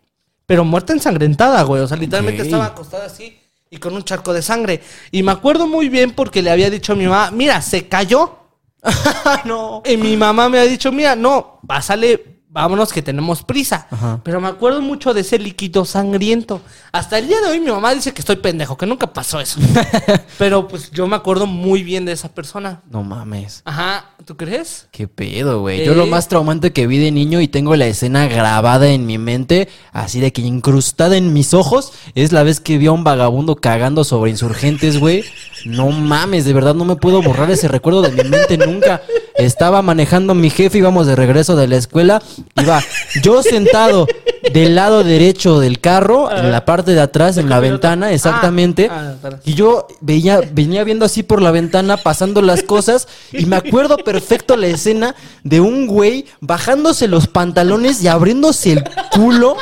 Pero 0.47 0.65
muerta 0.65 0.95
ensangrentada, 0.95 1.63
güey. 1.63 1.83
O 1.83 1.87
sea, 1.87 1.99
literalmente 1.99 2.43
estaba 2.43 2.65
acostada 2.65 3.05
así 3.05 3.39
y 3.71 3.79
con 3.79 3.95
un 3.95 4.05
charco 4.05 4.33
de 4.33 4.43
sangre. 4.43 4.83
Y 5.11 5.23
me 5.23 5.33
acuerdo 5.33 5.67
muy 5.67 5.89
bien 5.89 6.13
porque 6.13 6.43
le 6.43 6.51
había 6.51 6.71
dicho 6.71 6.93
a 6.93 6.97
mi 6.97 7.07
mamá, 7.07 7.31
mira, 7.31 7.61
se 7.63 7.89
cayó. 7.89 8.39
no. 9.45 9.83
Y 9.85 9.97
mi 9.97 10.17
mamá 10.17 10.49
me 10.49 10.59
ha 10.59 10.65
dicho, 10.65 10.93
mira, 10.93 11.17
no, 11.17 11.61
pásale, 11.67 12.38
vámonos 12.51 12.93
que 12.93 13.03
tenemos 13.03 13.43
prisa. 13.43 13.87
Ajá. 13.91 14.21
Pero 14.25 14.41
me 14.41 14.49
acuerdo 14.49 14.81
mucho 14.81 15.13
de 15.15 15.21
ese 15.21 15.39
líquido 15.39 15.85
sangriento. 15.85 16.61
Hasta 16.93 17.19
el 17.19 17.29
día 17.29 17.41
de 17.41 17.49
hoy 17.49 17.61
mi 17.61 17.71
mamá 17.71 17.95
dice 17.95 18.13
que 18.13 18.21
estoy 18.21 18.37
pendejo, 18.37 18.77
que 18.77 18.87
nunca 18.87 19.07
pasó 19.13 19.41
eso. 19.41 19.61
Pero 20.39 20.67
pues 20.69 20.91
yo 20.91 21.07
me 21.07 21.17
acuerdo 21.17 21.47
muy 21.47 21.83
bien 21.83 22.05
de 22.05 22.13
esa 22.13 22.29
persona. 22.35 22.81
No 22.91 23.03
mames. 23.05 23.63
Ajá, 23.65 24.11
¿tú 24.25 24.37
crees? 24.37 24.89
Qué 24.91 25.07
pedo, 25.09 25.61
güey. 25.61 25.85
Yo 25.85 25.95
lo 25.95 26.05
Eh. 26.05 26.11
más 26.11 26.29
traumante 26.29 26.73
que 26.73 26.87
vi 26.87 26.99
de 26.99 27.11
niño 27.11 27.41
y 27.41 27.49
tengo 27.49 27.77
la 27.77 27.87
escena 27.87 28.27
grabada 28.27 28.89
en 28.89 29.07
mi 29.07 29.19
mente, 29.19 29.69
así 29.93 30.21
de 30.21 30.33
que 30.33 30.43
incrustada 30.43 31.17
en 31.17 31.33
mis 31.33 31.53
ojos, 31.55 31.93
es 32.15 32.33
la 32.33 32.43
vez 32.43 32.61
que 32.61 32.79
vi 32.79 32.87
a 32.87 32.93
un 32.93 33.05
vagabundo 33.05 33.57
cagando 33.57 34.05
sobre 34.05 34.31
insurgentes, 34.31 34.99
güey. 34.99 35.25
No 35.69 35.91
mames, 35.91 36.47
de 36.47 36.55
verdad 36.55 36.75
no 36.75 36.87
me 36.87 36.97
puedo 36.97 37.21
borrar 37.21 37.51
ese 37.51 37.69
recuerdo 37.69 38.01
de 38.01 38.11
mi 38.11 38.27
mente 38.27 38.57
nunca. 38.57 39.03
Estaba 39.37 39.83
manejando 39.83 40.35
mi 40.35 40.49
jefe, 40.49 40.79
íbamos 40.79 41.07
de 41.07 41.15
regreso 41.15 41.57
de 41.57 41.69
la 41.69 41.77
escuela, 41.77 42.23
iba 42.57 42.83
yo 43.23 43.43
sentado 43.43 44.07
del 44.51 44.75
lado 44.75 45.05
derecho 45.05 45.61
del 45.61 45.79
carro, 45.79 46.35
en 46.35 46.51
la 46.51 46.65
parte 46.65 46.93
de 46.95 47.03
atrás, 47.03 47.37
en 47.37 47.51
la 47.51 47.61
ventana, 47.61 48.13
exactamente. 48.13 48.89
Ah, 48.91 49.09
ah, 49.09 49.13
espera. 49.13 49.41
Y 49.45 49.53
yo 49.53 49.87
veía, 50.01 50.41
venía 50.53 50.85
viendo 50.85 51.05
así 51.05 51.23
por 51.23 51.43
la 51.43 51.51
ventana, 51.51 51.99
pasando 51.99 52.41
las 52.41 52.63
cosas, 52.63 53.07
y 53.33 53.45
me 53.45 53.57
acuerdo 53.57 53.99
perfecto 53.99 54.57
la 54.57 54.69
escena 54.69 55.15
de 55.45 55.61
un 55.61 55.87
güey 55.87 56.25
bajándose 56.41 57.09
los 57.09 57.27
pantalones 57.27 58.03
y 58.03 58.09
abriéndose 58.09 58.73
el 58.73 58.85
culo. 59.13 59.59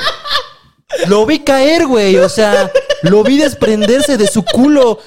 Lo 1.08 1.26
vi 1.26 1.40
caer, 1.40 1.88
güey. 1.88 2.16
O 2.18 2.28
sea, 2.28 2.70
lo 3.02 3.24
vi 3.24 3.38
desprenderse 3.38 4.16
de 4.16 4.28
su 4.28 4.44
culo. 4.44 5.00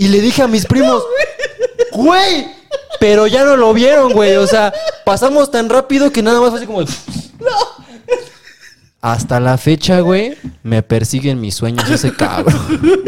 Y 0.00 0.08
le 0.08 0.22
dije 0.22 0.40
a 0.40 0.48
mis 0.48 0.64
primos, 0.64 1.04
güey, 1.92 2.46
pero 2.98 3.26
ya 3.26 3.44
no 3.44 3.54
lo 3.58 3.74
vieron, 3.74 4.14
güey. 4.14 4.34
O 4.36 4.46
sea, 4.46 4.72
pasamos 5.04 5.50
tan 5.50 5.68
rápido 5.68 6.10
que 6.10 6.22
nada 6.22 6.40
más 6.40 6.48
fue 6.48 6.58
así 6.58 6.66
como... 6.66 6.82
Hasta 9.02 9.40
la 9.40 9.58
fecha, 9.58 10.00
güey, 10.00 10.38
me 10.62 10.82
persiguen 10.82 11.38
mis 11.38 11.54
sueños 11.54 11.86
ese 11.90 12.14
cabrón. 12.14 13.04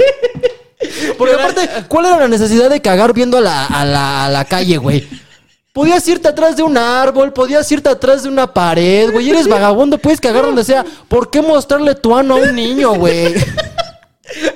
Porque 1.17 1.35
aparte, 1.35 1.67
¿cuál 1.89 2.05
era 2.05 2.19
la 2.19 2.29
necesidad 2.29 2.69
de 2.69 2.83
cagar 2.83 3.15
viendo 3.15 3.39
a 3.39 3.41
la, 3.41 3.65
a 3.65 3.87
la, 3.87 4.27
a 4.27 4.29
la 4.29 4.45
calle, 4.45 4.77
güey? 4.77 5.09
Podías 5.73 6.07
irte 6.09 6.29
atrás 6.29 6.59
de 6.59 6.63
un 6.63 6.77
árbol, 6.77 7.33
podías 7.33 7.73
irte 7.73 7.89
atrás 7.89 8.25
de 8.25 8.29
una 8.29 8.53
pared, 8.53 9.11
güey. 9.11 9.31
Eres 9.31 9.49
vagabundo, 9.49 9.97
puedes 9.97 10.21
cagar 10.21 10.45
donde 10.45 10.63
sea. 10.63 10.85
¿Por 11.09 11.31
qué 11.31 11.41
mostrarle 11.41 11.95
tu 11.95 12.15
ano 12.15 12.35
a 12.35 12.37
un 12.37 12.55
niño, 12.55 12.93
güey? 12.97 13.35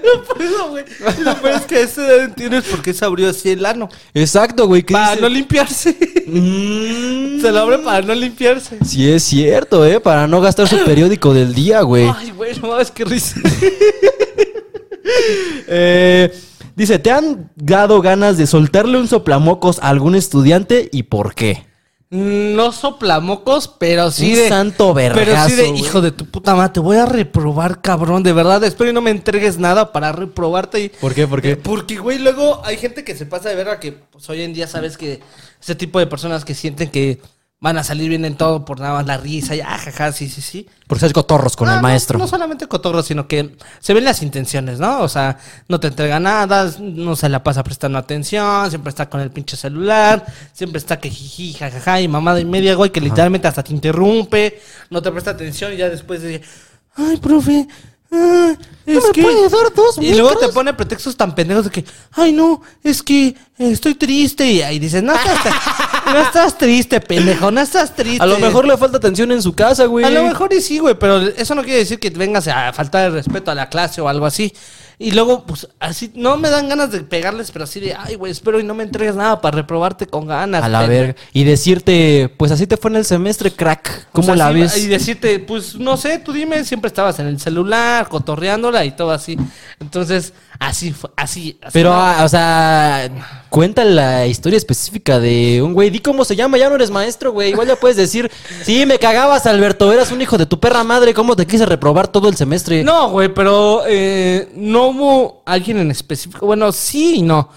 No 0.05 0.22
puedo, 0.22 0.70
güey. 0.70 0.85
Lo 1.20 1.35
peor 1.42 1.57
es 1.57 1.62
que 1.62 1.76
a 1.76 1.81
esa 1.81 2.07
edad 2.07 2.24
entiendes 2.24 2.64
por 2.64 2.83
qué 2.83 2.94
se 2.94 3.05
abrió 3.05 3.29
así 3.29 3.50
el 3.50 3.66
ano. 3.66 3.88
Exacto, 4.14 4.66
güey. 4.68 4.85
¿qué 4.85 4.92
Para 4.94 5.20
no 5.20 5.29
limpiarse. 5.29 5.96
Mm, 6.26 7.40
Se 7.40 7.50
lo 7.52 7.61
abre 7.61 7.79
para 7.79 8.02
no 8.02 8.14
limpiarse. 8.14 8.79
Sí 8.85 9.11
es 9.11 9.24
cierto, 9.24 9.85
¿eh? 9.85 10.00
Para 10.00 10.26
no 10.29 10.40
gastar 10.40 10.68
su 10.68 10.85
periódico 10.85 11.35
del 11.35 11.55
día, 11.55 11.83
güey. 11.83 12.09
Ay, 12.16 12.31
güey, 12.31 12.57
no 12.61 12.68
mames, 12.68 12.90
qué 12.90 13.05
risa. 13.05 13.40
Eh, 15.68 16.33
dice, 16.74 16.98
¿te 16.98 17.11
han 17.11 17.50
dado 17.57 18.00
ganas 18.02 18.37
de 18.37 18.46
soltarle 18.46 18.98
un 18.98 19.09
soplamocos 19.09 19.79
a 19.81 19.88
algún 19.88 20.14
estudiante 20.14 20.88
y 20.92 21.05
por 21.05 21.35
qué? 21.35 21.65
No 22.09 22.71
soplamocos, 22.71 23.66
pero 23.66 24.12
sí 24.12 24.31
Un 24.31 24.37
de. 24.37 24.49
santo 24.49 24.95
Pero 24.95 25.14
sí 25.16 25.21
vergazo, 25.25 25.57
de, 25.57 25.69
güey. 25.71 25.81
hijo 25.81 26.01
de 26.01 26.12
tu 26.12 26.25
puta 26.27 26.55
madre, 26.55 26.75
te 26.75 26.81
voy 26.81 26.99
a 26.99 27.07
reprobar, 27.07 27.81
cabrón. 27.81 28.23
De 28.23 28.33
verdad, 28.33 28.62
espero 28.62 28.90
y 28.90 28.92
no 28.92 29.01
me 29.01 29.11
entregues 29.11 29.59
nada 29.59 29.92
para 29.92 30.12
reprobarte. 30.12 30.81
Y, 30.81 30.88
¿Por 30.88 31.14
qué? 31.14 31.27
¿Por 31.27 31.42
qué? 31.42 31.53
Eh, 31.53 31.57
Porque, 31.57 31.99
güey, 31.99 32.19
luego 32.21 32.61
hay 32.64 32.77
gente 32.77 33.03
que 33.03 33.16
se 33.16 33.27
pasa 33.27 33.49
de 33.49 33.57
verga 33.57 33.81
que 33.81 33.90
pues, 33.92 34.31
hoy 34.31 34.42
en 34.42 34.55
día 34.55 34.69
sabes 34.69 34.97
que 34.97 35.21
ese 35.61 35.75
tipo 35.75 35.99
de 35.99 36.07
personas 36.07 36.45
que 36.45 36.55
sienten 36.55 36.90
que 36.90 37.21
van 37.59 37.79
a 37.79 37.85
salir 37.85 38.11
bien 38.11 38.25
en 38.27 38.37
todo 38.37 38.64
por 38.66 38.81
nada 38.81 38.92
más 38.95 39.07
la 39.07 39.16
risa 39.16 39.57
y 39.57 39.61
ah, 39.61 39.79
jaja, 39.79 40.12
sí, 40.12 40.29
sí, 40.29 40.42
sí. 40.42 40.69
Por 40.87 40.99
ser 40.99 41.12
cotorros 41.12 41.57
con 41.57 41.69
No, 41.69 41.75
el 41.75 41.81
maestro. 41.81 42.19
No, 42.19 42.29
solamente 42.29 42.69
cotorro, 42.69 43.03
sino 43.03 43.27
que 43.27 43.57
se 43.81 43.95
ven 43.95 44.05
las 44.05 44.23
intenciones, 44.23 44.79
¿no? 44.79 45.01
O 45.01 45.09
sea, 45.09 45.38
no 45.69 45.81
te 45.81 45.88
entrega 45.88 46.21
nada, 46.21 46.71
no 46.81 47.16
se 47.16 47.29
la 47.31 47.42
pasa 47.42 47.64
prestando 47.64 47.99
atención, 47.99 48.69
siempre 48.69 48.90
está 48.90 49.09
con 49.09 49.21
el 49.21 49.31
pinche 49.31 49.57
celular, 49.57 50.25
siempre 50.53 50.79
está 50.79 50.99
que 51.01 51.09
jiji, 51.09 51.55
jajaja, 51.55 52.01
y 52.03 52.09
mamada 52.09 52.40
y 52.40 52.45
media, 52.45 52.75
güey, 52.75 52.90
que 52.90 53.01
literalmente 53.01 53.49
hasta 53.49 53.62
te 53.62 53.73
interrumpe, 53.73 54.61
no 54.90 55.01
te 55.01 55.11
presta 55.11 55.31
atención 55.31 55.73
y 55.73 55.79
ya 55.79 55.88
después 55.88 56.23
dice, 56.23 56.42
ay, 56.95 57.16
profe, 57.16 57.66
ah, 58.12 58.55
es 58.87 59.05
me 59.05 59.11
que... 59.12 59.23
puede 59.23 59.49
dar 59.49 59.75
dos 59.75 59.99
y 59.99 60.14
luego 60.14 60.37
te 60.37 60.49
pone 60.49 60.73
pretextos 60.75 61.16
tan 61.16 61.35
pendejos 61.35 61.64
de 61.64 61.71
que, 61.71 61.85
ay, 62.12 62.33
no, 62.33 62.62
es 62.83 63.03
que 63.03 63.29
eh, 63.29 63.35
estoy 63.59 63.95
triste, 63.95 64.47
y 64.47 64.62
ahí 64.62 64.79
dices, 64.79 65.03
no 65.03 65.14
estás, 65.14 65.55
no 66.07 66.19
estás 66.19 66.59
triste, 66.59 67.01
pendejo, 67.01 67.51
no 67.51 67.61
estás 67.61 67.95
triste. 67.95 68.23
A 68.23 68.27
lo 68.27 68.38
mejor 68.38 68.66
le 68.66 68.77
falta 68.77 68.99
atención 68.99 69.33
en 69.33 69.42
su 69.42 69.55
casa, 69.55 69.87
güey. 69.87 70.05
A 70.05 70.11
lo 70.11 70.23
mejor 70.23 70.53
y 70.53 70.61
sí, 70.61 70.79
güey, 70.79 70.95
pero 70.95 71.21
eso 71.21 71.55
no 71.55 71.62
quiere 71.62 71.81
decir 71.81 71.99
que 71.99 72.11
vengas 72.11 72.47
a 72.49 72.73
faltar 72.73 73.07
el 73.07 73.12
respeto 73.12 73.51
a 73.51 73.55
la 73.55 73.69
clase 73.69 74.01
o 74.01 74.09
algo 74.09 74.27
así. 74.27 74.53
Y 74.98 75.11
luego, 75.11 75.44
pues, 75.44 75.68
así, 75.78 76.11
no 76.14 76.38
me 76.38 76.48
dan 76.48 76.70
ganas 76.70 76.90
de 76.90 77.00
pegarles, 77.02 77.50
pero 77.50 77.64
así 77.64 77.80
de, 77.80 77.94
ay, 77.94 78.14
güey, 78.14 78.32
espero 78.32 78.59
y 78.59 78.64
no 78.64 78.74
me 78.74 78.82
entregues 78.82 79.14
nada 79.14 79.42
para 79.42 79.56
reprobarte 79.56 80.06
con 80.06 80.26
ganas. 80.26 80.62
A 80.64 80.68
la 80.70 80.80
pendejo". 80.80 81.00
verga. 81.02 81.20
Y 81.35 81.44
decirte, 81.44 82.32
pues 82.37 82.50
así 82.50 82.66
te 82.66 82.78
fue 82.78 82.90
en 82.92 82.96
el 82.96 83.04
semestre, 83.04 83.50
crack. 83.50 84.06
O 84.09 84.12
¿Cómo 84.12 84.26
sea, 84.26 84.37
la 84.37 84.50
ves? 84.52 84.76
Y 84.78 84.87
decirte, 84.87 85.38
pues, 85.38 85.74
no 85.76 85.98
sé, 85.98 86.18
tú 86.18 86.32
dime, 86.32 86.64
siempre 86.64 86.88
estabas 86.88 87.18
en 87.18 87.26
el 87.26 87.38
celular, 87.38 88.09
cotorreándola 88.09 88.87
y 88.87 88.92
todo 88.92 89.11
así. 89.11 89.37
Entonces, 89.80 90.32
así 90.59 90.92
fue, 90.92 91.11
así. 91.16 91.59
así 91.61 91.70
Pero, 91.74 91.90
no. 91.90 92.00
ah, 92.00 92.24
o 92.24 92.28
sea, 92.30 93.11
cuenta 93.50 93.85
la 93.85 94.26
historia 94.26 94.56
específica 94.56 95.18
de 95.18 95.61
un 95.62 95.72
güey. 95.74 95.90
Di 95.90 96.00
cómo 96.00 96.24
se 96.24 96.37
llama, 96.37 96.59
ya 96.59 96.68
no 96.68 96.74
eres 96.76 96.90
maestro, 96.90 97.32
güey. 97.32 97.50
Igual 97.50 97.68
ya 97.68 97.76
puedes 97.76 97.96
decir, 97.96 98.30
sí, 98.62 98.85
me 98.87 98.98
cagabas, 98.98 99.46
Alberto, 99.46 99.92
eras 99.92 100.12
un 100.12 100.20
hijo 100.22 100.37
de 100.38 100.46
tu 100.46 100.59
perra 100.61 100.85
madre. 100.85 101.14
¿Cómo 101.14 101.37
te 101.37 101.46
quise 101.46 101.66
reprobar 101.66 102.09
todo 102.09 102.28
el 102.28 102.37
semestre? 102.37 102.82
No, 102.85 103.11
güey, 103.11 103.32
pero 103.32 103.82
eh, 103.87 104.48
no 104.54 104.88
hubo 104.88 105.42
alguien 105.46 105.78
en 105.78 105.90
específico. 105.90 106.46
Bueno, 106.46 106.70
sí 106.72 107.16
y 107.16 107.22
no. 107.22 107.48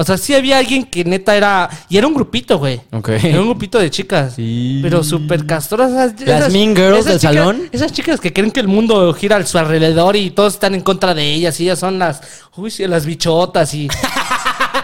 O 0.00 0.04
sea, 0.04 0.16
sí 0.16 0.32
había 0.32 0.58
alguien 0.58 0.84
que 0.84 1.04
neta 1.04 1.36
era. 1.36 1.68
Y 1.88 1.96
era 1.98 2.06
un 2.06 2.14
grupito, 2.14 2.56
güey. 2.56 2.80
Ok. 2.92 3.08
Era 3.08 3.40
un 3.40 3.48
grupito 3.48 3.80
de 3.80 3.90
chicas. 3.90 4.34
Sí. 4.36 4.78
Pero 4.80 5.02
súper 5.02 5.44
castrosas. 5.44 6.14
Las 6.24 6.52
mean 6.52 6.76
girls 6.76 7.04
del 7.04 7.18
chicas- 7.18 7.34
salón. 7.34 7.62
Esas 7.72 7.92
chicas 7.92 8.20
que 8.20 8.32
creen 8.32 8.52
que 8.52 8.60
el 8.60 8.68
mundo 8.68 9.12
gira 9.12 9.36
a 9.38 9.44
su 9.44 9.58
alrededor 9.58 10.14
y 10.14 10.30
todos 10.30 10.54
están 10.54 10.76
en 10.76 10.82
contra 10.82 11.14
de 11.14 11.24
ellas. 11.34 11.58
Y 11.58 11.64
ellas 11.64 11.80
son 11.80 11.98
las. 11.98 12.20
Uy, 12.56 12.70
sí, 12.70 12.86
las 12.86 13.06
bichotas 13.06 13.74
y. 13.74 13.88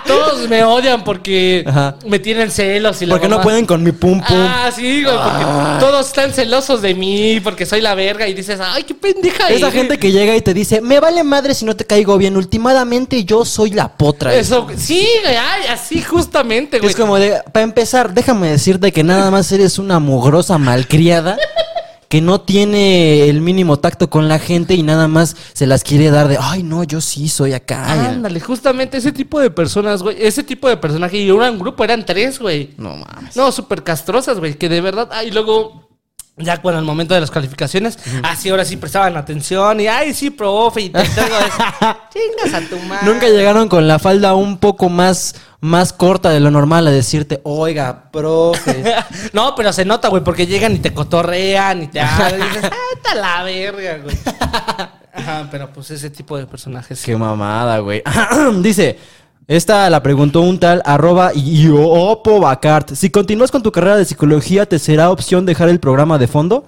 todos 0.06 0.48
me 0.48 0.64
odian 0.64 1.04
porque 1.04 1.64
Ajá. 1.66 1.96
me 2.06 2.18
tienen 2.18 2.50
celos 2.50 3.00
y 3.02 3.06
la 3.06 3.14
Porque 3.14 3.28
no 3.28 3.40
pueden 3.40 3.66
con 3.66 3.82
mi 3.82 3.92
pum 3.92 4.20
pum. 4.20 4.36
Ah, 4.38 4.70
sí, 4.74 5.02
güey, 5.04 5.16
porque 5.16 5.44
todos 5.80 6.06
están 6.06 6.32
celosos 6.32 6.82
de 6.82 6.94
mí, 6.94 7.40
porque 7.40 7.66
soy 7.66 7.80
la 7.80 7.94
verga 7.94 8.26
y 8.28 8.34
dices, 8.34 8.58
ay, 8.62 8.84
qué 8.84 8.94
pendeja 8.94 9.48
Esa 9.48 9.68
eres". 9.68 9.72
gente 9.72 9.98
que 9.98 10.12
llega 10.12 10.34
y 10.36 10.40
te 10.40 10.54
dice, 10.54 10.80
me 10.80 11.00
vale 11.00 11.24
madre 11.24 11.54
si 11.54 11.64
no 11.64 11.76
te 11.76 11.84
caigo 11.84 12.16
bien. 12.18 12.36
Últimamente 12.36 13.24
yo 13.24 13.44
soy 13.44 13.70
la 13.70 13.88
potra. 13.88 14.34
Eso, 14.34 14.66
sí, 14.76 15.06
güey, 15.22 15.36
ay, 15.36 15.62
así 15.70 16.02
justamente, 16.02 16.78
güey. 16.78 16.90
Es 16.90 16.96
como 16.96 17.16
de, 17.18 17.40
para 17.52 17.64
empezar, 17.64 18.12
déjame 18.14 18.50
decirte 18.50 18.92
que 18.92 19.02
nada 19.04 19.30
más 19.30 19.50
eres 19.52 19.78
una 19.78 19.98
mugrosa 19.98 20.58
malcriada 20.58 21.36
que 22.14 22.20
no 22.20 22.40
tiene 22.40 23.28
el 23.28 23.40
mínimo 23.40 23.80
tacto 23.80 24.08
con 24.08 24.28
la 24.28 24.38
gente 24.38 24.74
y 24.74 24.84
nada 24.84 25.08
más 25.08 25.34
se 25.52 25.66
las 25.66 25.82
quiere 25.82 26.10
dar 26.10 26.28
de, 26.28 26.38
ay, 26.40 26.62
no, 26.62 26.84
yo 26.84 27.00
sí 27.00 27.28
soy 27.28 27.54
acá. 27.54 27.90
Ándale, 27.90 28.38
justamente 28.38 28.98
ese 28.98 29.10
tipo 29.10 29.40
de 29.40 29.50
personas, 29.50 30.00
güey. 30.00 30.16
Ese 30.20 30.44
tipo 30.44 30.68
de 30.68 30.76
personaje. 30.76 31.16
Y 31.16 31.28
era 31.28 31.50
un 31.50 31.58
grupo, 31.58 31.82
eran 31.82 32.06
tres, 32.06 32.38
güey. 32.38 32.70
No 32.76 32.94
mames. 32.94 33.34
No, 33.34 33.50
súper 33.50 33.82
castrosas, 33.82 34.38
güey. 34.38 34.54
Que 34.54 34.68
de 34.68 34.80
verdad. 34.80 35.08
Ay, 35.10 35.32
luego. 35.32 35.83
Ya 36.36 36.60
cuando 36.60 36.80
el 36.80 36.84
momento 36.84 37.14
de 37.14 37.20
las 37.20 37.30
calificaciones, 37.30 37.96
así 38.24 38.48
ahora 38.48 38.64
sí 38.64 38.76
prestaban 38.76 39.16
atención 39.16 39.80
y 39.80 39.86
ay 39.86 40.12
sí, 40.12 40.30
profe, 40.30 40.80
y 40.80 40.90
te 40.90 41.00
eso. 41.02 41.20
Chingas 41.22 42.54
a 42.54 42.68
tu 42.68 42.76
madre. 42.80 43.06
Nunca 43.06 43.28
llegaron 43.28 43.68
con 43.68 43.86
la 43.86 44.00
falda 44.00 44.34
un 44.34 44.58
poco 44.58 44.88
más, 44.88 45.36
más 45.60 45.92
corta 45.92 46.30
de 46.30 46.40
lo 46.40 46.50
normal 46.50 46.88
a 46.88 46.90
decirte, 46.90 47.40
oiga, 47.44 48.10
profe. 48.10 48.82
no, 49.32 49.54
pero 49.54 49.72
se 49.72 49.84
nota, 49.84 50.08
güey, 50.08 50.24
porque 50.24 50.48
llegan 50.48 50.74
y 50.74 50.78
te 50.80 50.92
cotorrean 50.92 51.84
y 51.84 51.86
te 51.86 52.00
hablan 52.02 52.40
y 52.40 52.48
dices, 52.48 52.64
ah, 52.64 52.96
está 52.96 53.14
la 53.14 53.42
verga, 53.44 53.98
güey. 53.98 54.18
Ajá, 55.12 55.46
pero 55.52 55.72
pues 55.72 55.92
ese 55.92 56.10
tipo 56.10 56.36
de 56.36 56.46
personajes. 56.46 57.00
Qué 57.04 57.16
mamada, 57.16 57.78
güey. 57.78 58.02
Dice, 58.60 58.98
esta 59.46 59.90
la 59.90 60.02
preguntó 60.02 60.40
un 60.40 60.58
tal 60.58 60.80
arroba 60.84 61.32
Iopo. 61.34 62.42
Si 62.92 63.10
continúas 63.10 63.50
con 63.50 63.62
tu 63.62 63.72
carrera 63.72 63.96
de 63.96 64.04
psicología, 64.04 64.66
¿te 64.66 64.78
será 64.78 65.10
opción 65.10 65.44
dejar 65.44 65.68
el 65.68 65.80
programa 65.80 66.18
de 66.18 66.28
fondo? 66.28 66.64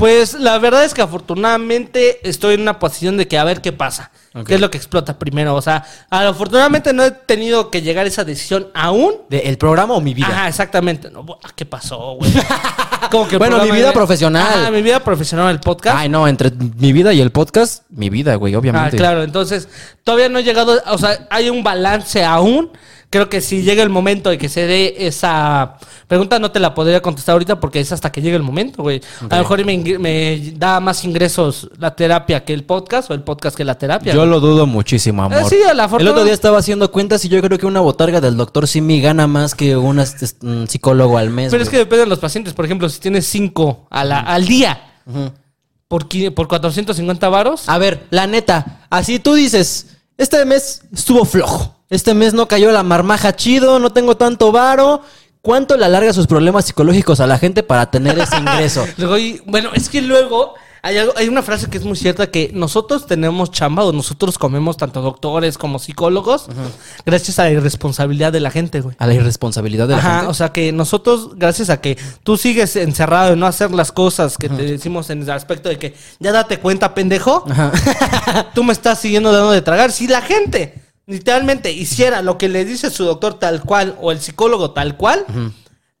Pues 0.00 0.32
la 0.34 0.58
verdad 0.58 0.84
es 0.84 0.94
que 0.94 1.02
afortunadamente 1.02 2.26
estoy 2.28 2.54
en 2.54 2.62
una 2.62 2.78
posición 2.78 3.16
de 3.18 3.28
que 3.28 3.38
a 3.38 3.44
ver 3.44 3.60
qué 3.60 3.70
pasa. 3.70 4.10
Ok. 4.34 4.46
¿Qué 4.46 4.54
es 4.54 4.60
lo 4.60 4.70
que 4.70 4.78
explota 4.78 5.18
primero? 5.18 5.54
O 5.54 5.60
sea, 5.62 5.84
afortunadamente 6.08 6.92
no 6.92 7.04
he 7.04 7.10
tenido 7.10 7.70
que 7.70 7.82
llegar 7.82 8.06
a 8.06 8.08
esa 8.08 8.24
decisión 8.24 8.68
aún. 8.74 9.14
¿De 9.28 9.40
el 9.40 9.58
programa 9.58 9.94
o 9.94 10.00
mi 10.00 10.14
vida? 10.14 10.28
Ajá, 10.28 10.48
exactamente. 10.48 11.10
No, 11.10 11.22
bu- 11.24 11.38
¿Qué 11.54 11.66
pasó, 11.66 12.14
güey? 12.14 12.32
Como 13.10 13.28
que 13.28 13.34
el 13.34 13.38
Bueno, 13.40 13.62
mi 13.64 13.70
vida 13.72 13.92
profesional. 13.92 14.46
Ajá, 14.62 14.70
mi 14.70 14.82
vida 14.82 15.00
profesional, 15.00 15.50
el 15.50 15.60
podcast. 15.60 15.96
Ay, 15.98 16.08
no, 16.08 16.26
entre 16.26 16.50
mi 16.50 16.92
vida 16.92 17.12
y 17.12 17.20
el 17.20 17.30
podcast, 17.30 17.84
mi 17.90 18.08
vida, 18.08 18.34
güey, 18.36 18.54
Ah, 18.54 18.58
obviamente. 18.58 18.96
claro, 18.96 19.22
entonces 19.22 19.68
todavía 20.04 20.28
no 20.28 20.38
he 20.38 20.44
llegado, 20.44 20.80
o 20.86 20.98
sea, 20.98 21.26
hay 21.30 21.50
un 21.50 21.62
balance 21.62 22.24
aún. 22.24 22.70
Creo 23.12 23.28
que 23.28 23.40
si 23.40 23.62
llega 23.62 23.82
el 23.82 23.88
momento 23.90 24.30
de 24.30 24.38
que 24.38 24.48
se 24.48 24.68
dé 24.68 24.94
esa 24.98 25.76
pregunta, 26.06 26.38
no 26.38 26.52
te 26.52 26.60
la 26.60 26.74
podría 26.74 27.02
contestar 27.02 27.32
ahorita 27.32 27.58
porque 27.58 27.80
es 27.80 27.90
hasta 27.90 28.12
que 28.12 28.22
llegue 28.22 28.36
el 28.36 28.44
momento, 28.44 28.84
güey. 28.84 29.00
A 29.28 29.34
lo 29.36 29.42
mejor 29.42 29.64
me, 29.64 29.76
me 29.98 30.52
da 30.54 30.78
más 30.78 31.04
ingresos 31.04 31.68
la 31.78 31.96
terapia 31.96 32.44
que 32.44 32.52
el 32.52 32.62
podcast 32.62 33.10
o 33.10 33.14
el 33.14 33.22
podcast 33.24 33.56
que 33.56 33.64
la 33.64 33.76
terapia. 33.76 34.12
Yo 34.12 34.20
güey. 34.20 34.30
lo 34.30 34.38
dudo 34.38 34.64
muchísimo, 34.66 35.24
amor. 35.24 35.38
Eh, 35.42 35.44
sí, 35.48 35.56
a 35.68 35.74
la 35.74 35.84
el 35.84 35.90
fortuna- 35.90 36.10
otro 36.12 36.22
día 36.22 36.32
estaba 36.34 36.58
haciendo 36.58 36.92
cuentas 36.92 37.24
y 37.24 37.28
yo 37.28 37.40
creo 37.42 37.58
que 37.58 37.66
una 37.66 37.80
botarga 37.80 38.20
del 38.20 38.36
doctor 38.36 38.68
Simi 38.68 39.00
gana 39.00 39.26
más 39.26 39.56
que 39.56 39.76
un 39.76 39.98
un 40.42 40.68
psicólogo 40.68 41.18
al 41.18 41.30
mes. 41.30 41.50
Pero 41.50 41.64
es 41.64 41.68
que 41.68 41.78
depende 41.78 42.04
de 42.04 42.10
los 42.10 42.20
pacientes. 42.20 42.54
Por 42.54 42.64
ejemplo, 42.64 42.88
si 42.88 43.00
tienes 43.00 43.26
cinco 43.26 43.88
a 43.90 44.04
la- 44.04 44.20
al 44.20 44.46
día 44.46 45.02
por, 45.88 46.08
qui- 46.08 46.32
por 46.32 46.46
450 46.46 47.28
varos. 47.28 47.68
A 47.68 47.76
ver, 47.78 48.06
la 48.10 48.28
neta, 48.28 48.82
así 48.88 49.18
tú 49.18 49.34
dices, 49.34 49.96
este 50.20 50.44
mes 50.44 50.82
estuvo 50.94 51.24
flojo. 51.24 51.74
Este 51.88 52.14
mes 52.14 52.34
no 52.34 52.46
cayó 52.46 52.70
la 52.70 52.82
marmaja 52.82 53.34
chido, 53.34 53.78
no 53.78 53.90
tengo 53.92 54.16
tanto 54.16 54.52
varo. 54.52 55.02
¿Cuánto 55.42 55.76
le 55.76 55.86
alarga 55.86 56.12
sus 56.12 56.26
problemas 56.26 56.66
psicológicos 56.66 57.18
a 57.20 57.26
la 57.26 57.38
gente 57.38 57.62
para 57.62 57.90
tener 57.90 58.18
ese 58.18 58.36
ingreso? 58.38 58.86
Luego, 58.98 59.18
y- 59.18 59.42
bueno, 59.46 59.70
es 59.74 59.88
que 59.88 60.02
luego 60.02 60.54
hay, 60.82 60.96
algo- 60.98 61.12
hay 61.16 61.28
una 61.28 61.42
frase 61.42 61.68
que 61.68 61.78
es 61.78 61.84
muy 61.84 61.96
cierta 61.96 62.30
que 62.30 62.50
nosotros 62.54 63.06
tenemos 63.06 63.50
chamba 63.50 63.84
o 63.84 63.92
nosotros 63.92 64.38
comemos 64.38 64.76
tanto 64.76 65.00
doctores 65.02 65.58
como 65.58 65.78
psicólogos 65.78 66.46
gracias 67.04 67.38
a 67.38 67.44
la 67.44 67.50
irresponsabilidad 67.50 68.32
de 68.32 68.40
la 68.40 68.50
gente, 68.50 68.80
güey. 68.80 68.96
A 68.98 69.06
la 69.06 69.14
irresponsabilidad 69.14 69.88
de 69.88 69.94
la 69.94 69.98
Ajá, 70.00 70.14
gente. 70.16 70.26
o 70.30 70.34
sea 70.34 70.50
que 70.50 70.72
nosotros, 70.72 71.30
gracias 71.36 71.70
a 71.70 71.80
que 71.80 71.98
tú 72.22 72.36
sigues 72.36 72.76
encerrado 72.76 73.32
en 73.34 73.40
no 73.40 73.46
hacer 73.46 73.70
las 73.72 73.92
cosas 73.92 74.36
que 74.38 74.48
te 74.48 74.62
decimos 74.62 75.10
en 75.10 75.22
el 75.22 75.30
aspecto 75.30 75.68
de 75.68 75.78
que 75.78 75.94
ya 76.18 76.32
date 76.32 76.58
cuenta, 76.58 76.94
pendejo, 76.94 77.44
tú 78.54 78.64
me 78.64 78.72
estás 78.72 78.98
siguiendo 79.00 79.32
dando 79.32 79.50
de 79.52 79.62
tragar. 79.62 79.92
Si 79.92 80.06
la 80.08 80.22
gente 80.22 80.74
literalmente 81.06 81.72
hiciera 81.72 82.22
lo 82.22 82.38
que 82.38 82.48
le 82.48 82.64
dice 82.64 82.90
su 82.90 83.04
doctor 83.04 83.34
tal 83.34 83.62
cual 83.62 83.96
o 84.00 84.12
el 84.12 84.20
psicólogo 84.20 84.70
tal 84.70 84.96
cual, 84.96 85.24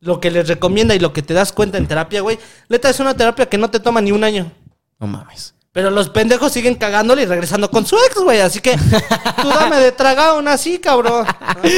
lo 0.00 0.20
que 0.20 0.30
les 0.30 0.48
recomienda 0.48 0.94
y 0.94 0.98
lo 0.98 1.12
que 1.12 1.20
te 1.22 1.34
das 1.34 1.52
cuenta 1.52 1.76
en 1.78 1.86
terapia, 1.86 2.20
güey, 2.22 2.38
neta 2.68 2.88
es 2.88 3.00
una 3.00 3.14
terapia 3.14 3.46
que 3.46 3.58
no 3.58 3.68
te 3.70 3.80
toma 3.80 4.00
ni 4.00 4.12
un 4.12 4.24
año. 4.24 4.50
No 5.00 5.06
mames. 5.06 5.54
Pero 5.72 5.90
los 5.90 6.08
pendejos 6.08 6.52
siguen 6.52 6.74
cagándole 6.74 7.22
y 7.22 7.26
regresando 7.26 7.70
con 7.70 7.86
su 7.86 7.96
ex, 7.96 8.16
güey. 8.22 8.40
Así 8.40 8.60
que 8.60 8.76
tú 9.40 9.48
dame 9.48 9.78
de 9.78 9.92
tragar 9.92 10.30
aún 10.30 10.48
así, 10.48 10.78
cabrón. 10.78 11.24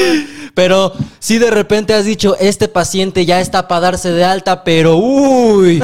Pero 0.54 0.92
si 1.18 1.38
de 1.38 1.50
repente 1.50 1.94
has 1.94 2.04
dicho, 2.04 2.36
este 2.40 2.68
paciente 2.68 3.26
ya 3.26 3.40
está 3.40 3.68
para 3.68 3.80
darse 3.82 4.10
de 4.10 4.24
alta, 4.24 4.64
pero 4.64 4.96
uy, 4.96 5.82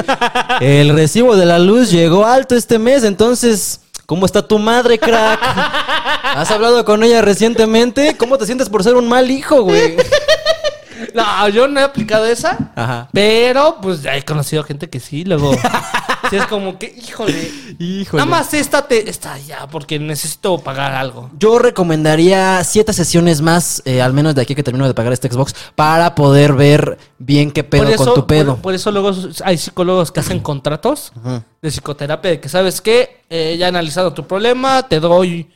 el 0.59 0.93
recibo 0.93 1.35
de 1.35 1.47
la 1.47 1.57
luz 1.57 1.89
llegó 1.89 2.23
alto 2.23 2.55
este 2.55 2.77
mes, 2.77 3.03
entonces, 3.03 3.79
¿cómo 4.05 4.27
está 4.27 4.47
tu 4.47 4.59
madre, 4.59 4.99
crack? 4.99 5.39
¿Has 6.23 6.51
hablado 6.51 6.85
con 6.85 7.03
ella 7.03 7.23
recientemente? 7.23 8.15
¿Cómo 8.15 8.37
te 8.37 8.45
sientes 8.45 8.69
por 8.69 8.83
ser 8.83 8.93
un 8.93 9.07
mal 9.07 9.31
hijo, 9.31 9.63
güey? 9.63 9.97
No, 11.13 11.49
yo 11.49 11.67
no 11.67 11.79
he 11.79 11.83
aplicado 11.83 12.25
esa. 12.25 12.71
Ajá. 12.75 13.09
Pero, 13.13 13.77
pues, 13.81 14.01
ya 14.01 14.15
he 14.15 14.23
conocido 14.23 14.63
gente 14.63 14.89
que 14.89 14.99
sí, 14.99 15.25
luego. 15.25 15.53
sí, 16.29 16.35
es 16.35 16.45
como 16.47 16.77
que, 16.77 16.93
híjole. 16.97 17.51
Híjole. 17.79 18.23
Nada 18.23 18.37
más 18.37 18.53
esta 18.53 18.87
te. 18.87 19.09
Esta 19.09 19.37
ya, 19.37 19.67
porque 19.67 19.99
necesito 19.99 20.57
pagar 20.59 20.93
algo. 20.93 21.29
Yo 21.37 21.59
recomendaría 21.59 22.63
siete 22.63 22.93
sesiones 22.93 23.41
más, 23.41 23.81
eh, 23.85 24.01
al 24.01 24.13
menos 24.13 24.35
de 24.35 24.41
aquí 24.41 24.55
que 24.55 24.63
termino 24.63 24.87
de 24.87 24.93
pagar 24.93 25.13
este 25.13 25.29
Xbox, 25.29 25.55
para 25.75 26.15
poder 26.15 26.53
ver 26.53 26.97
bien 27.17 27.51
qué 27.51 27.63
pedo 27.63 27.95
con 27.95 28.13
tu 28.13 28.27
pedo. 28.27 28.55
Por, 28.55 28.61
por 28.61 28.73
eso 28.73 28.91
luego 28.91 29.11
hay 29.43 29.57
psicólogos 29.57 30.11
que 30.11 30.19
hacen 30.19 30.39
contratos 30.39 31.11
de 31.61 31.69
psicoterapia 31.69 32.31
de 32.31 32.39
que, 32.39 32.49
¿sabes 32.49 32.81
qué? 32.81 33.23
Eh, 33.29 33.55
ya 33.57 33.67
he 33.67 33.69
analizado 33.69 34.13
tu 34.13 34.25
problema, 34.25 34.83
te 34.83 34.99
doy 34.99 35.49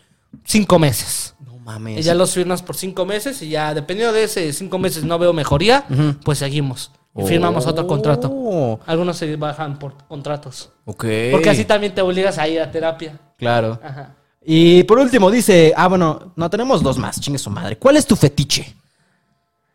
cinco 0.45 0.79
meses. 0.79 1.32
No 1.63 1.71
Y 1.71 1.73
mames. 1.75 2.05
ya 2.05 2.13
los 2.13 2.33
firmas 2.33 2.61
por 2.61 2.75
cinco 2.75 3.05
meses 3.05 3.41
y 3.41 3.49
ya, 3.49 3.73
dependiendo 3.73 4.13
de 4.13 4.23
ese 4.23 4.51
cinco 4.53 4.77
meses 4.79 5.03
no 5.03 5.17
veo 5.19 5.33
mejoría, 5.33 5.85
pues 6.23 6.39
seguimos. 6.39 6.91
Y 7.15 7.23
firmamos 7.27 7.67
otro 7.67 7.85
contrato. 7.85 8.29
Oh, 8.33 8.79
Algunos 8.87 9.17
se 9.17 9.35
bajan 9.35 9.77
por 9.77 9.93
contratos. 10.07 10.69
Ok. 10.85 11.05
Porque 11.31 11.49
así 11.51 11.63
también 11.63 11.93
te 11.93 12.01
obligas 12.01 12.37
a 12.39 12.47
ir 12.47 12.59
a 12.59 12.71
terapia. 12.71 13.19
Claro. 13.37 13.79
Ajá. 13.83 14.15
Y 14.43 14.83
por 14.83 14.97
último 14.99 15.29
dice, 15.31 15.73
ah, 15.77 15.87
bueno, 15.87 16.33
no, 16.35 16.49
tenemos 16.49 16.81
dos 16.83 16.97
más, 16.97 17.21
chingue 17.21 17.37
su 17.39 17.49
madre. 17.49 17.77
¿Cuál 17.77 17.97
es 17.97 18.05
tu 18.07 18.15
fetiche? 18.15 18.75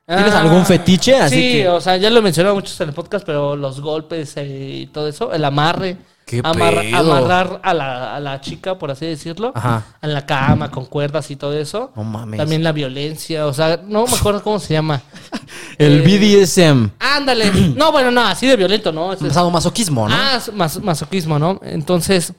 ¿Tienes 0.07 0.33
Ah, 0.33 0.41
algún 0.41 0.65
fetiche? 0.67 1.17
Así 1.17 1.35
sí, 1.37 1.53
que- 1.53 1.69
o 1.69 1.81
sea, 1.81 1.97
ya 1.97 2.11
lo 2.11 2.19
he 2.19 2.23
mencionado 2.23 2.55
muchos 2.55 2.79
en 2.81 2.89
el 2.89 2.95
podcast, 2.95 3.25
pero 3.25 3.55
los 3.57 3.81
golpes 3.81 4.37
eh, 4.37 4.81
y 4.83 4.87
todo 4.87 5.07
eso, 5.07 5.33
el 5.33 5.45
amarre. 5.45 5.97
¿Qué 6.29 6.43
pedo? 6.43 6.53
amarrar 6.53 7.61
a 7.65 7.73
la, 7.75 8.15
a 8.17 8.21
la 8.21 8.41
chica, 8.41 8.79
por 8.79 8.91
así 8.91 9.07
decirlo. 9.07 9.53
Ajá. 9.55 9.85
En 10.03 10.13
la 10.13 10.27
cama, 10.27 10.71
con 10.71 10.85
cuerdas 10.87 11.31
y 11.31 11.37
todo 11.37 11.55
eso. 11.59 11.91
No 11.97 12.05
mames. 12.05 12.39
También 12.39 12.63
la 12.63 12.73
violencia, 12.73 13.47
o 13.47 13.53
sea, 13.55 13.81
no 13.87 14.07
me 14.07 14.15
acuerdo 14.17 14.43
cómo 14.43 14.59
se 14.61 14.75
llama. 14.75 15.01
El 15.79 16.03
Eh, 16.09 16.43
BDSM. 16.45 16.91
Ándale. 16.99 17.51
No, 17.77 17.93
bueno, 17.93 18.11
no, 18.11 18.21
así 18.23 18.47
de 18.47 18.57
violento, 18.57 18.93
¿no? 18.93 19.13
Es- 19.13 19.21
masoquismo, 19.23 20.09
¿no? 20.09 20.15
Ah, 20.15 20.39
mas- 20.55 20.83
masoquismo, 20.83 21.39
¿no? 21.39 21.61
Entonces, 21.63 22.33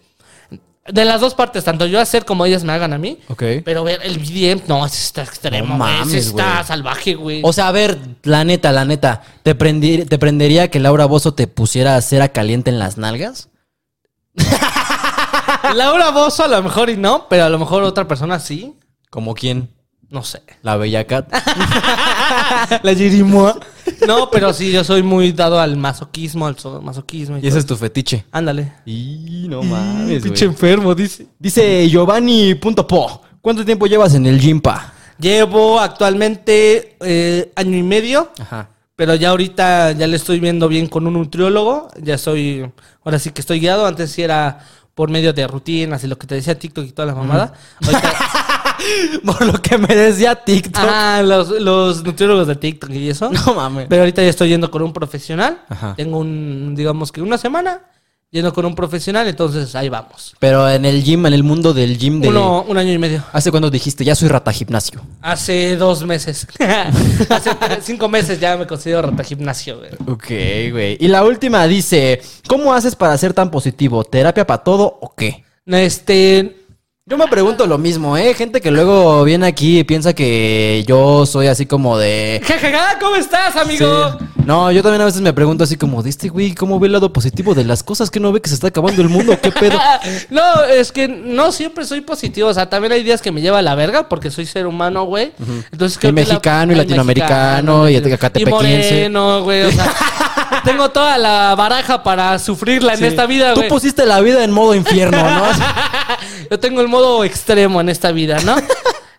de 0.88 1.06
las 1.06 1.22
dos 1.22 1.36
partes, 1.36 1.64
tanto 1.64 1.86
yo 1.86 2.00
hacer 2.00 2.26
como 2.26 2.46
ellas 2.46 2.64
me 2.64 2.74
hagan 2.74 2.94
a 2.94 2.98
mí. 2.98 3.20
Ok. 3.28 3.44
Pero 3.64 3.84
ver 3.84 4.00
el 4.04 4.18
BDM, 4.18 4.62
no, 4.68 4.86
ese 4.86 4.98
está 5.04 5.22
extremo, 5.24 5.78
No 5.78 5.84
güey, 5.84 5.92
ese 5.94 6.00
mames, 6.06 6.26
está 6.28 6.54
güey. 6.56 6.64
salvaje, 6.66 7.14
güey. 7.16 7.42
O 7.44 7.54
sea, 7.54 7.68
a 7.68 7.72
ver, 7.72 7.98
la 8.24 8.44
neta, 8.44 8.72
la 8.72 8.86
neta, 8.86 9.22
¿te, 9.44 9.56
prendi- 9.58 10.08
¿te 10.08 10.18
prendería 10.18 10.70
que 10.70 10.80
Laura 10.80 11.06
Bozo 11.06 11.34
te 11.36 11.46
pusiera 11.48 12.00
cera 12.02 12.30
caliente 12.30 12.72
en 12.72 12.80
las 12.80 12.98
nalgas? 12.98 13.49
Laura 15.76 16.12
Bozo 16.12 16.44
a 16.44 16.48
lo 16.48 16.62
mejor 16.64 16.90
y 16.90 16.98
no, 16.98 17.28
pero 17.30 17.46
a 17.46 17.50
lo 17.50 17.60
mejor 17.60 17.84
otra 17.84 18.08
persona 18.08 18.40
sí. 18.40 18.74
¿Como 19.10 19.34
quién? 19.34 19.70
No 20.10 20.24
sé. 20.24 20.42
La 20.64 20.76
Bella 20.78 21.06
Cat. 21.06 21.32
la 22.84 22.94
Jirimoa. 22.96 23.60
No, 24.08 24.30
pero 24.32 24.54
sí, 24.54 24.72
yo 24.72 24.84
soy 24.84 25.04
muy 25.04 25.32
dado 25.32 25.60
al 25.60 25.78
masoquismo, 25.78 26.48
al 26.48 26.58
so- 26.58 26.82
masoquismo. 26.82 27.38
Y 27.38 27.48
ese 27.48 27.60
es 27.60 27.66
tu 27.66 27.76
fetiche. 27.76 28.26
Ándale. 28.32 28.74
Y 28.86 29.46
no 29.50 29.62
mames, 29.62 30.24
Pinche 30.24 30.46
güey. 30.46 30.56
enfermo, 30.56 30.96
dice. 30.96 31.28
Dice 31.38 31.88
Giovanni.po. 31.90 33.22
¿Cuánto 33.42 33.64
tiempo 33.64 33.86
llevas 33.88 34.16
en 34.16 34.26
el 34.26 34.40
gym, 34.40 34.60
pa? 34.62 34.94
Llevo 35.20 35.80
actualmente 35.80 36.96
eh, 37.02 37.52
año 37.56 37.78
y 37.78 37.84
medio, 37.84 38.32
Ajá. 38.40 38.70
Pero 39.00 39.16
ya 39.16 39.30
ahorita 39.30 39.94
ya 39.94 40.08
le 40.08 40.18
estoy 40.18 40.42
viendo 40.42 40.68
bien 40.68 40.88
con 40.88 41.08
un 41.08 41.14
nutriólogo. 41.14 41.88
Ya 42.04 42.18
soy, 42.18 42.70
ahora 43.06 43.18
sí 43.18 43.30
que 43.32 43.40
estoy 43.40 43.62
guiado. 43.62 43.86
Antes 43.86 44.12
sí 44.12 44.24
era 44.24 44.60
por 44.94 45.10
medio 45.10 45.32
de 45.32 45.48
rutinas 45.48 46.04
y 46.04 46.08
lo 46.08 46.18
que 46.18 46.28
te 46.28 46.36
decía 46.36 46.60
TikTok 46.60 46.84
y 46.86 46.92
toda 46.92 47.06
la 47.06 47.16
mamada. 47.16 47.54
Ahorita- 47.82 48.14
Por 49.26 49.46
lo 49.46 49.54
que 49.62 49.78
me 49.78 49.96
decía 49.96 50.36
TikTok. 50.36 50.84
ah, 50.86 51.22
los, 51.24 51.50
los 51.50 52.04
nutriólogos 52.04 52.48
de 52.48 52.56
TikTok 52.58 52.90
y 52.92 53.10
eso. 53.10 53.30
No 53.32 53.54
mames. 53.54 53.88
Pero 53.88 54.02
ahorita 54.02 54.22
ya 54.22 54.30
estoy 54.30 54.50
yendo 54.50 54.70
con 54.70 54.82
un 54.82 54.92
profesional. 54.92 55.62
Ajá. 55.70 55.94
Tengo 55.96 56.18
un, 56.18 56.76
digamos 56.76 57.14
que 57.14 57.22
una 57.22 57.38
semana 57.38 57.82
yendo 58.32 58.54
con 58.54 58.64
un 58.66 58.76
profesional, 58.76 59.28
entonces 59.28 59.76
ahí 59.76 59.90
vamos. 59.90 60.36
Pero 60.40 60.70
en 60.70 60.86
el 60.86 61.04
gym, 61.04 61.26
en 61.26 61.34
el 61.34 61.44
mundo 61.44 61.74
del 61.74 61.98
gym 61.98 62.22
de... 62.22 62.30
Uno, 62.30 62.64
un 62.68 62.78
año 62.78 62.94
y 62.94 62.98
medio. 62.98 63.24
¿Hace 63.34 63.50
cuándo 63.50 63.72
dijiste? 63.72 64.06
Ya 64.06 64.14
soy 64.14 64.30
rata 64.30 64.52
gimnasio. 64.52 65.02
Hace 65.22 65.76
dos 65.78 66.06
meses. 66.06 66.48
Hace 67.30 67.52
cinco 67.82 68.08
meses 68.08 68.40
ya 68.40 68.56
me 68.56 68.68
considero 68.68 69.02
rata 69.02 69.24
gimnasio, 69.24 69.80
güey. 69.80 69.92
Ok, 70.08 70.72
güey. 70.72 70.98
Y 71.00 71.08
la 71.08 71.24
última 71.24 71.66
dice, 71.66 72.22
¿cómo 72.48 72.74
haces 72.74 72.96
para 72.96 73.18
ser 73.18 73.34
tan 73.34 73.50
positivo? 73.50 74.04
¿Terapia 74.04 74.46
para 74.46 74.64
todo 74.64 75.00
o 75.02 75.14
qué? 75.16 75.44
Este. 75.66 76.56
Yo 77.10 77.18
me 77.18 77.28
pregunto 77.28 77.66
lo 77.66 77.80
mismo, 77.80 78.16
¿eh? 78.18 78.36
Gente 78.36 78.62
que 78.62 78.70
luego 78.70 79.24
viene 79.24 79.48
aquí 79.48 79.80
y 79.80 79.84
piensa 79.84 80.14
que 80.14 80.84
yo 80.88 81.26
soy 81.26 81.48
así 81.48 81.66
como 81.66 81.98
de... 81.98 82.40
Jajaja, 82.46 83.00
¿cómo 83.00 83.16
estás, 83.16 83.56
amigo? 83.56 84.12
Sí. 84.20 84.26
No, 84.46 84.72
yo 84.72 84.84
también 84.84 85.02
a 85.02 85.06
veces 85.06 85.20
me 85.22 85.34
pregunto 85.34 85.64
así 85.64 85.76
como, 85.76 86.04
¿de 86.04 86.12
este 86.12 86.30
güey 86.30 86.54
cómo 86.54 86.80
ve 86.80 86.86
el 86.86 86.94
lado 86.94 87.12
positivo 87.12 87.56
de 87.56 87.64
las 87.64 87.82
cosas? 87.82 88.12
¿Que 88.12 88.20
no 88.20 88.32
ve 88.32 88.42
que 88.42 88.50
se 88.50 88.54
está 88.56 88.68
acabando 88.68 89.02
el 89.02 89.10
mundo? 89.10 89.36
¿Qué 89.42 89.52
pedo? 89.52 89.80
No, 90.30 90.64
es 90.66 90.92
que 90.92 91.08
no 91.08 91.52
siempre 91.52 91.84
soy 91.86 92.02
positivo. 92.02 92.50
O 92.50 92.54
sea, 92.54 92.70
también 92.70 92.92
hay 92.92 93.02
días 93.04 93.22
que 93.24 93.32
me 93.32 93.42
lleva 93.42 93.58
a 93.58 93.62
la 93.64 93.74
verga 93.74 94.08
porque 94.08 94.30
soy 94.30 94.46
ser 94.46 94.68
humano, 94.68 95.06
güey. 95.06 95.32
Entonces 95.72 95.98
Y 95.98 96.02
que 96.02 96.08
la- 96.08 96.14
mexicano, 96.14 96.74
y 96.74 96.76
latinoamericano, 96.76 97.84
mexicano, 97.86 97.90
y 97.90 98.14
acatepequense. 98.14 98.90
Y 98.90 98.92
moreno, 99.10 99.44
güey. 99.44 99.64
O 99.64 99.72
sea, 99.72 99.92
tengo 100.64 100.90
toda 100.90 101.18
la 101.18 101.56
baraja 101.56 102.04
para 102.04 102.38
sufrirla 102.40 102.94
en 102.94 103.04
esta 103.06 103.26
vida, 103.26 103.54
Tú 103.54 103.62
güey. 103.62 103.70
pusiste 103.70 104.06
la 104.06 104.20
vida 104.22 104.44
en 104.44 104.52
modo 104.52 104.76
infierno, 104.76 105.18
¿no? 105.24 105.46
Yo 106.52 106.60
tengo 106.60 106.82
el 106.82 106.88
modo 106.88 107.24
extremo 107.24 107.80
en 107.82 107.90
esta 107.90 108.12
vida, 108.12 108.40
¿no? 108.42 108.56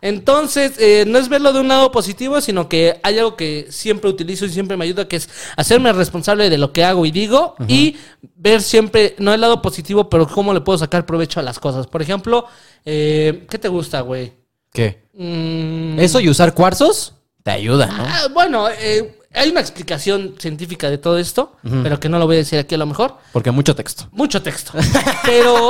Entonces, 0.02 0.72
eh, 0.78 1.04
no 1.06 1.18
es 1.18 1.28
verlo 1.28 1.52
de 1.52 1.60
un 1.60 1.68
lado 1.68 1.92
positivo, 1.92 2.40
sino 2.40 2.68
que 2.70 2.98
hay 3.02 3.18
algo 3.18 3.36
que 3.36 3.66
siempre 3.68 4.08
utilizo 4.08 4.46
y 4.46 4.48
siempre 4.50 4.76
me 4.78 4.86
ayuda, 4.86 5.06
que 5.06 5.16
es 5.16 5.28
hacerme 5.56 5.92
responsable 5.92 6.48
de 6.48 6.56
lo 6.56 6.72
que 6.72 6.84
hago 6.84 7.04
y 7.04 7.10
digo 7.10 7.54
y 7.68 7.96
ver 8.34 8.62
siempre, 8.62 9.14
no 9.18 9.34
el 9.34 9.40
lado 9.42 9.60
positivo, 9.60 10.08
pero 10.08 10.26
cómo 10.26 10.54
le 10.54 10.62
puedo 10.62 10.78
sacar 10.78 11.04
provecho 11.04 11.38
a 11.38 11.42
las 11.42 11.58
cosas. 11.58 11.86
Por 11.86 12.00
ejemplo, 12.00 12.46
eh, 12.86 13.46
¿qué 13.50 13.58
te 13.58 13.68
gusta, 13.68 14.00
güey? 14.00 14.32
¿Qué? 14.72 15.02
Mm, 15.12 15.98
Eso 16.00 16.18
y 16.20 16.30
usar 16.30 16.54
cuarzos 16.54 17.14
te 17.42 17.50
ayuda, 17.50 17.86
¿no? 17.86 18.04
ah, 18.06 18.28
bueno, 18.32 18.68
eh, 18.70 19.18
hay 19.32 19.48
una 19.48 19.60
explicación 19.60 20.34
científica 20.38 20.90
de 20.90 20.98
todo 20.98 21.16
esto, 21.16 21.56
pero 21.62 22.00
que 22.00 22.08
no 22.08 22.18
lo 22.18 22.26
voy 22.26 22.36
a 22.36 22.38
decir 22.38 22.58
aquí 22.58 22.74
a 22.74 22.78
lo 22.78 22.86
mejor. 22.86 23.14
Porque 23.32 23.52
mucho 23.52 23.76
texto. 23.76 24.08
Mucho 24.10 24.42
texto. 24.42 24.72
Pero 25.24 25.68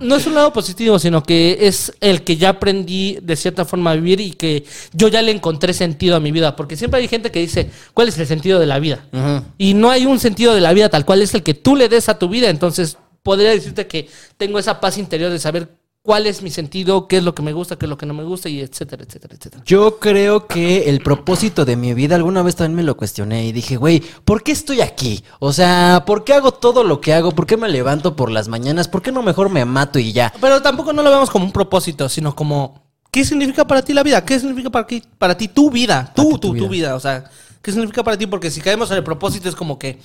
no 0.00 0.16
es 0.16 0.26
un 0.26 0.34
lado 0.34 0.50
positivo, 0.52 0.98
sino 0.98 1.22
que 1.22 1.58
es 1.60 1.92
el 2.00 2.22
que 2.22 2.38
ya 2.38 2.50
aprendí 2.50 3.18
de 3.20 3.36
cierta 3.36 3.66
forma 3.66 3.90
a 3.90 3.94
vivir 3.96 4.20
y 4.20 4.30
que 4.30 4.64
yo 4.94 5.08
ya 5.08 5.20
le 5.20 5.30
encontré 5.30 5.74
sentido 5.74 6.16
a 6.16 6.20
mi 6.20 6.32
vida. 6.32 6.56
Porque 6.56 6.74
siempre 6.74 7.00
hay 7.00 7.08
gente 7.08 7.30
que 7.30 7.40
dice, 7.40 7.70
¿cuál 7.92 8.08
es 8.08 8.16
el 8.18 8.26
sentido 8.26 8.58
de 8.58 8.66
la 8.66 8.78
vida? 8.78 9.04
Ujú. 9.12 9.44
Y 9.58 9.74
no 9.74 9.90
hay 9.90 10.06
un 10.06 10.18
sentido 10.18 10.54
de 10.54 10.62
la 10.62 10.72
vida 10.72 10.88
tal 10.88 11.04
cual 11.04 11.20
es 11.20 11.34
el 11.34 11.42
que 11.42 11.52
tú 11.52 11.76
le 11.76 11.90
des 11.90 12.08
a 12.08 12.18
tu 12.18 12.30
vida. 12.30 12.48
Entonces, 12.48 12.96
podría 13.22 13.50
decirte 13.50 13.86
que 13.86 14.08
tengo 14.38 14.58
esa 14.58 14.80
paz 14.80 14.96
interior 14.96 15.30
de 15.30 15.38
saber 15.38 15.81
cuál 16.02 16.26
es 16.26 16.42
mi 16.42 16.50
sentido, 16.50 17.06
qué 17.06 17.18
es 17.18 17.22
lo 17.22 17.34
que 17.34 17.42
me 17.42 17.52
gusta, 17.52 17.76
qué 17.76 17.86
es 17.86 17.90
lo 17.90 17.96
que 17.96 18.06
no 18.06 18.14
me 18.14 18.24
gusta, 18.24 18.48
y 18.48 18.60
etcétera, 18.60 19.04
etcétera, 19.04 19.36
etcétera. 19.36 19.62
Yo 19.64 19.98
creo 19.98 20.46
que 20.46 20.90
el 20.90 21.00
propósito 21.00 21.64
de 21.64 21.76
mi 21.76 21.94
vida, 21.94 22.16
alguna 22.16 22.42
vez 22.42 22.56
también 22.56 22.76
me 22.76 22.82
lo 22.82 22.96
cuestioné 22.96 23.46
y 23.46 23.52
dije, 23.52 23.76
güey, 23.76 24.02
¿por 24.24 24.42
qué 24.42 24.52
estoy 24.52 24.80
aquí? 24.80 25.22
O 25.38 25.52
sea, 25.52 26.02
¿por 26.04 26.24
qué 26.24 26.34
hago 26.34 26.52
todo 26.52 26.82
lo 26.82 27.00
que 27.00 27.14
hago? 27.14 27.32
¿Por 27.32 27.46
qué 27.46 27.56
me 27.56 27.68
levanto 27.68 28.16
por 28.16 28.30
las 28.30 28.48
mañanas? 28.48 28.88
¿Por 28.88 29.02
qué 29.02 29.12
no 29.12 29.22
mejor 29.22 29.48
me 29.48 29.64
mato 29.64 29.98
y 29.98 30.12
ya? 30.12 30.32
Pero 30.40 30.60
tampoco 30.60 30.92
no 30.92 31.02
lo 31.02 31.10
vemos 31.10 31.30
como 31.30 31.44
un 31.44 31.52
propósito, 31.52 32.08
sino 32.08 32.34
como, 32.34 32.82
¿qué 33.12 33.24
significa 33.24 33.64
para 33.64 33.82
ti 33.82 33.92
la 33.92 34.02
vida? 34.02 34.24
¿Qué 34.24 34.40
significa 34.40 34.70
para 34.70 34.86
ti, 34.86 35.02
para 35.18 35.36
ti 35.36 35.48
tu 35.48 35.70
vida? 35.70 36.12
Tú, 36.16 36.32
tu 36.32 36.52
tu, 36.52 36.56
tu 36.56 36.68
vida. 36.68 36.96
O 36.96 37.00
sea, 37.00 37.30
¿qué 37.62 37.70
significa 37.70 38.02
para 38.02 38.18
ti? 38.18 38.26
Porque 38.26 38.50
si 38.50 38.60
caemos 38.60 38.90
en 38.90 38.98
el 38.98 39.04
propósito 39.04 39.48
es 39.48 39.54
como 39.54 39.78
que 39.78 39.98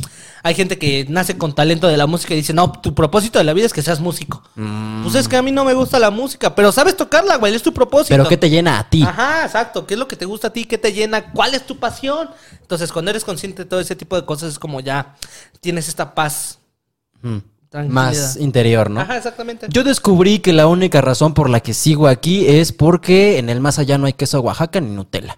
hay 0.44 0.54
gente 0.56 0.78
que 0.78 1.06
nace 1.10 1.38
con 1.38 1.54
talento 1.54 1.88
de 1.88 1.98
la 1.98 2.06
música 2.06 2.34
y 2.34 2.38
dice, 2.38 2.54
no, 2.54 2.72
tu 2.72 2.94
propósito 2.94 3.40
de 3.40 3.46
la 3.46 3.54
vida 3.54 3.66
es 3.66 3.74
que 3.74 3.82
seas 3.82 4.00
músico. 4.00 4.44
Mm. 4.56 5.04
Pues 5.04 5.16
es 5.16 5.28
que 5.28 5.36
a 5.36 5.42
mí 5.42 5.52
no 5.52 5.66
me 5.66 5.74
gusta 5.74 6.00
la 6.00 6.12
música, 6.12 6.54
pero 6.56 6.72
sabes 6.72 6.96
tocarla, 6.96 7.38
güey, 7.38 7.56
es 7.56 7.64
tu 7.64 7.74
propósito. 7.74 8.10
Pero 8.10 8.28
¿qué 8.30 8.38
te 8.38 8.50
llena 8.50 8.80
a 8.80 8.90
ti? 8.90 9.04
Ajá, 9.04 9.44
exacto. 9.46 9.88
¿Qué 9.88 9.96
es 9.96 10.00
lo 10.00 10.08
que 10.08 10.16
te 10.16 10.26
gusta 10.26 10.50
a 10.50 10.54
ti? 10.54 10.66
¿Qué 10.66 10.78
te 10.78 10.94
llena? 10.94 11.32
¿Cuál 11.32 11.56
es 11.56 11.66
tu 11.66 11.78
pasión? 11.78 12.30
Entonces, 12.62 12.92
cuando 12.92 13.12
eres 13.12 13.26
consciente 13.26 13.64
de 13.64 13.70
todo 13.70 13.80
ese 13.80 13.96
tipo 13.96 14.16
de 14.16 14.26
cosas, 14.26 14.52
es 14.52 14.60
como 14.60 14.80
ya 14.80 15.16
tienes 15.60 15.88
esta 15.88 16.14
paz. 16.14 16.60
Mm. 17.22 17.38
Más 17.90 18.38
interior, 18.38 18.90
¿no? 18.90 19.02
Ajá, 19.02 19.18
exactamente. 19.18 19.68
Yo 19.70 19.84
descubrí 19.84 20.40
que 20.40 20.54
la 20.54 20.68
única 20.68 21.02
razón 21.02 21.34
por 21.34 21.50
la 21.50 21.60
que 21.60 21.74
sigo 21.74 22.08
aquí 22.08 22.48
es 22.48 22.72
porque 22.72 23.40
en 23.40 23.50
el 23.50 23.60
más 23.60 23.78
allá 23.78 23.98
no 23.98 24.08
hay 24.08 24.14
queso 24.14 24.40
Oaxaca 24.40 24.80
ni 24.80 24.96
Nutella. 24.96 25.38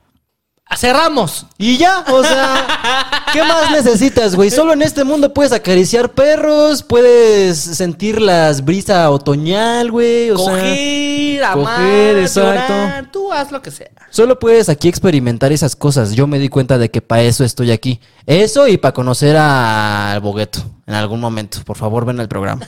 Cerramos. 0.78 1.48
Y 1.58 1.78
ya, 1.78 2.06
o 2.12 2.24
sea, 2.24 3.24
¿qué 3.34 3.44
más 3.44 3.72
necesitas, 3.72 4.36
güey? 4.36 4.52
Solo 4.52 4.74
en 4.74 4.84
este 4.84 5.04
mundo 5.04 5.34
puedes 5.34 5.52
acariciar 5.52 6.12
perros, 6.12 6.84
puedes 6.84 7.58
sentir 7.58 8.22
las 8.22 8.64
brisa 8.64 9.10
otoñal, 9.10 9.92
güey. 9.92 10.30
O 10.30 10.38
sea, 10.38 10.54
coger, 10.54 11.44
amar, 11.44 11.76
coger, 11.76 12.18
exacto. 12.20 12.74
llorar, 12.74 13.12
tú 13.12 13.34
haz 13.34 13.52
lo 13.52 13.62
que 13.62 13.72
sea. 13.72 13.90
solo 14.12 14.38
puedes 14.38 14.70
aquí 14.70 14.88
experimentar 14.88 15.52
esas 15.52 15.76
cosas. 15.76 16.14
Yo 16.14 16.28
me 16.28 16.38
di 16.38 16.50
cuenta 16.50 16.78
de 16.78 16.92
que 16.92 17.02
para 17.02 17.24
eso 17.24 17.44
estoy 17.44 17.72
aquí. 17.72 18.00
Eso 18.28 18.68
y 18.68 18.78
para 18.78 18.94
conocer 18.94 19.38
al 19.38 20.20
Bogueto 20.22 20.60
en 20.86 20.94
algún 20.94 21.20
momento. 21.20 21.60
Por 21.66 21.78
favor, 21.78 22.06
ven 22.06 22.20
al 22.20 22.28
programa. 22.28 22.68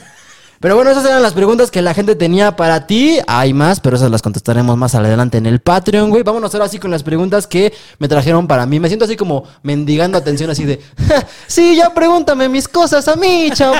Pero 0.62 0.76
bueno, 0.76 0.92
esas 0.92 1.04
eran 1.04 1.22
las 1.22 1.32
preguntas 1.32 1.72
que 1.72 1.82
la 1.82 1.92
gente 1.92 2.14
tenía 2.14 2.54
para 2.54 2.86
ti. 2.86 3.18
Hay 3.26 3.52
más, 3.52 3.80
pero 3.80 3.96
esas 3.96 4.12
las 4.12 4.22
contestaremos 4.22 4.76
más 4.76 4.94
adelante 4.94 5.36
en 5.36 5.46
el 5.46 5.58
Patreon, 5.60 6.08
güey. 6.08 6.22
Vámonos 6.22 6.54
ahora 6.54 6.66
así 6.66 6.78
con 6.78 6.92
las 6.92 7.02
preguntas 7.02 7.48
que 7.48 7.74
me 7.98 8.06
trajeron 8.06 8.46
para 8.46 8.64
mí. 8.64 8.78
Me 8.78 8.86
siento 8.86 9.04
así 9.04 9.16
como 9.16 9.42
mendigando 9.64 10.16
atención, 10.16 10.50
así 10.50 10.64
de, 10.64 10.80
"Ja, 11.08 11.26
sí, 11.48 11.74
ya 11.74 11.92
pregúntame 11.92 12.48
mis 12.48 12.68
cosas 12.68 13.08
a 13.08 13.16
mí, 13.16 13.50
chavo. 13.52 13.74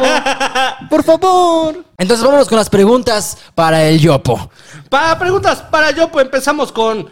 Por 0.90 1.04
favor. 1.04 1.84
Entonces 1.96 2.24
vámonos 2.26 2.48
con 2.48 2.58
las 2.58 2.68
preguntas 2.68 3.38
para 3.54 3.84
el 3.84 4.00
Yopo. 4.00 4.50
Para 4.88 5.16
preguntas 5.20 5.62
para 5.70 5.92
yo, 5.92 6.10
pues 6.10 6.24
empezamos 6.24 6.72
con 6.72 7.08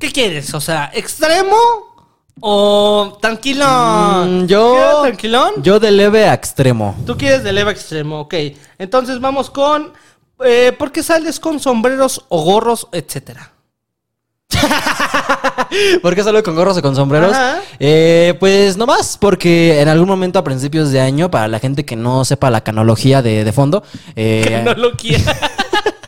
¿qué 0.00 0.10
quieres? 0.10 0.52
O 0.52 0.60
sea, 0.60 0.90
extremo 0.92 1.91
o 2.40 3.18
tranquilo. 3.20 3.64
Mm, 3.66 4.46
yo, 4.46 4.72
¿Quieres 4.74 5.02
tranquilón? 5.02 5.50
yo 5.62 5.78
de 5.80 5.90
leve 5.90 6.26
a 6.26 6.34
extremo. 6.34 6.96
Tú 7.06 7.16
quieres 7.16 7.42
de 7.44 7.52
leve 7.52 7.70
a 7.70 7.72
extremo, 7.72 8.20
ok. 8.20 8.34
Entonces 8.78 9.20
vamos 9.20 9.50
con 9.50 9.92
eh, 10.44 10.72
¿por 10.78 10.90
qué 10.90 11.02
sales 11.02 11.38
con 11.38 11.60
sombreros 11.60 12.24
o 12.28 12.42
gorros, 12.42 12.88
etcétera? 12.92 13.52
¿Por 16.02 16.14
qué 16.14 16.22
salgo 16.22 16.42
con 16.42 16.54
gorros 16.54 16.76
o 16.76 16.82
con 16.82 16.94
sombreros? 16.94 17.36
Eh, 17.78 18.34
pues 18.38 18.76
nomás 18.76 19.16
porque 19.18 19.80
en 19.80 19.88
algún 19.88 20.08
momento 20.08 20.38
a 20.38 20.44
principios 20.44 20.90
de 20.90 21.00
año, 21.00 21.30
para 21.30 21.48
la 21.48 21.58
gente 21.58 21.84
que 21.84 21.96
no 21.96 22.24
sepa 22.24 22.50
la 22.50 22.62
canología 22.62 23.22
de, 23.22 23.44
de 23.44 23.52
fondo, 23.52 23.82
eh, 24.14 24.44
Que 24.48 24.62
no 24.62 24.74
lo 24.74 24.92
quiera. 24.92 25.34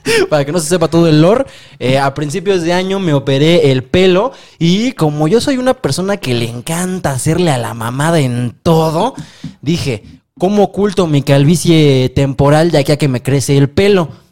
para 0.30 0.44
que 0.44 0.52
no 0.52 0.60
se 0.60 0.68
sepa 0.68 0.88
todo 0.88 1.08
el 1.08 1.20
lore, 1.20 1.44
eh, 1.78 1.98
a 1.98 2.14
principios 2.14 2.62
de 2.62 2.72
año 2.72 2.98
me 2.98 3.14
operé 3.14 3.70
el 3.70 3.84
pelo 3.84 4.32
y 4.58 4.92
como 4.92 5.28
yo 5.28 5.40
soy 5.40 5.58
una 5.58 5.74
persona 5.74 6.16
que 6.16 6.34
le 6.34 6.48
encanta 6.48 7.12
hacerle 7.12 7.50
a 7.50 7.58
la 7.58 7.74
mamada 7.74 8.20
en 8.20 8.54
todo, 8.62 9.14
dije, 9.62 10.04
¿cómo 10.38 10.64
oculto 10.64 11.06
mi 11.06 11.22
calvicie 11.22 12.10
temporal 12.14 12.70
de 12.70 12.78
aquí 12.78 12.92
a 12.92 12.96
que 12.96 13.08
me 13.08 13.22
crece 13.22 13.56
el 13.56 13.70
pelo? 13.70 14.23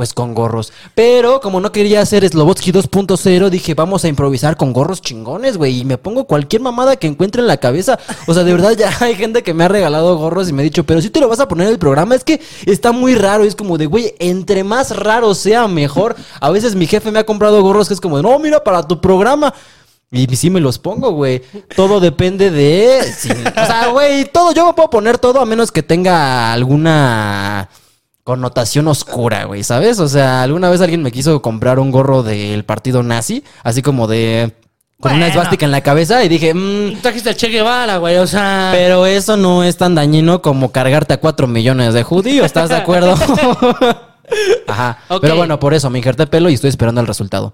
Pues 0.00 0.14
con 0.14 0.32
gorros. 0.32 0.72
Pero 0.94 1.42
como 1.42 1.60
no 1.60 1.72
quería 1.72 2.00
hacer 2.00 2.26
Slobotsky 2.26 2.72
2.0, 2.72 3.50
dije, 3.50 3.74
vamos 3.74 4.02
a 4.02 4.08
improvisar 4.08 4.56
con 4.56 4.72
gorros 4.72 5.02
chingones, 5.02 5.58
güey. 5.58 5.80
Y 5.80 5.84
me 5.84 5.98
pongo 5.98 6.24
cualquier 6.24 6.62
mamada 6.62 6.96
que 6.96 7.06
encuentre 7.06 7.42
en 7.42 7.46
la 7.46 7.58
cabeza. 7.58 7.98
O 8.26 8.32
sea, 8.32 8.42
de 8.42 8.50
verdad 8.50 8.72
ya 8.78 8.90
hay 9.00 9.14
gente 9.14 9.42
que 9.42 9.52
me 9.52 9.64
ha 9.64 9.68
regalado 9.68 10.16
gorros 10.16 10.48
y 10.48 10.54
me 10.54 10.62
ha 10.62 10.64
dicho, 10.64 10.84
pero 10.84 11.02
si 11.02 11.10
te 11.10 11.20
lo 11.20 11.28
vas 11.28 11.40
a 11.40 11.48
poner 11.48 11.66
en 11.66 11.74
el 11.74 11.78
programa, 11.78 12.14
es 12.14 12.24
que 12.24 12.40
está 12.64 12.92
muy 12.92 13.14
raro. 13.14 13.44
Y 13.44 13.48
es 13.48 13.54
como 13.54 13.76
de, 13.76 13.84
güey, 13.84 14.14
entre 14.20 14.64
más 14.64 14.96
raro 14.96 15.34
sea, 15.34 15.68
mejor. 15.68 16.16
A 16.40 16.48
veces 16.48 16.74
mi 16.74 16.86
jefe 16.86 17.10
me 17.10 17.18
ha 17.18 17.26
comprado 17.26 17.60
gorros 17.60 17.88
que 17.88 17.92
es 17.92 18.00
como 18.00 18.22
no, 18.22 18.38
mira, 18.38 18.64
para 18.64 18.82
tu 18.82 19.02
programa. 19.02 19.52
Y 20.10 20.34
sí 20.34 20.48
me 20.48 20.60
los 20.60 20.78
pongo, 20.78 21.10
güey. 21.10 21.42
Todo 21.76 22.00
depende 22.00 22.50
de... 22.50 23.00
O 23.02 23.66
sea, 23.66 23.88
güey, 23.88 24.24
todo, 24.24 24.54
yo 24.54 24.66
me 24.66 24.72
puedo 24.72 24.88
poner 24.88 25.18
todo 25.18 25.40
a 25.40 25.44
menos 25.44 25.70
que 25.70 25.82
tenga 25.82 26.54
alguna 26.54 27.68
connotación 28.24 28.86
oscura, 28.88 29.44
güey, 29.44 29.62
¿sabes? 29.64 29.98
O 30.00 30.08
sea, 30.08 30.42
alguna 30.42 30.70
vez 30.70 30.80
alguien 30.80 31.02
me 31.02 31.10
quiso 31.12 31.40
comprar 31.42 31.78
un 31.78 31.90
gorro 31.90 32.22
del 32.22 32.64
partido 32.64 33.02
nazi, 33.02 33.44
así 33.62 33.82
como 33.82 34.06
de... 34.06 34.54
Con 35.00 35.14
una 35.14 35.28
esvástica 35.28 35.64
en 35.64 35.72
la 35.72 35.80
cabeza 35.82 36.22
y 36.24 36.28
dije, 36.28 36.52
"Mm, 36.52 37.00
Trajiste 37.00 37.30
a 37.30 37.34
Che 37.34 37.48
Guevara, 37.48 37.96
güey, 37.96 38.18
o 38.18 38.26
sea... 38.26 38.68
pero 38.74 39.06
eso 39.06 39.38
no 39.38 39.64
es 39.64 39.78
tan 39.78 39.94
dañino 39.94 40.42
como 40.42 40.72
cargarte 40.72 41.14
a 41.14 41.20
cuatro 41.20 41.46
millones 41.46 41.94
de 41.94 42.02
judíos, 42.02 42.44
¿estás 42.44 42.68
de 42.68 42.76
acuerdo? 42.76 43.14
Ajá. 44.68 44.98
Pero 45.20 45.36
bueno, 45.36 45.58
por 45.58 45.74
eso 45.74 45.90
me 45.90 45.98
injerté 45.98 46.26
pelo 46.26 46.50
y 46.50 46.54
estoy 46.54 46.68
esperando 46.70 47.00
el 47.00 47.06
resultado. 47.06 47.52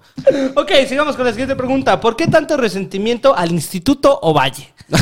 Ok, 0.55 0.71
sigamos 0.87 1.15
con 1.15 1.25
la 1.25 1.31
siguiente 1.31 1.55
pregunta. 1.55 1.99
¿Por 1.99 2.15
qué 2.15 2.27
tanto 2.27 2.55
resentimiento 2.57 3.35
al 3.35 3.51
Instituto 3.51 4.19
Ovalle? 4.21 4.73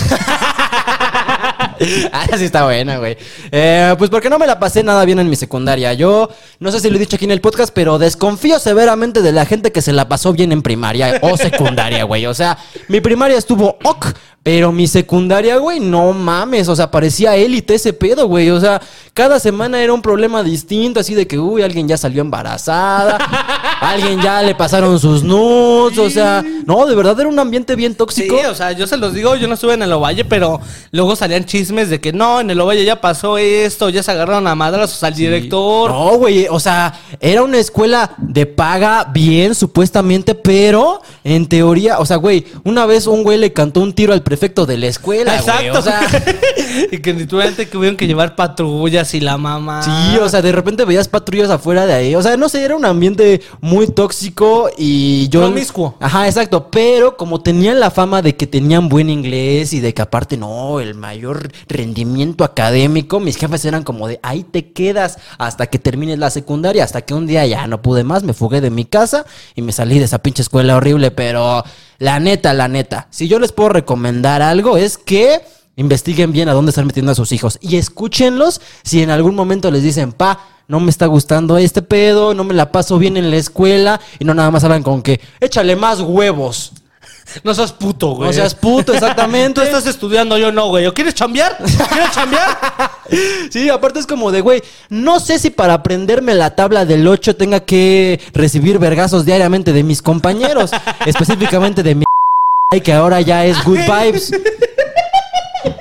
ah, 2.11 2.27
sí 2.37 2.45
está 2.45 2.65
buena, 2.65 2.97
güey. 2.97 3.17
Eh, 3.51 3.95
pues 3.97 4.09
porque 4.09 4.29
no 4.29 4.39
me 4.39 4.47
la 4.47 4.59
pasé 4.59 4.83
nada 4.83 5.05
bien 5.05 5.19
en 5.19 5.29
mi 5.29 5.35
secundaria. 5.35 5.93
Yo 5.93 6.29
no 6.59 6.71
sé 6.71 6.79
si 6.79 6.89
lo 6.89 6.95
he 6.95 6.99
dicho 6.99 7.15
aquí 7.15 7.25
en 7.25 7.31
el 7.31 7.41
podcast, 7.41 7.73
pero 7.73 7.97
desconfío 7.97 8.59
severamente 8.59 9.21
de 9.21 9.31
la 9.31 9.45
gente 9.45 9.71
que 9.71 9.81
se 9.81 9.93
la 9.93 10.07
pasó 10.07 10.33
bien 10.33 10.51
en 10.51 10.61
primaria 10.61 11.19
o 11.21 11.37
secundaria, 11.37 12.03
güey. 12.03 12.25
O 12.25 12.33
sea, 12.33 12.57
mi 12.87 13.01
primaria 13.01 13.37
estuvo 13.37 13.77
ok, 13.83 14.07
pero 14.45 14.71
mi 14.71 14.85
secundaria, 14.85 15.57
güey, 15.57 15.79
no 15.79 16.13
mames. 16.13 16.67
O 16.67 16.75
sea, 16.75 16.91
parecía 16.91 17.35
élite 17.35 17.73
ese 17.73 17.93
pedo, 17.93 18.27
güey. 18.27 18.51
O 18.51 18.59
sea, 18.59 18.79
cada 19.15 19.39
semana 19.39 19.81
era 19.81 19.91
un 19.91 20.03
problema 20.03 20.43
distinto, 20.43 20.99
así 20.99 21.15
de 21.15 21.25
que, 21.25 21.39
uy, 21.39 21.63
alguien 21.63 21.87
ya 21.87 21.97
salió 21.97 22.21
embarazada, 22.21 23.17
alguien 23.81 24.21
ya 24.21 24.43
le 24.43 24.53
pasaron 24.53 24.99
sus 24.99 25.23
nudes. 25.23 25.97
O 25.97 26.11
sea, 26.11 26.43
no, 26.67 26.85
de 26.85 26.95
verdad 26.95 27.19
era 27.21 27.27
un 27.27 27.39
ambiente 27.39 27.75
bien 27.75 27.93
Sí, 27.93 27.97
tóxico. 27.97 28.35
o 28.47 28.53
sea, 28.53 28.71
yo 28.73 28.85
se 28.85 28.97
los 28.97 29.15
digo, 29.15 29.35
yo 29.35 29.47
no 29.47 29.55
estuve 29.55 29.73
en 29.73 29.81
el 29.81 29.91
Ovalle, 29.91 30.25
pero 30.25 30.61
luego 30.91 31.15
salían 31.15 31.45
chismes 31.45 31.89
de 31.89 31.99
que 31.99 32.13
no, 32.13 32.39
en 32.39 32.51
el 32.51 32.61
Ovalle 32.61 32.85
ya 32.85 33.01
pasó 33.01 33.39
esto, 33.39 33.89
ya 33.89 34.03
se 34.03 34.11
agarraron 34.11 34.45
a 34.45 34.53
madrazos 34.53 35.01
al 35.01 35.15
director. 35.15 35.89
No, 35.89 36.17
güey, 36.19 36.45
o 36.51 36.59
sea, 36.59 36.93
era 37.19 37.41
una 37.41 37.57
escuela 37.57 38.13
de 38.19 38.45
paga 38.45 39.09
bien, 39.11 39.55
supuestamente, 39.55 40.35
pero 40.35 41.01
en 41.23 41.47
teoría, 41.47 41.97
o 41.97 42.05
sea, 42.05 42.17
güey, 42.17 42.45
una 42.63 42.85
vez 42.85 43.07
un 43.07 43.23
güey 43.23 43.39
le 43.39 43.51
cantó 43.51 43.79
un 43.79 43.91
tiro 43.93 44.13
al 44.13 44.21
prefecto 44.35 44.65
de 44.65 44.77
la 44.77 44.87
escuela, 44.87 45.41
güey. 45.41 45.67
Exacto. 45.67 45.79
O 45.79 45.81
sea, 45.81 46.01
y 46.91 46.97
que 46.97 47.13
literalmente 47.13 47.65
tuvieron 47.65 47.95
que 47.95 48.05
llevar 48.05 48.35
patrullas 48.35 49.13
y 49.13 49.21
la 49.21 49.37
mamá. 49.37 49.81
sí, 49.81 50.17
o 50.17 50.27
sea, 50.27 50.41
de 50.41 50.51
repente 50.51 50.83
veías 50.83 51.07
patrullas 51.07 51.49
afuera 51.49 51.85
de 51.85 51.93
ahí. 51.93 52.15
O 52.15 52.21
sea, 52.21 52.35
no 52.35 52.49
sé, 52.49 52.63
era 52.63 52.75
un 52.75 52.83
ambiente 52.83 53.41
muy 53.61 53.87
tóxico 53.87 54.69
y 54.77 55.29
yo. 55.29 55.39
Promiscuo. 55.39 55.95
Ajá, 56.01 56.27
exacto. 56.27 56.69
Pero 56.69 57.15
como 57.15 57.41
tenían 57.41 57.79
la 57.79 57.91
fama 57.91 58.21
de 58.21 58.35
que 58.35 58.45
tenían 58.45 58.89
buen 58.89 59.09
inglés 59.09 59.71
y 59.71 59.79
de 59.79 59.93
que 59.93 60.01
aparte, 60.01 60.35
no, 60.35 60.81
el 60.81 60.95
mayor 60.95 61.49
rendimiento 61.69 62.43
académico, 62.43 63.21
mis 63.21 63.37
jefes 63.37 63.63
eran 63.63 63.83
como 63.83 64.09
de 64.09 64.19
ahí 64.21 64.43
te 64.43 64.73
quedas 64.73 65.17
hasta 65.37 65.67
que 65.67 65.79
termines 65.79 66.19
la 66.19 66.29
secundaria. 66.29 66.83
Hasta 66.83 67.03
que 67.03 67.13
un 67.13 67.25
día 67.25 67.45
ya 67.45 67.67
no 67.67 67.81
pude 67.81 68.03
más, 68.03 68.23
me 68.23 68.33
fugué 68.33 68.59
de 68.59 68.69
mi 68.69 68.83
casa 68.83 69.25
y 69.55 69.61
me 69.61 69.71
salí 69.71 69.97
de 69.97 70.05
esa 70.05 70.19
pinche 70.19 70.41
escuela 70.41 70.75
horrible. 70.75 71.11
Pero 71.11 71.63
la 71.97 72.19
neta, 72.19 72.53
la 72.53 72.67
neta, 72.67 73.07
si 73.09 73.27
yo 73.27 73.39
les 73.39 73.51
puedo 73.51 73.69
recomendar 73.69 74.41
algo 74.41 74.77
es 74.77 74.97
que 74.97 75.41
investiguen 75.75 76.31
bien 76.31 76.49
a 76.49 76.53
dónde 76.53 76.69
están 76.69 76.87
metiendo 76.87 77.11
a 77.11 77.15
sus 77.15 77.31
hijos 77.31 77.57
y 77.61 77.77
escúchenlos 77.77 78.61
si 78.83 79.01
en 79.01 79.09
algún 79.09 79.35
momento 79.35 79.71
les 79.71 79.83
dicen, 79.83 80.11
pa, 80.11 80.39
no 80.67 80.79
me 80.79 80.89
está 80.89 81.05
gustando 81.05 81.57
este 81.57 81.81
pedo, 81.81 82.33
no 82.33 82.43
me 82.43 82.53
la 82.53 82.71
paso 82.71 82.97
bien 82.97 83.17
en 83.17 83.29
la 83.29 83.37
escuela 83.37 83.99
y 84.19 84.25
no 84.25 84.33
nada 84.33 84.51
más 84.51 84.63
hablan 84.63 84.83
con 84.83 85.01
que 85.01 85.19
échale 85.39 85.75
más 85.75 86.01
huevos. 86.01 86.73
No 87.43 87.53
seas 87.53 87.73
puto, 87.73 88.09
güey. 88.11 88.29
No 88.29 88.33
seas 88.33 88.55
puto, 88.55 88.93
exactamente. 88.93 89.61
Tú 89.61 89.65
estás 89.65 89.85
estudiando, 89.87 90.37
yo 90.37 90.51
no, 90.51 90.67
güey. 90.67 90.85
¿O 90.85 90.93
quieres 90.93 91.13
chambear? 91.15 91.57
¿Quieres 91.57 92.11
chambear? 92.11 92.57
Sí, 93.51 93.69
aparte 93.69 93.99
es 93.99 94.07
como 94.07 94.31
de, 94.31 94.41
güey, 94.41 94.63
no 94.89 95.19
sé 95.19 95.37
si 95.37 95.51
para 95.51 95.75
aprenderme 95.75 96.33
la 96.33 96.55
tabla 96.55 96.85
del 96.85 97.07
8 97.07 97.35
tenga 97.35 97.59
que 97.59 98.19
recibir 98.33 98.79
vergazos 98.79 99.25
diariamente 99.25 99.73
de 99.73 99.83
mis 99.83 100.01
compañeros, 100.01 100.71
específicamente 101.05 101.83
de 101.83 101.93
mi 101.93 102.05
que 102.83 102.93
ahora 102.93 103.21
ya 103.21 103.45
es 103.45 103.63
good 103.63 103.77
vibes. 103.77 104.31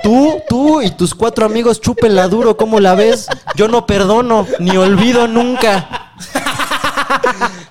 Tú, 0.03 0.39
tú 0.47 0.81
y 0.83 0.91
tus 0.91 1.15
cuatro 1.15 1.47
amigos 1.47 1.81
chúpenla 1.81 2.27
duro, 2.27 2.55
¿cómo 2.57 2.79
la 2.79 2.93
ves? 2.93 3.27
Yo 3.55 3.67
no 3.67 3.87
perdono, 3.87 4.45
ni 4.59 4.77
olvido 4.77 5.27
nunca. 5.27 6.13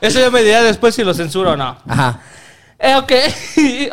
Eso 0.01 0.19
ya 0.19 0.31
me 0.31 0.43
dirá 0.43 0.63
después 0.63 0.97
si 0.97 1.05
lo 1.05 1.15
censuro 1.15 1.53
o 1.53 1.57
no. 1.57 1.77
Ajá. 1.87 2.21
Eh, 2.85 2.97
ok, 2.97 3.13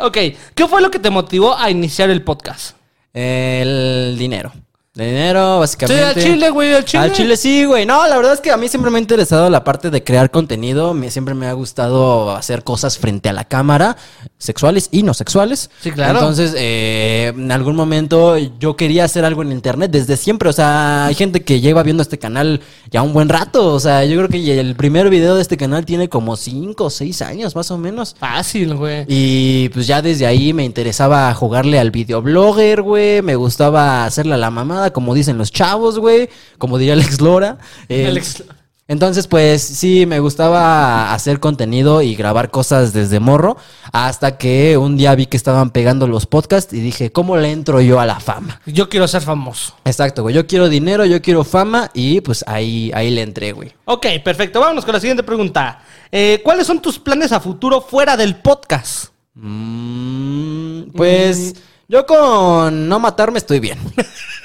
ok. 0.00 0.18
¿Qué 0.54 0.68
fue 0.68 0.82
lo 0.82 0.90
que 0.90 0.98
te 0.98 1.08
motivó 1.08 1.56
a 1.56 1.70
iniciar 1.70 2.10
el 2.10 2.22
podcast? 2.22 2.76
El 3.14 4.16
dinero. 4.18 4.52
El 4.94 5.06
dinero, 5.06 5.60
básicamente. 5.60 6.02
Sí, 6.02 6.20
al 6.20 6.22
chile, 6.22 6.50
güey, 6.50 6.74
al 6.74 6.84
chile. 6.84 7.02
Al 7.02 7.12
chile 7.12 7.36
sí, 7.38 7.64
güey. 7.64 7.86
No, 7.86 8.06
la 8.06 8.14
verdad 8.14 8.34
es 8.34 8.40
que 8.40 8.50
a 8.50 8.58
mí 8.58 8.68
siempre 8.68 8.90
me 8.90 8.98
ha 8.98 9.00
interesado 9.00 9.48
la 9.48 9.64
parte 9.64 9.88
de 9.88 10.04
crear 10.04 10.30
contenido. 10.30 10.92
Me, 10.92 11.10
siempre 11.10 11.32
me 11.32 11.46
ha 11.46 11.54
gustado 11.54 12.36
hacer 12.36 12.62
cosas 12.62 12.98
frente 12.98 13.30
a 13.30 13.32
la 13.32 13.44
cámara, 13.44 13.96
sexuales 14.36 14.90
y 14.92 15.02
no 15.02 15.14
sexuales. 15.14 15.70
Sí, 15.80 15.92
claro. 15.92 16.18
Entonces, 16.18 16.54
eh, 16.58 17.32
en 17.34 17.50
algún 17.52 17.74
momento 17.74 18.36
yo 18.36 18.76
quería 18.76 19.04
hacer 19.04 19.24
algo 19.24 19.40
en 19.40 19.52
internet 19.52 19.90
desde 19.90 20.18
siempre. 20.18 20.50
O 20.50 20.52
sea, 20.52 21.06
hay 21.06 21.14
gente 21.14 21.42
que 21.42 21.62
lleva 21.62 21.82
viendo 21.82 22.02
este 22.02 22.18
canal 22.18 22.60
ya 22.90 23.00
un 23.00 23.14
buen 23.14 23.30
rato. 23.30 23.72
O 23.72 23.80
sea, 23.80 24.04
yo 24.04 24.18
creo 24.18 24.28
que 24.28 24.60
el 24.60 24.76
primer 24.76 25.08
video 25.08 25.36
de 25.36 25.40
este 25.40 25.56
canal 25.56 25.86
tiene 25.86 26.10
como 26.10 26.36
5 26.36 26.84
o 26.84 26.90
6 26.90 27.22
años, 27.22 27.56
más 27.56 27.70
o 27.70 27.78
menos. 27.78 28.14
Fácil, 28.18 28.74
güey. 28.74 29.06
Y 29.08 29.70
pues 29.70 29.86
ya 29.86 30.02
desde 30.02 30.26
ahí 30.26 30.52
me 30.52 30.66
interesaba 30.66 31.32
jugarle 31.32 31.78
al 31.78 31.90
videoblogger, 31.90 32.82
güey. 32.82 33.22
Me 33.22 33.36
gustaba 33.36 34.04
hacerle 34.04 34.34
a 34.34 34.36
la 34.36 34.50
mamada, 34.82 34.92
como 34.92 35.14
dicen 35.14 35.38
los 35.38 35.50
chavos, 35.52 35.98
güey. 35.98 36.28
Como 36.58 36.78
diría 36.78 36.92
Alex 36.98 37.20
Lora. 37.20 37.58
Eh, 37.88 38.06
Alex- 38.08 38.44
Entonces, 38.88 39.26
pues 39.26 39.62
sí, 39.62 40.04
me 40.06 40.18
gustaba 40.20 41.14
hacer 41.14 41.40
contenido 41.40 42.02
y 42.02 42.14
grabar 42.14 42.50
cosas 42.50 42.92
desde 42.92 43.20
morro. 43.20 43.56
Hasta 43.92 44.36
que 44.36 44.76
un 44.76 44.96
día 44.96 45.14
vi 45.14 45.26
que 45.26 45.36
estaban 45.36 45.70
pegando 45.70 46.06
los 46.06 46.26
podcasts 46.26 46.74
y 46.74 46.80
dije, 46.80 47.10
¿cómo 47.12 47.36
le 47.36 47.52
entro 47.52 47.80
yo 47.80 48.00
a 48.00 48.06
la 48.06 48.20
fama? 48.20 48.60
Yo 48.66 48.88
quiero 48.88 49.06
ser 49.08 49.22
famoso. 49.22 49.74
Exacto, 49.84 50.22
güey. 50.22 50.34
Yo 50.34 50.46
quiero 50.46 50.68
dinero, 50.68 51.04
yo 51.06 51.22
quiero 51.22 51.44
fama 51.44 51.90
y 51.94 52.20
pues 52.20 52.44
ahí, 52.46 52.90
ahí 52.94 53.10
le 53.10 53.22
entré, 53.22 53.52
güey. 53.52 53.72
Ok, 53.86 54.06
perfecto. 54.24 54.60
Vámonos 54.60 54.84
con 54.84 54.92
la 54.94 55.00
siguiente 55.00 55.22
pregunta. 55.22 55.80
Eh, 56.10 56.40
¿Cuáles 56.44 56.66
son 56.66 56.82
tus 56.82 56.98
planes 56.98 57.32
a 57.32 57.40
futuro 57.40 57.80
fuera 57.80 58.16
del 58.16 58.36
podcast? 58.36 59.06
Mm, 59.34 60.90
pues 60.94 61.54
yo 61.92 62.06
con 62.06 62.88
no 62.88 62.98
matarme 62.98 63.36
estoy 63.36 63.60
bien. 63.60 63.78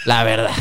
La 0.06 0.26
verdad. 0.26 0.52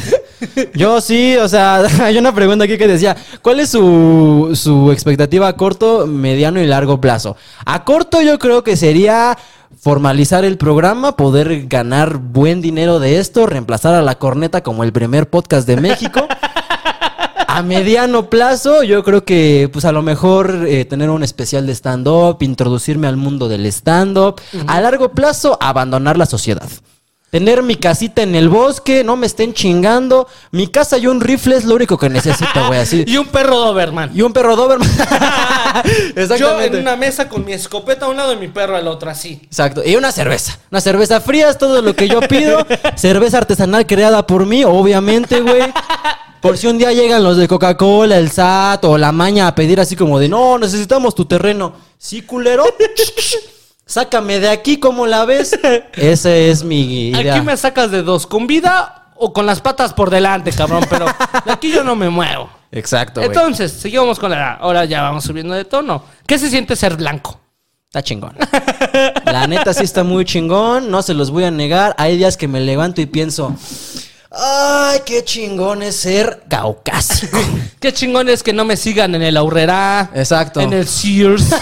Yo 0.73 1.01
sí, 1.01 1.37
o 1.37 1.49
sea, 1.49 1.79
hay 2.05 2.17
una 2.17 2.33
pregunta 2.33 2.65
aquí 2.65 2.79
que 2.79 2.87
decía, 2.87 3.17
¿cuál 3.43 3.59
es 3.59 3.71
su, 3.71 4.53
su 4.55 4.93
expectativa 4.93 5.49
a 5.49 5.57
corto, 5.57 6.07
mediano 6.07 6.61
y 6.61 6.67
largo 6.67 7.01
plazo? 7.01 7.37
A 7.65 7.83
corto 7.83 8.23
yo 8.23 8.39
creo 8.39 8.63
que 8.63 8.77
sería 8.77 9.37
formalizar 9.81 10.45
el 10.45 10.59
programa, 10.59 11.17
poder 11.17 11.67
ganar 11.67 12.19
buen 12.19 12.63
dinero 12.63 13.01
de 13.01 13.19
esto, 13.19 13.47
reemplazar 13.47 13.95
a 13.95 14.03
la 14.03 14.19
corneta 14.19 14.63
como 14.63 14.85
el 14.85 14.93
primer 14.93 15.29
podcast 15.29 15.67
de 15.67 15.79
México. 15.79 16.29
A 17.57 17.63
mediano 17.63 18.29
plazo, 18.29 18.83
yo 18.83 19.03
creo 19.03 19.25
que, 19.25 19.71
pues 19.73 19.87
a 19.87 19.93
lo 19.93 20.03
mejor 20.03 20.67
eh, 20.69 20.85
tener 20.85 21.09
un 21.09 21.23
especial 21.23 21.67
de 21.67 21.75
stand-up, 21.75 22.37
introducirme 22.43 23.07
al 23.07 23.17
mundo 23.17 23.49
del 23.49 23.65
stand-up. 23.65 24.43
A 24.67 24.79
largo 24.83 25.13
plazo, 25.13 25.57
abandonar 25.59 26.19
la 26.19 26.27
sociedad. 26.27 26.69
Tener 27.37 27.63
mi 27.63 27.77
casita 27.77 28.23
en 28.23 28.35
el 28.35 28.49
bosque, 28.49 29.05
no 29.05 29.15
me 29.15 29.27
estén 29.27 29.53
chingando. 29.53 30.27
Mi 30.53 30.69
casa 30.69 30.97
y 30.97 31.07
un 31.07 31.21
rifle 31.21 31.55
es 31.55 31.67
lo 31.67 31.75
único 31.75 31.99
que 31.99 32.09
necesito, 32.09 32.67
güey, 32.67 32.81
así. 32.81 33.05
Y 33.07 33.19
un 33.19 33.27
perro 33.27 33.59
Doberman. 33.59 34.11
Y 34.15 34.23
un 34.23 34.33
perro 34.33 34.57
Doberman. 34.57 34.89
Yo 36.17 36.23
Exactamente. 36.23 36.79
en 36.79 36.83
una 36.83 36.97
mesa 36.97 37.29
con 37.29 37.45
mi 37.45 37.53
escopeta 37.53 38.07
a 38.07 38.09
un 38.09 38.17
lado 38.17 38.33
y 38.33 38.37
mi 38.37 38.49
perro 38.49 38.75
al 38.75 38.89
otro, 38.89 39.11
así. 39.11 39.39
Exacto. 39.45 39.83
Y 39.85 39.97
una 39.97 40.13
cerveza. 40.13 40.59
Una 40.71 40.81
cerveza 40.81 41.21
fría 41.21 41.51
es 41.51 41.59
todo 41.59 41.83
lo 41.83 41.95
que 41.95 42.09
yo 42.09 42.21
pido. 42.23 42.67
cerveza 42.97 43.37
artesanal 43.37 43.87
creada 43.87 44.27
por 44.27 44.47
mí, 44.47 44.65
obviamente, 44.65 45.43
güey. 45.43 45.61
Por 46.41 46.57
si 46.57 46.69
un 46.69 46.79
día 46.79 46.95
llegan 46.95 47.23
los 47.23 47.37
de 47.37 47.47
Coca-Cola, 47.47 48.17
el 48.17 48.31
SAT 48.31 48.83
o 48.87 48.97
la 48.97 49.13
maña 49.13 49.47
a 49.47 49.55
pedir 49.55 49.79
así 49.79 49.95
como 49.95 50.19
de, 50.19 50.31
no, 50.31 50.59
necesitamos 50.59 51.15
tu 51.15 51.27
terreno. 51.27 51.75
Sí, 51.99 52.23
culero. 52.23 52.65
Sácame 53.89 54.41
de 54.41 54.49
aquí, 54.49 54.79
¿cómo 54.79 55.07
la 55.07 55.25
ves? 55.25 55.57
Esa 55.93 56.35
es 56.35 56.65
mi 56.65 57.11
idea. 57.11 57.37
Aquí 57.37 57.45
me 57.45 57.57
sacas 57.57 57.93
de 57.93 58.03
dos, 58.03 58.27
con 58.27 58.49
vida 58.49 59.13
o 59.15 59.33
con 59.33 59.47
las 59.47 59.61
patas 59.61 59.95
por 59.95 60.11
delante, 60.11 60.51
cabrón, 60.51 60.85
pero 60.91 61.07
de 61.45 61.53
aquí 61.53 61.71
yo 61.71 61.85
no 61.85 61.95
me 61.95 62.09
muevo. 62.09 62.51
Exacto, 62.73 63.21
güey. 63.21 63.29
Entonces, 63.29 63.71
seguimos 63.71 64.19
con 64.19 64.33
la... 64.33 64.55
Ahora 64.55 64.85
ya 64.87 65.03
vamos 65.03 65.23
subiendo 65.23 65.55
de 65.55 65.65
tono. 65.65 66.03
¿Qué 66.27 66.37
se 66.37 66.51
siente 66.51 66.75
ser 66.75 66.97
blanco? 66.97 67.41
Está 67.87 68.03
chingón. 68.03 68.35
La 69.25 69.47
neta 69.47 69.73
sí 69.73 69.85
está 69.85 70.03
muy 70.03 70.25
chingón, 70.25 70.91
no 70.91 71.01
se 71.03 71.15
los 71.15 71.31
voy 71.31 71.45
a 71.45 71.53
negar. 71.53 71.95
Hay 71.97 72.17
días 72.17 72.37
que 72.37 72.49
me 72.49 72.61
levanto 72.61 73.01
y 73.01 73.07
pienso, 73.07 73.55
ay, 74.33 74.99
qué 75.07 75.25
chingón 75.25 75.85
es 75.85 75.95
ser 75.95 76.43
caucásico. 76.49 77.39
Qué 77.81 77.93
chingón 77.93 78.29
es 78.29 78.43
que 78.43 78.53
no 78.53 78.65
me 78.65 78.77
sigan 78.77 79.15
en 79.15 79.23
el 79.23 79.37
Aurrera. 79.37 80.11
Exacto. 80.15 80.61
En 80.61 80.73
el 80.73 80.89
Sears. 80.89 81.51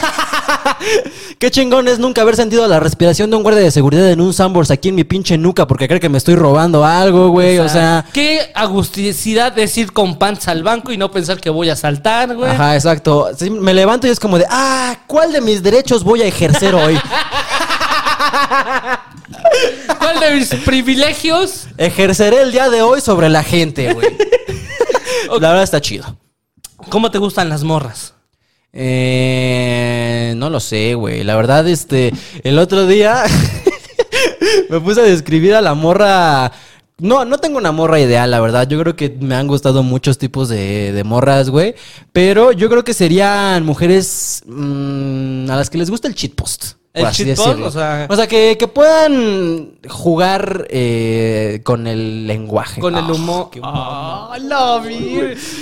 Qué 1.38 1.50
chingón 1.50 1.88
es 1.88 1.98
nunca 1.98 2.22
haber 2.22 2.36
sentido 2.36 2.66
la 2.68 2.80
respiración 2.80 3.30
de 3.30 3.36
un 3.36 3.42
guardia 3.42 3.62
de 3.62 3.70
seguridad 3.70 4.10
en 4.10 4.20
un 4.20 4.32
Sambors 4.32 4.70
aquí 4.70 4.88
en 4.90 4.94
mi 4.94 5.04
pinche 5.04 5.36
nuca 5.38 5.66
porque 5.66 5.88
cree 5.88 6.00
que 6.00 6.08
me 6.08 6.18
estoy 6.18 6.34
robando 6.34 6.84
algo, 6.84 7.28
güey. 7.30 7.58
O 7.58 7.68
sea, 7.68 8.04
Qué 8.12 8.50
agusticidad 8.54 9.58
es 9.58 9.76
ir 9.76 9.92
con 9.92 10.18
pants 10.18 10.48
al 10.48 10.62
banco 10.62 10.92
y 10.92 10.96
no 10.96 11.10
pensar 11.10 11.40
que 11.40 11.50
voy 11.50 11.70
a 11.70 11.76
saltar, 11.76 12.34
güey. 12.34 12.50
ajá, 12.50 12.74
exacto. 12.74 13.28
Sí, 13.36 13.50
me 13.50 13.74
levanto 13.74 14.06
y 14.06 14.10
es 14.10 14.20
como 14.20 14.38
de, 14.38 14.46
ah, 14.48 14.96
¿cuál 15.06 15.32
de 15.32 15.40
mis 15.40 15.62
derechos 15.62 16.04
voy 16.04 16.22
a 16.22 16.26
ejercer 16.26 16.74
hoy? 16.74 16.98
¿Cuál 19.98 20.20
de 20.20 20.30
mis 20.34 20.48
privilegios? 20.64 21.66
Ejerceré 21.76 22.42
el 22.42 22.52
día 22.52 22.68
de 22.70 22.82
hoy 22.82 23.00
sobre 23.00 23.28
la 23.28 23.42
gente, 23.42 23.92
güey. 23.92 24.06
La 25.40 25.48
verdad 25.48 25.62
está 25.62 25.80
chido. 25.80 26.18
¿Cómo 26.90 27.10
te 27.10 27.18
gustan 27.18 27.48
las 27.48 27.64
morras? 27.64 28.14
Eh, 28.74 30.34
no 30.36 30.50
lo 30.50 30.60
sé, 30.60 30.94
güey. 30.94 31.22
La 31.22 31.36
verdad, 31.36 31.66
este, 31.68 32.12
el 32.42 32.58
otro 32.58 32.86
día 32.86 33.22
me 34.70 34.80
puse 34.80 35.00
a 35.00 35.04
describir 35.04 35.54
a 35.54 35.62
la 35.62 35.74
morra. 35.74 36.52
No, 36.98 37.24
no 37.24 37.38
tengo 37.38 37.58
una 37.58 37.72
morra 37.72 38.00
ideal, 38.00 38.30
la 38.30 38.40
verdad. 38.40 38.68
Yo 38.68 38.78
creo 38.80 38.96
que 38.96 39.16
me 39.20 39.36
han 39.36 39.46
gustado 39.46 39.82
muchos 39.82 40.18
tipos 40.18 40.48
de, 40.48 41.02
morras, 41.04 41.50
güey. 41.50 41.74
Pero 42.12 42.52
yo 42.52 42.68
creo 42.68 42.84
que 42.84 42.94
serían 42.94 43.64
mujeres 43.64 44.42
mm, 44.46 45.50
a 45.50 45.56
las 45.56 45.70
que 45.70 45.78
les 45.78 45.90
gusta 45.90 46.08
el 46.08 46.14
cheat 46.14 46.34
post. 46.34 46.74
O 46.96 47.70
sea- 47.72 48.06
O 48.08 48.14
sea, 48.14 48.26
que, 48.28 48.56
que 48.56 48.68
puedan 48.68 49.72
jugar 49.88 50.68
eh, 50.70 51.60
con 51.64 51.88
el 51.88 52.28
lenguaje. 52.28 52.80
Con 52.80 52.94
el 52.94 53.04
Ah, 53.04 53.12
humor. 53.12 53.50
qué 53.50 53.60
Ah, 53.64 54.80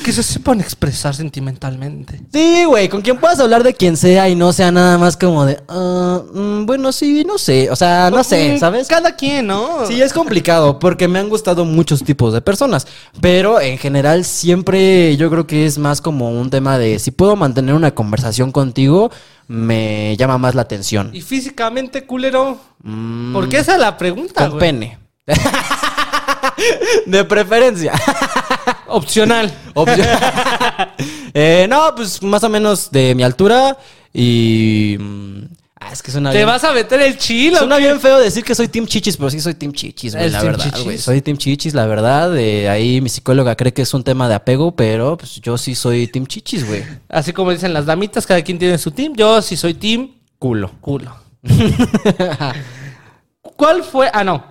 Que 0.04 0.12
se 0.12 0.22
sepan 0.22 0.60
expresar 0.60 1.14
sentimentalmente. 1.14 2.20
Sí, 2.32 2.64
güey, 2.66 2.90
con 2.90 3.00
quien 3.00 3.18
puedas 3.18 3.40
hablar 3.40 3.62
de 3.62 3.72
quien 3.72 3.96
sea 3.96 4.28
y 4.28 4.34
no 4.34 4.52
sea 4.52 4.70
nada 4.72 4.98
más 4.98 5.16
como 5.16 5.46
de, 5.46 5.58
ah, 5.68 6.20
mm, 6.34 6.66
bueno, 6.66 6.92
sí, 6.92 7.24
no 7.26 7.38
sé, 7.38 7.70
o 7.70 7.76
sea, 7.76 8.10
no 8.10 8.22
sé, 8.24 8.54
Mm, 8.54 8.58
¿sabes? 8.58 8.88
Cada 8.88 9.16
quien, 9.16 9.46
¿no? 9.46 9.86
Sí, 9.86 10.02
es 10.02 10.12
complicado 10.12 10.78
porque 10.78 11.08
me 11.08 11.18
han 11.18 11.30
gustado 11.30 11.64
muchos 11.64 12.02
tipos 12.04 12.34
de 12.34 12.42
personas, 12.42 12.86
pero 13.22 13.58
en 13.60 13.78
general 13.78 14.24
siempre 14.26 15.16
yo 15.16 15.30
creo 15.30 15.46
que 15.46 15.64
es 15.64 15.78
más 15.78 16.02
como 16.02 16.30
un 16.30 16.50
tema 16.50 16.76
de 16.78 16.98
si 16.98 17.10
puedo 17.10 17.36
mantener 17.36 17.74
una 17.74 17.92
conversación 17.94 18.52
contigo, 18.52 19.10
me 19.48 20.16
llama 20.16 20.38
más 20.38 20.54
la 20.54 20.62
atención. 20.62 21.10
Y 21.12 21.20
físicamente, 21.20 22.06
culero. 22.06 22.60
Mm, 22.82 23.32
Porque 23.32 23.58
esa 23.58 23.74
es 23.74 23.80
la 23.80 23.96
pregunta, 23.96 24.42
con 24.42 24.58
güey. 24.58 24.60
pene. 24.60 24.98
de 27.06 27.24
preferencia. 27.24 27.92
Opcional. 28.88 29.52
Eh, 31.34 31.66
no, 31.66 31.94
pues 31.96 32.22
más 32.22 32.44
o 32.44 32.50
menos 32.50 32.90
de 32.90 33.14
mi 33.14 33.22
altura 33.22 33.78
y... 34.12 34.98
Ah, 35.84 35.90
es 35.92 36.00
que 36.02 36.10
suena 36.12 36.30
Te 36.30 36.36
bien. 36.36 36.46
vas 36.46 36.62
a 36.64 36.72
meter 36.72 37.00
el 37.00 37.18
chilo. 37.18 37.58
Suena 37.58 37.76
bien 37.78 37.98
feo 38.00 38.18
decir 38.18 38.44
que 38.44 38.54
soy 38.54 38.68
Team 38.68 38.86
Chichis, 38.86 39.16
pero 39.16 39.30
sí 39.30 39.40
soy 39.40 39.54
Team 39.54 39.72
Chichis, 39.72 40.12
güey, 40.12 40.22
¿Eres 40.24 40.32
la 40.34 40.40
team 40.40 40.52
verdad, 40.52 40.80
güey. 40.84 40.98
Soy 40.98 41.20
Team 41.22 41.36
Chichis, 41.36 41.74
la 41.74 41.86
verdad. 41.86 42.36
eh, 42.38 42.68
ahí 42.68 43.00
mi 43.00 43.08
psicóloga 43.08 43.56
cree 43.56 43.72
que 43.72 43.82
es 43.82 43.92
un 43.94 44.04
tema 44.04 44.28
de 44.28 44.34
apego, 44.36 44.76
pero 44.76 45.16
pues 45.16 45.40
yo 45.40 45.58
sí 45.58 45.74
soy 45.74 46.06
Team 46.06 46.26
Chichis, 46.26 46.66
güey. 46.66 46.84
Así 47.08 47.32
como 47.32 47.50
dicen 47.50 47.72
las 47.72 47.86
damitas, 47.86 48.26
cada 48.26 48.42
quien 48.42 48.58
tiene 48.58 48.78
su 48.78 48.90
team. 48.92 49.14
Yo 49.16 49.42
sí 49.42 49.56
soy 49.56 49.74
team 49.74 50.12
Culo. 50.38 50.70
culo. 50.80 51.16
¿Cuál 53.56 53.82
fue? 53.84 54.10
Ah, 54.12 54.24
no. 54.24 54.44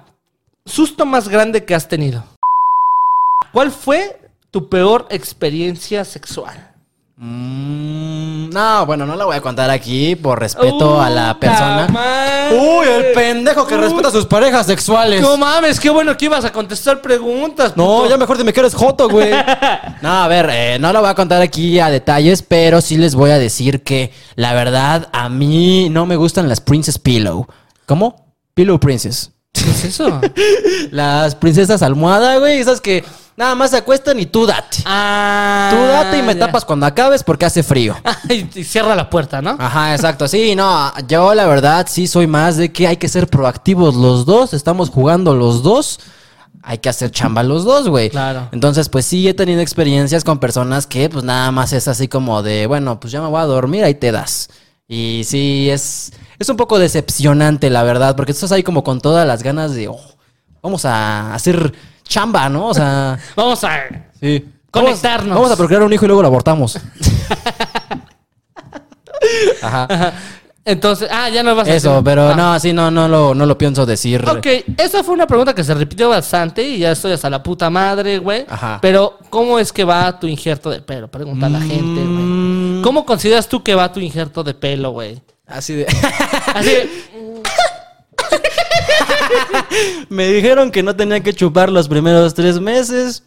Susto 0.65 1.05
más 1.05 1.27
grande 1.27 1.65
que 1.65 1.75
has 1.75 1.87
tenido. 1.87 2.23
¿Cuál 3.51 3.71
fue 3.71 4.19
tu 4.51 4.69
peor 4.69 5.07
experiencia 5.09 6.05
sexual? 6.05 6.70
Mm, 7.23 8.49
no, 8.49 8.85
bueno, 8.87 9.05
no 9.05 9.15
la 9.15 9.25
voy 9.25 9.35
a 9.35 9.41
contar 9.41 9.69
aquí 9.69 10.15
por 10.15 10.39
respeto 10.39 10.99
a 10.99 11.07
la 11.07 11.39
persona. 11.39 11.87
Uy, 12.51 12.87
el 12.87 13.13
pendejo 13.13 13.67
que 13.67 13.77
respeta 13.77 14.07
a 14.07 14.11
sus 14.11 14.25
parejas 14.25 14.65
sexuales. 14.65 15.21
No 15.21 15.37
mames, 15.37 15.79
qué 15.79 15.91
bueno 15.91 16.17
que 16.17 16.25
ibas 16.25 16.45
a 16.45 16.51
contestar 16.51 16.99
preguntas. 16.99 17.77
No, 17.77 17.97
puto. 17.97 18.09
ya 18.09 18.17
mejor 18.17 18.39
dime 18.39 18.51
que 18.51 18.61
eres 18.61 18.73
joto, 18.73 19.07
güey. 19.07 19.31
No, 20.01 20.09
a 20.09 20.27
ver, 20.27 20.49
eh, 20.51 20.77
no 20.79 20.91
lo 20.91 21.01
voy 21.01 21.11
a 21.11 21.13
contar 21.13 21.43
aquí 21.43 21.79
a 21.79 21.91
detalles, 21.91 22.41
pero 22.41 22.81
sí 22.81 22.97
les 22.97 23.13
voy 23.13 23.29
a 23.29 23.37
decir 23.37 23.83
que 23.83 24.11
la 24.33 24.55
verdad 24.55 25.09
a 25.13 25.29
mí 25.29 25.89
no 25.91 26.07
me 26.07 26.15
gustan 26.15 26.49
las 26.49 26.59
Princess 26.59 26.97
Pillow. 26.97 27.45
¿Cómo? 27.85 28.33
Pillow 28.55 28.79
Princess. 28.79 29.29
¿Qué 29.53 29.69
es 29.69 29.85
eso? 29.85 30.19
Las 30.91 31.35
princesas 31.35 31.81
almohada, 31.83 32.37
güey, 32.37 32.59
esas 32.59 32.81
que 32.81 33.03
nada 33.41 33.55
más 33.55 33.71
se 33.71 33.77
acuestan 33.77 34.19
y 34.19 34.27
tú 34.27 34.45
date. 34.45 34.77
Ah. 34.85 35.69
Tú 35.71 35.77
date 35.77 36.19
y 36.19 36.21
me 36.21 36.35
ya. 36.35 36.41
tapas 36.41 36.63
cuando 36.63 36.85
acabes 36.85 37.23
porque 37.23 37.45
hace 37.45 37.63
frío. 37.63 37.95
Y 38.29 38.63
cierra 38.63 38.95
la 38.95 39.09
puerta, 39.09 39.41
¿no? 39.41 39.57
Ajá, 39.59 39.95
exacto. 39.95 40.27
Sí, 40.27 40.55
no, 40.55 40.93
yo 41.07 41.33
la 41.33 41.47
verdad 41.47 41.87
sí 41.89 42.05
soy 42.05 42.27
más 42.27 42.57
de 42.57 42.71
que 42.71 42.87
hay 42.87 42.97
que 42.97 43.09
ser 43.09 43.27
proactivos 43.27 43.95
los 43.95 44.25
dos, 44.25 44.53
estamos 44.53 44.89
jugando 44.89 45.35
los 45.35 45.63
dos. 45.63 45.99
Hay 46.63 46.77
que 46.77 46.89
hacer 46.89 47.09
chamba 47.09 47.41
los 47.41 47.65
dos, 47.65 47.89
güey. 47.89 48.11
Claro. 48.11 48.47
Entonces, 48.51 48.87
pues 48.87 49.07
sí, 49.07 49.27
he 49.27 49.33
tenido 49.33 49.61
experiencias 49.61 50.23
con 50.23 50.37
personas 50.37 50.85
que, 50.85 51.09
pues 51.09 51.23
nada 51.23 51.51
más 51.51 51.73
es 51.73 51.87
así 51.87 52.07
como 52.07 52.43
de, 52.43 52.67
bueno, 52.67 52.99
pues 52.99 53.11
ya 53.11 53.21
me 53.21 53.27
voy 53.27 53.41
a 53.41 53.45
dormir, 53.45 53.83
ahí 53.83 53.95
te 53.95 54.11
das. 54.11 54.49
Y 54.87 55.23
sí, 55.25 55.71
es, 55.71 56.13
es 56.37 56.49
un 56.49 56.57
poco 56.57 56.77
decepcionante, 56.77 57.71
la 57.71 57.81
verdad, 57.81 58.15
porque 58.15 58.33
estás 58.33 58.51
ahí 58.51 58.61
como 58.61 58.83
con 58.83 59.01
todas 59.01 59.25
las 59.27 59.41
ganas 59.41 59.73
de, 59.73 59.87
oh, 59.87 59.99
vamos 60.61 60.85
a 60.85 61.33
hacer 61.33 61.73
chamba, 62.11 62.49
¿no? 62.49 62.67
O 62.67 62.73
sea, 62.73 63.17
Vamos 63.35 63.63
a. 63.63 63.79
sí. 64.19 64.45
Conectarnos. 64.69 65.29
Vamos, 65.29 65.41
vamos 65.43 65.51
a 65.51 65.57
procrear 65.57 65.83
un 65.83 65.91
hijo 65.93 66.05
y 66.05 66.07
luego 66.07 66.21
lo 66.21 66.27
abortamos. 66.29 66.77
Ajá. 69.61 70.13
Entonces, 70.63 71.09
ah, 71.11 71.27
ya 71.29 71.41
no 71.41 71.55
vas 71.55 71.67
a 71.67 71.73
Eso, 71.75 71.89
decir- 71.89 72.03
pero 72.03 72.29
Ah. 72.29 72.35
no, 72.35 72.59
sí, 72.59 72.71
no, 72.71 72.91
no 72.91 73.07
lo, 73.07 73.33
no 73.33 73.45
lo 73.47 73.57
pienso 73.57 73.85
decir. 73.85 74.23
Ok, 74.29 74.45
esa 74.77 75.03
fue 75.03 75.13
una 75.15 75.25
pregunta 75.25 75.55
que 75.55 75.63
se 75.63 75.73
repitió 75.73 76.09
bastante 76.09 76.61
y 76.63 76.77
ya 76.79 76.91
estoy 76.91 77.13
hasta 77.13 77.29
la 77.29 77.41
puta 77.41 77.69
madre, 77.69 78.19
güey. 78.19 78.45
Ajá. 78.47 78.77
Pero, 78.81 79.17
¿cómo 79.29 79.57
es 79.57 79.73
que 79.73 79.83
va 79.83 80.19
tu 80.19 80.27
injerto 80.27 80.69
de 80.69 80.81
pelo? 80.81 81.09
Pregunta 81.09 81.47
a 81.47 81.49
la 81.49 81.59
gente, 81.59 82.01
güey. 82.01 82.05
Mm. 82.05 82.81
¿Cómo 82.83 83.05
consideras 83.05 83.47
tú 83.49 83.63
que 83.63 83.73
va 83.73 83.91
tu 83.91 83.99
injerto 83.99 84.43
de 84.43 84.53
pelo, 84.53 84.91
güey? 84.91 85.19
Así 85.47 85.73
de. 85.73 85.87
Así 86.53 86.69
de, 86.69 86.89
Me 90.09 90.27
dijeron 90.27 90.71
que 90.71 90.83
no 90.83 90.95
tenía 90.95 91.21
que 91.21 91.33
chupar 91.33 91.71
los 91.71 91.87
primeros 91.87 92.33
tres 92.33 92.59
meses. 92.59 93.23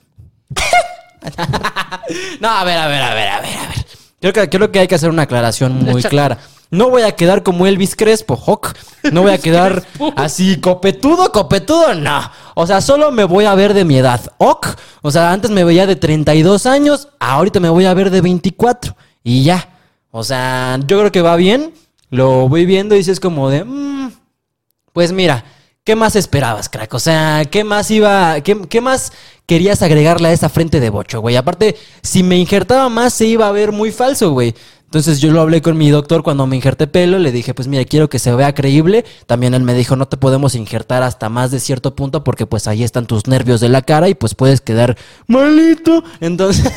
no, 2.40 2.48
a 2.48 2.64
ver, 2.64 2.78
a 2.78 2.86
ver, 2.86 3.02
a 3.02 3.14
ver, 3.14 3.28
a 3.28 3.40
ver, 3.40 3.56
a 3.56 3.68
ver. 3.68 3.86
Creo 4.20 4.32
que, 4.32 4.48
creo 4.48 4.72
que 4.72 4.78
hay 4.78 4.88
que 4.88 4.94
hacer 4.94 5.10
una 5.10 5.22
aclaración 5.22 5.84
muy 5.84 6.02
clara. 6.02 6.38
No 6.70 6.90
voy 6.90 7.02
a 7.02 7.12
quedar 7.12 7.42
como 7.42 7.66
Elvis 7.66 7.94
Crespo, 7.94 8.36
Hawk. 8.36 8.74
No 9.12 9.22
voy 9.22 9.32
a 9.32 9.38
quedar 9.38 9.84
así 10.16 10.60
copetudo, 10.60 11.30
copetudo, 11.30 11.94
no. 11.94 12.30
O 12.54 12.66
sea, 12.66 12.80
solo 12.80 13.12
me 13.12 13.24
voy 13.24 13.44
a 13.44 13.54
ver 13.54 13.74
de 13.74 13.84
mi 13.84 13.96
edad. 13.96 14.20
Ok. 14.38 14.68
O 15.02 15.10
sea, 15.10 15.30
antes 15.32 15.50
me 15.50 15.62
veía 15.62 15.86
de 15.86 15.94
32 15.94 16.66
años, 16.66 17.08
ahorita 17.20 17.60
me 17.60 17.68
voy 17.68 17.84
a 17.84 17.94
ver 17.94 18.10
de 18.10 18.22
24. 18.22 18.96
Y 19.22 19.44
ya. 19.44 19.68
O 20.10 20.24
sea, 20.24 20.78
yo 20.84 20.98
creo 20.98 21.12
que 21.12 21.22
va 21.22 21.36
bien. 21.36 21.74
Lo 22.10 22.48
voy 22.48 22.64
viendo 22.66 22.96
y 22.96 23.04
si 23.04 23.10
es 23.10 23.20
como 23.20 23.50
de... 23.50 23.64
mm, 23.64 24.12
pues 24.92 25.12
mira, 25.12 25.44
¿qué 25.84 25.96
más 25.96 26.16
esperabas, 26.16 26.68
crack? 26.68 26.94
O 26.94 26.98
sea, 26.98 27.44
¿qué 27.44 27.62
más 27.62 27.90
iba, 27.90 28.40
qué, 28.40 28.58
qué 28.68 28.80
más 28.80 29.12
querías 29.46 29.82
agregarle 29.82 30.28
a 30.28 30.32
esa 30.32 30.48
frente 30.48 30.80
de 30.80 30.90
bocho, 30.90 31.20
güey? 31.20 31.36
Aparte, 31.36 31.76
si 32.02 32.22
me 32.22 32.38
injertaba 32.38 32.88
más, 32.88 33.12
se 33.12 33.26
iba 33.26 33.46
a 33.46 33.52
ver 33.52 33.70
muy 33.70 33.92
falso, 33.92 34.32
güey. 34.32 34.54
Entonces 34.86 35.20
yo 35.20 35.32
lo 35.32 35.40
hablé 35.40 35.60
con 35.60 35.76
mi 35.76 35.90
doctor 35.90 36.22
cuando 36.22 36.46
me 36.46 36.54
injerté 36.54 36.86
pelo, 36.86 37.18
le 37.18 37.32
dije, 37.32 37.52
pues 37.52 37.66
mira, 37.66 37.84
quiero 37.84 38.08
que 38.08 38.20
se 38.20 38.32
vea 38.32 38.54
creíble. 38.54 39.04
También 39.26 39.52
él 39.52 39.62
me 39.62 39.74
dijo, 39.74 39.96
no 39.96 40.06
te 40.06 40.16
podemos 40.16 40.54
injertar 40.54 41.02
hasta 41.02 41.28
más 41.28 41.50
de 41.50 41.58
cierto 41.58 41.96
punto 41.96 42.22
porque 42.22 42.46
pues 42.46 42.68
ahí 42.68 42.84
están 42.84 43.06
tus 43.06 43.26
nervios 43.26 43.60
de 43.60 43.68
la 43.68 43.82
cara 43.82 44.08
y 44.08 44.14
pues 44.14 44.36
puedes 44.36 44.60
quedar 44.60 44.96
malito. 45.26 46.04
Entonces... 46.20 46.72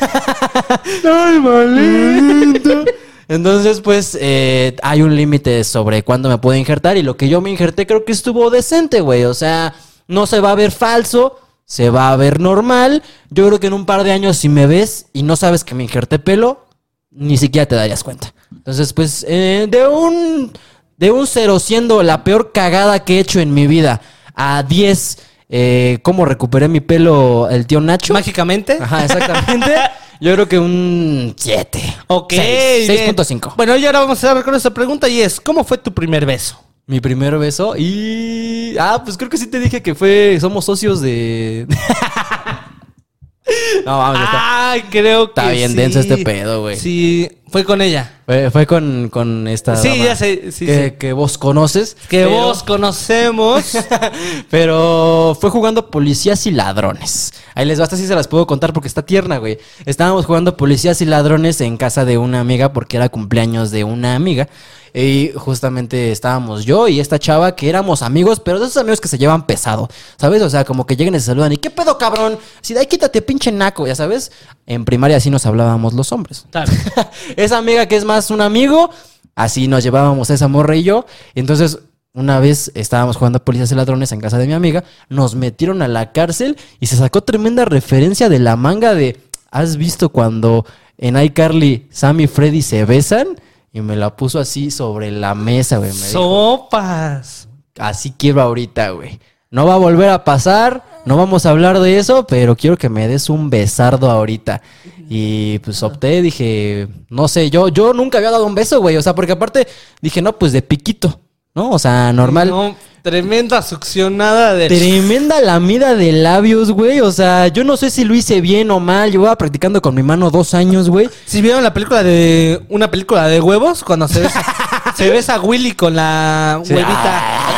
¡Ay, 1.04 1.38
malito! 1.38 2.84
Entonces, 3.28 3.82
pues, 3.82 4.16
eh, 4.20 4.74
hay 4.82 5.02
un 5.02 5.14
límite 5.14 5.62
sobre 5.62 6.02
cuándo 6.02 6.30
me 6.30 6.38
puedo 6.38 6.58
injertar. 6.58 6.96
Y 6.96 7.02
lo 7.02 7.16
que 7.16 7.28
yo 7.28 7.40
me 7.42 7.50
injerté 7.50 7.86
creo 7.86 8.04
que 8.04 8.12
estuvo 8.12 8.48
decente, 8.50 9.00
güey. 9.02 9.24
O 9.24 9.34
sea, 9.34 9.74
no 10.06 10.26
se 10.26 10.40
va 10.40 10.52
a 10.52 10.54
ver 10.54 10.72
falso, 10.72 11.38
se 11.66 11.90
va 11.90 12.10
a 12.10 12.16
ver 12.16 12.40
normal. 12.40 13.02
Yo 13.28 13.46
creo 13.46 13.60
que 13.60 13.66
en 13.66 13.74
un 13.74 13.84
par 13.84 14.02
de 14.02 14.12
años, 14.12 14.38
si 14.38 14.48
me 14.48 14.66
ves 14.66 15.06
y 15.12 15.22
no 15.22 15.36
sabes 15.36 15.62
que 15.62 15.74
me 15.74 15.82
injerté 15.84 16.18
pelo, 16.18 16.66
ni 17.10 17.36
siquiera 17.36 17.66
te 17.66 17.74
darías 17.74 18.02
cuenta. 18.02 18.32
Entonces, 18.50 18.92
pues, 18.94 19.24
eh, 19.28 19.66
de 19.68 19.86
un. 19.86 20.52
De 20.96 21.12
un 21.12 21.28
cero 21.28 21.60
siendo 21.60 22.02
la 22.02 22.24
peor 22.24 22.50
cagada 22.50 23.04
que 23.04 23.16
he 23.16 23.20
hecho 23.20 23.38
en 23.38 23.54
mi 23.54 23.68
vida 23.68 24.00
a 24.34 24.64
10, 24.64 25.18
eh, 25.48 25.98
¿cómo 26.02 26.24
recuperé 26.24 26.66
mi 26.66 26.80
pelo 26.80 27.48
el 27.48 27.68
tío 27.68 27.80
Nacho? 27.80 28.14
mágicamente. 28.14 28.78
Ajá, 28.80 29.04
exactamente. 29.04 29.74
Yo 30.20 30.32
creo 30.34 30.48
que 30.48 30.58
un 30.58 31.34
7. 31.36 31.96
Ok. 32.08 32.32
Seis, 32.34 32.88
bien. 32.88 33.14
6.5. 33.14 33.54
Bueno, 33.56 33.76
y 33.76 33.86
ahora 33.86 34.00
vamos 34.00 34.18
a 34.18 34.28
cerrar 34.28 34.44
con 34.44 34.54
esta 34.54 34.70
pregunta 34.70 35.08
y 35.08 35.20
es, 35.20 35.40
¿cómo 35.40 35.64
fue 35.64 35.78
tu 35.78 35.92
primer 35.92 36.26
beso? 36.26 36.60
Mi 36.86 37.00
primer 37.00 37.38
beso 37.38 37.76
y... 37.76 38.76
Ah, 38.78 39.02
pues 39.04 39.16
creo 39.16 39.28
que 39.28 39.36
sí 39.36 39.46
te 39.46 39.60
dije 39.60 39.82
que 39.82 39.94
fue... 39.94 40.38
Somos 40.40 40.64
socios 40.64 41.00
de... 41.00 41.66
no, 43.84 43.98
vamos, 43.98 44.20
está... 44.20 44.70
Ay, 44.70 44.82
creo 44.90 45.26
que 45.26 45.40
Está 45.40 45.52
bien 45.52 45.70
sí. 45.70 45.76
denso 45.76 46.00
este 46.00 46.18
pedo, 46.18 46.62
güey. 46.62 46.76
Sí. 46.76 47.28
Fue 47.50 47.64
con 47.64 47.80
ella. 47.80 48.12
Fue, 48.26 48.50
fue 48.50 48.66
con, 48.66 49.08
con 49.10 49.48
esta. 49.48 49.76
Sí, 49.76 49.88
dama 49.88 50.04
ya 50.04 50.16
sé, 50.16 50.52
sí, 50.52 50.66
que, 50.66 50.84
sí. 50.90 50.94
que 50.98 51.12
vos 51.12 51.38
conoces. 51.38 51.96
Que 52.08 52.24
pero- 52.24 52.30
vos 52.30 52.62
conocemos. 52.62 53.64
Pero 54.50 55.36
fue 55.40 55.50
jugando 55.50 55.90
policías 55.90 56.46
y 56.46 56.50
ladrones. 56.50 57.32
Ahí 57.54 57.66
les 57.66 57.78
basta 57.80 57.96
si 57.96 58.06
se 58.06 58.14
las 58.14 58.28
puedo 58.28 58.46
contar 58.46 58.72
porque 58.72 58.88
está 58.88 59.02
tierna, 59.02 59.38
güey. 59.38 59.58
Estábamos 59.84 60.26
jugando 60.26 60.56
policías 60.56 61.00
y 61.00 61.06
ladrones 61.06 61.60
en 61.60 61.76
casa 61.76 62.04
de 62.04 62.18
una 62.18 62.40
amiga 62.40 62.72
porque 62.72 62.96
era 62.96 63.08
cumpleaños 63.08 63.70
de 63.70 63.84
una 63.84 64.14
amiga. 64.14 64.48
Y 64.94 65.32
justamente 65.36 66.10
estábamos 66.12 66.64
yo 66.64 66.88
y 66.88 66.98
esta 66.98 67.18
chava 67.18 67.54
que 67.54 67.68
éramos 67.68 68.00
amigos, 68.02 68.40
pero 68.40 68.58
de 68.58 68.64
esos 68.66 68.78
amigos 68.78 69.02
que 69.02 69.08
se 69.08 69.18
llevan 69.18 69.46
pesado, 69.46 69.88
¿sabes? 70.16 70.40
O 70.42 70.48
sea, 70.48 70.64
como 70.64 70.86
que 70.86 70.96
llegan 70.96 71.14
y 71.14 71.20
se 71.20 71.26
saludan 71.26 71.52
y 71.52 71.58
¿qué 71.58 71.68
pedo, 71.68 71.98
cabrón? 71.98 72.38
Si 72.62 72.72
de 72.72 72.80
ahí 72.80 72.86
quítate, 72.86 73.20
pinche 73.20 73.52
naco, 73.52 73.86
ya 73.86 73.94
sabes. 73.94 74.32
En 74.66 74.84
primaria 74.86 75.18
así 75.18 75.28
nos 75.30 75.44
hablábamos 75.44 75.92
los 75.92 76.10
hombres. 76.12 76.46
Claro. 76.50 76.72
esa 77.38 77.58
amiga 77.58 77.86
que 77.86 77.96
es 77.96 78.04
más 78.04 78.30
un 78.32 78.40
amigo, 78.40 78.90
así 79.36 79.68
nos 79.68 79.84
llevábamos 79.84 80.28
esa 80.30 80.48
morra 80.48 80.74
y 80.74 80.82
yo. 80.82 81.06
Entonces, 81.36 81.78
una 82.12 82.40
vez 82.40 82.72
estábamos 82.74 83.16
jugando 83.16 83.38
a 83.38 83.44
policías 83.44 83.70
y 83.70 83.76
ladrones 83.76 84.10
en 84.10 84.20
casa 84.20 84.38
de 84.38 84.48
mi 84.48 84.54
amiga, 84.54 84.82
nos 85.08 85.36
metieron 85.36 85.80
a 85.82 85.86
la 85.88 86.10
cárcel 86.10 86.56
y 86.80 86.86
se 86.86 86.96
sacó 86.96 87.22
tremenda 87.22 87.64
referencia 87.64 88.28
de 88.28 88.40
la 88.40 88.56
manga 88.56 88.92
de, 88.92 89.20
¿has 89.52 89.76
visto 89.76 90.08
cuando 90.08 90.66
en 90.96 91.16
iCarly 91.16 91.86
Sam 91.90 92.20
y 92.20 92.26
Freddy 92.26 92.60
se 92.60 92.84
besan? 92.84 93.28
Y 93.72 93.82
me 93.82 93.94
la 93.94 94.16
puso 94.16 94.40
así 94.40 94.72
sobre 94.72 95.12
la 95.12 95.36
mesa, 95.36 95.78
güey. 95.78 95.90
Me 95.90 95.96
dijo, 95.96 96.08
Sopas. 96.08 97.48
así 97.78 98.12
quiero 98.18 98.42
ahorita, 98.42 98.90
güey. 98.90 99.20
No 99.50 99.64
va 99.64 99.74
a 99.74 99.78
volver 99.78 100.10
a 100.10 100.24
pasar, 100.24 100.82
no 101.08 101.16
vamos 101.16 101.44
a 101.46 101.50
hablar 101.50 101.80
de 101.80 101.98
eso, 101.98 102.26
pero 102.26 102.54
quiero 102.54 102.76
que 102.76 102.88
me 102.88 103.08
des 103.08 103.28
un 103.30 103.50
besardo 103.50 104.10
ahorita. 104.10 104.62
Y 105.08 105.58
pues 105.60 105.82
opté, 105.82 106.20
dije, 106.22 106.86
no 107.08 107.26
sé, 107.28 107.48
yo, 107.50 107.68
yo 107.68 107.94
nunca 107.94 108.18
había 108.18 108.30
dado 108.30 108.44
un 108.46 108.54
beso, 108.54 108.80
güey. 108.80 108.96
O 108.96 109.02
sea, 109.02 109.14
porque 109.14 109.32
aparte 109.32 109.66
dije, 110.02 110.20
no, 110.22 110.38
pues 110.38 110.52
de 110.52 110.60
piquito, 110.62 111.18
¿no? 111.54 111.70
O 111.70 111.78
sea, 111.78 112.12
normal. 112.12 112.50
No, 112.50 112.76
tremenda 113.02 113.62
succionada 113.62 114.52
de. 114.54 114.68
Tremenda 114.68 115.40
lamida 115.40 115.94
de 115.94 116.12
labios, 116.12 116.70
güey. 116.72 117.00
O 117.00 117.10
sea, 117.10 117.48
yo 117.48 117.64
no 117.64 117.78
sé 117.78 117.88
si 117.90 118.04
lo 118.04 118.14
hice 118.14 118.42
bien 118.42 118.70
o 118.70 118.80
mal. 118.80 119.10
Llevaba 119.10 119.38
practicando 119.38 119.80
con 119.80 119.94
mi 119.94 120.02
mano 120.02 120.30
dos 120.30 120.52
años, 120.52 120.90
güey. 120.90 121.08
Si 121.26 121.40
vieron 121.40 121.62
la 121.64 121.72
película 121.72 122.02
de. 122.02 122.60
Una 122.68 122.90
película 122.90 123.26
de 123.28 123.40
huevos, 123.40 123.82
cuando 123.82 124.06
se 124.08 124.20
besa, 124.20 124.44
se 124.96 125.08
besa 125.08 125.36
a 125.36 125.40
Willy 125.40 125.72
con 125.72 125.96
la 125.96 126.60
Sí. 126.64 126.74
huevita. 126.74 127.48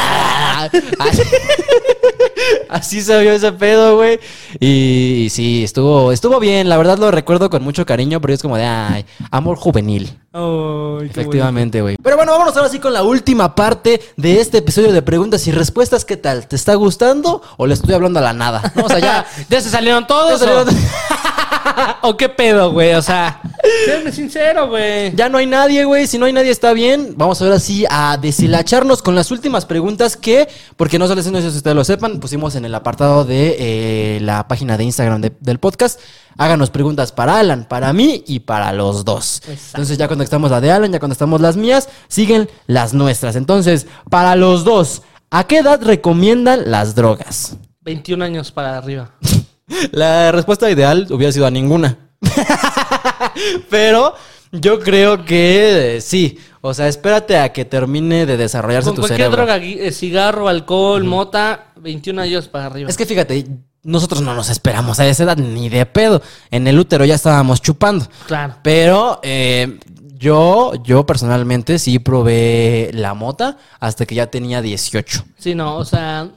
Así, 1.01 1.23
así 2.81 3.01
se 3.03 3.21
vio 3.21 3.33
ese 3.33 3.53
pedo, 3.53 3.97
güey. 3.97 4.19
Y, 4.59 5.29
sí, 5.31 5.63
estuvo, 5.65 6.13
estuvo 6.13 6.41
bien. 6.41 6.69
La 6.69 6.77
verdad 6.77 6.99
lo 6.99 7.11
recuerdo 7.11 7.51
con 7.51 7.63
mucho 7.63 7.87
cariño, 7.87 8.21
pero 8.21 8.35
es 8.35 8.43
como 8.43 8.57
de, 8.57 8.65
ay, 8.65 9.05
amor 9.31 9.57
juvenil. 9.57 10.19
Efectivamente, 11.03 11.81
güey. 11.81 11.97
Pero 12.03 12.17
bueno, 12.17 12.33
vámonos 12.33 12.57
ahora 12.57 12.69
sí 12.69 12.79
con 12.79 12.93
la 12.93 13.03
última 13.03 13.55
parte 13.55 14.01
de 14.17 14.41
este 14.41 14.59
episodio 14.59 14.93
de 14.93 15.03
preguntas 15.03 15.47
y 15.47 15.53
respuestas. 15.53 16.05
¿Qué 16.05 16.17
tal? 16.17 16.47
¿Te 16.47 16.57
está 16.57 16.75
gustando 16.75 17.43
o 17.57 17.67
le 17.67 17.75
estoy 17.75 17.95
hablando 17.95 18.19
a 18.21 18.23
la 18.23 18.33
nada? 18.33 18.73
No, 18.75 18.85
o 18.85 18.89
sea, 18.89 18.99
ya. 18.99 19.27
¿Ya 19.49 19.61
se 19.61 19.71
salieron 19.71 20.07
todos? 20.07 20.41
ya 20.41 20.47
salieron- 20.47 20.69
¿O, 22.03 22.09
¿O 22.11 22.17
qué 22.17 22.29
pedo, 22.29 22.73
güey? 22.73 22.95
O 22.95 23.03
sea, 23.03 23.41
séme 23.87 24.13
sincero, 24.13 24.69
güey. 24.69 25.15
Ya 25.15 25.29
no 25.29 25.39
hay 25.39 25.47
nadie, 25.47 25.85
güey. 25.85 26.07
Si 26.07 26.19
no 26.19 26.27
hay 26.27 26.33
nadie, 26.33 26.51
está 26.51 26.73
bien. 26.73 27.15
Vamos 27.17 27.41
ahora 27.43 27.59
sí 27.59 27.85
a 27.91 28.17
deshilacharnos 28.21 29.03
con 29.03 29.15
las 29.15 29.31
últimas 29.31 29.67
preguntas 29.67 30.17
que, 30.17 30.49
porque 30.77 30.99
no 30.99 31.07
solo 31.07 31.23
no 31.23 31.41
sé 31.41 31.51
si 31.51 31.57
ustedes 31.59 31.77
lo 31.77 31.85
sepan, 31.85 32.21
pusimos 32.21 32.55
en 32.55 32.65
el 32.65 32.75
apartado 32.75 33.25
de 33.25 33.57
eh, 33.59 34.21
la 34.23 34.49
página 34.49 34.77
de 34.77 34.85
Instagram 34.85 35.21
de- 35.21 35.33
del 35.41 35.59
podcast. 35.59 36.01
Háganos 36.39 36.71
preguntas 36.71 37.13
para 37.13 37.39
Alan, 37.39 37.67
para 37.69 37.93
mí 37.93 38.25
y 38.27 38.41
para 38.41 38.73
los 38.73 39.05
dos. 39.05 39.39
Exacto. 39.47 39.63
Entonces 39.75 39.99
ya 39.99 40.09
contestamos 40.09 40.51
la 40.51 40.61
de 40.61 40.71
Alan, 40.71 40.93
ya 40.93 40.99
contestamos 40.99 41.41
las 41.41 41.57
mías, 41.57 41.89
siguen 42.09 42.49
las 42.67 42.95
nuestras. 42.95 43.37
Entonces, 43.37 43.87
para 44.09 44.37
los 44.37 44.65
dos, 44.65 45.03
¿a 45.31 45.45
qué 45.47 45.59
edad 45.59 45.81
recomiendan 45.83 46.71
las 46.71 46.95
drogas? 46.95 47.57
21 47.83 48.25
años 48.25 48.51
para 48.53 48.79
arriba. 48.79 49.11
La 49.93 50.33
respuesta 50.33 50.71
ideal 50.71 51.07
hubiera 51.11 51.33
sido 51.33 51.47
a 51.47 51.51
ninguna. 51.51 51.99
Pero 53.71 54.15
yo 54.53 54.81
creo 54.81 55.25
que 55.25 55.97
eh, 55.97 56.01
sí. 56.01 56.39
O 56.61 56.75
sea, 56.75 56.89
espérate 56.89 57.39
a 57.39 57.53
que 57.53 57.65
termine 57.65 58.27
de 58.27 58.37
desarrollarse 58.37 58.89
Con 58.89 58.97
tu 58.97 59.03
cualquier 59.03 59.31
cerebro. 59.31 59.37
droga, 59.47 59.57
eh, 59.59 59.93
cigarro, 59.93 60.49
alcohol, 60.49 61.05
mota, 61.05 61.73
21 61.77 62.21
años 62.21 62.49
para 62.49 62.67
arriba. 62.67 62.91
Es 62.91 62.97
que 62.97 63.07
fíjate, 63.07 63.47
nosotros 63.83 64.21
no 64.21 64.35
nos 64.35 64.51
esperamos 64.51 65.01
a 65.01 65.07
esa 65.07 65.23
edad 65.23 65.37
ni 65.37 65.69
de 65.69 65.87
pedo. 65.87 66.21
En 66.51 66.67
el 66.67 66.79
útero 66.79 67.05
ya 67.05 67.15
estábamos 67.15 67.63
chupando. 67.63 68.07
Claro. 68.27 68.57
Pero 68.63 69.21
eh, 69.23 69.79
yo, 70.19 70.73
yo 70.85 71.07
personalmente 71.07 71.79
sí 71.79 71.99
probé 71.99 72.91
la 72.93 73.15
mota 73.15 73.57
hasta 73.79 74.05
que 74.05 74.15
ya 74.15 74.27
tenía 74.27 74.61
18. 74.61 75.25
Sí, 75.39 75.55
no, 75.55 75.77
o 75.77 75.85
sea, 75.87 76.29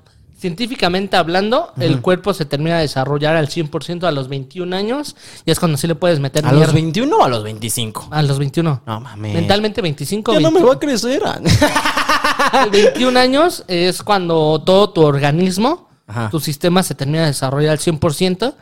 científicamente 0.43 1.15
hablando, 1.15 1.71
el 1.79 2.01
cuerpo 2.01 2.33
se 2.33 2.43
termina 2.43 2.75
de 2.75 2.81
desarrollar 2.81 3.37
al 3.37 3.47
100% 3.47 4.03
a 4.03 4.11
los 4.11 4.27
21 4.27 4.75
años 4.75 5.15
y 5.45 5.51
es 5.51 5.57
cuando 5.59 5.77
sí 5.77 5.87
le 5.87 5.95
puedes 5.95 6.19
meter 6.19 6.45
¿A 6.45 6.49
mierda. 6.51 6.65
los 6.67 6.73
21 6.73 7.15
o 7.15 7.23
a 7.23 7.29
los 7.29 7.43
25? 7.43 8.09
A 8.11 8.21
los 8.21 8.37
21. 8.37 8.81
No 8.85 8.99
mames. 8.99 9.33
Mentalmente 9.33 9.81
25. 9.81 10.33
Ya 10.33 10.39
no 10.41 10.51
me 10.51 10.59
21. 10.61 10.67
va 10.67 10.73
a 10.75 10.79
crecer. 10.79 11.21
ah. 11.25 12.67
21 12.71 13.17
años 13.17 13.63
es 13.69 14.03
cuando 14.03 14.61
todo 14.65 14.89
tu 14.89 15.01
organismo, 15.01 15.87
Ajá. 16.07 16.29
tu 16.29 16.41
sistema 16.41 16.83
se 16.83 16.93
termina 16.93 17.21
de 17.21 17.27
desarrollar 17.27 17.71
al 17.71 17.79
100%. 17.79 18.53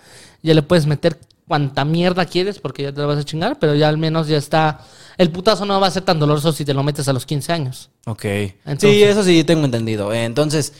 Ya 0.43 0.53
le 0.53 0.61
puedes 0.61 0.85
meter 0.85 1.19
cuanta 1.47 1.83
mierda 1.83 2.25
quieres 2.25 2.59
porque 2.59 2.83
ya 2.83 2.93
te 2.93 3.01
lo 3.01 3.07
vas 3.07 3.17
a 3.17 3.23
chingar, 3.23 3.57
pero 3.59 3.73
ya 3.75 3.89
al 3.89 3.97
menos 3.97 4.27
ya 4.27 4.37
está... 4.37 4.81
El 5.17 5.29
putazo 5.31 5.65
no 5.65 5.79
va 5.79 5.87
a 5.87 5.91
ser 5.91 6.03
tan 6.03 6.19
doloroso 6.19 6.51
si 6.53 6.63
te 6.63 6.73
lo 6.73 6.83
metes 6.83 7.07
a 7.07 7.13
los 7.13 7.25
15 7.25 7.51
años. 7.51 7.89
Ok. 8.05 8.23
Entonces- 8.23 8.89
sí, 8.91 9.03
eso 9.03 9.23
sí 9.23 9.43
tengo 9.43 9.65
entendido. 9.65 10.13
Entonces, 10.13 10.73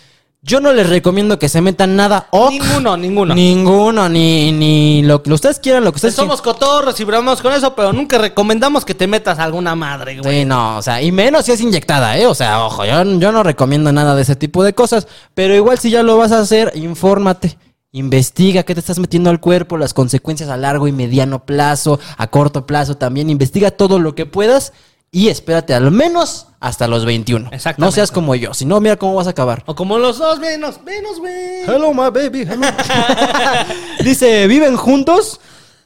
yo 0.44 0.60
no 0.60 0.74
les 0.74 0.90
recomiendo 0.90 1.38
que 1.38 1.50
se 1.50 1.62
metan 1.62 1.96
nada. 1.96 2.28
ok. 2.32 2.52
Ninguno, 2.52 2.98
ninguno. 2.98 3.36
Ninguno, 3.36 4.10
ni, 4.10 4.52
ni 4.52 5.04
lo 5.04 5.22
que 5.22 5.32
ustedes 5.32 5.60
quieran, 5.60 5.84
lo 5.84 5.92
que 5.92 5.98
ustedes 5.98 6.16
Somos 6.16 6.42
cotorros 6.42 7.00
y 7.00 7.04
bromamos 7.04 7.42
con 7.42 7.54
eso, 7.54 7.76
pero 7.76 7.94
nunca 7.94 8.18
recomendamos 8.18 8.84
que 8.84 8.96
te 8.96 9.06
metas 9.06 9.38
a 9.38 9.44
alguna 9.44 9.76
madre, 9.76 10.18
güey. 10.18 10.40
Sí, 10.40 10.46
no, 10.46 10.78
o 10.78 10.82
sea, 10.82 11.02
y 11.02 11.12
menos 11.12 11.46
si 11.46 11.52
es 11.52 11.62
inyectada, 11.62 12.18
¿eh? 12.18 12.26
O 12.26 12.34
sea, 12.34 12.66
ojo, 12.66 12.86
yo, 12.86 13.04
yo 13.20 13.32
no 13.32 13.44
recomiendo 13.44 13.92
nada 13.92 14.16
de 14.16 14.24
ese 14.24 14.36
tipo 14.36 14.64
de 14.64 14.74
cosas, 14.74 15.08
pero 15.36 15.54
igual 15.54 15.78
si 15.78 15.92
ya 15.92 16.02
lo 16.02 16.18
vas 16.18 16.32
a 16.32 16.40
hacer, 16.40 16.72
infórmate. 16.76 17.58
Investiga 17.94 18.64
qué 18.64 18.74
te 18.74 18.80
estás 18.80 19.00
metiendo 19.00 19.30
al 19.30 19.42
cuerpo, 19.42 19.78
las 19.78 19.94
consecuencias 19.94 20.50
a 20.50 20.56
largo 20.56 20.88
y 20.88 20.94
mediano 20.94 21.46
plazo, 21.46 22.00
a 22.18 22.28
corto 22.28 22.66
plazo 22.66 22.96
también. 22.96 23.30
Investiga 23.30 23.70
todo 23.70 24.00
lo 24.00 24.16
que 24.16 24.26
puedas 24.26 24.72
y 25.12 25.28
espérate 25.28 25.74
al 25.74 25.92
menos 25.92 26.48
hasta 26.62 26.88
los 26.88 27.06
21. 27.06 27.50
Exactamente. 27.52 27.82
No 27.82 27.92
seas 27.92 28.12
como 28.12 28.34
yo, 28.36 28.54
si 28.54 28.66
no, 28.66 28.80
mira 28.80 28.96
cómo 28.96 29.16
vas 29.16 29.28
a 29.28 29.32
acabar. 29.32 29.64
O 29.66 29.76
como 29.76 29.98
los 29.98 30.18
dos, 30.18 30.40
menos, 30.40 30.82
menos, 30.84 31.20
güey. 31.20 31.64
Hello, 31.68 31.94
my 31.94 32.10
baby. 32.10 32.42
hello. 32.50 32.62
Dice, 34.04 34.48
¿viven 34.48 34.78
juntos? 34.78 35.40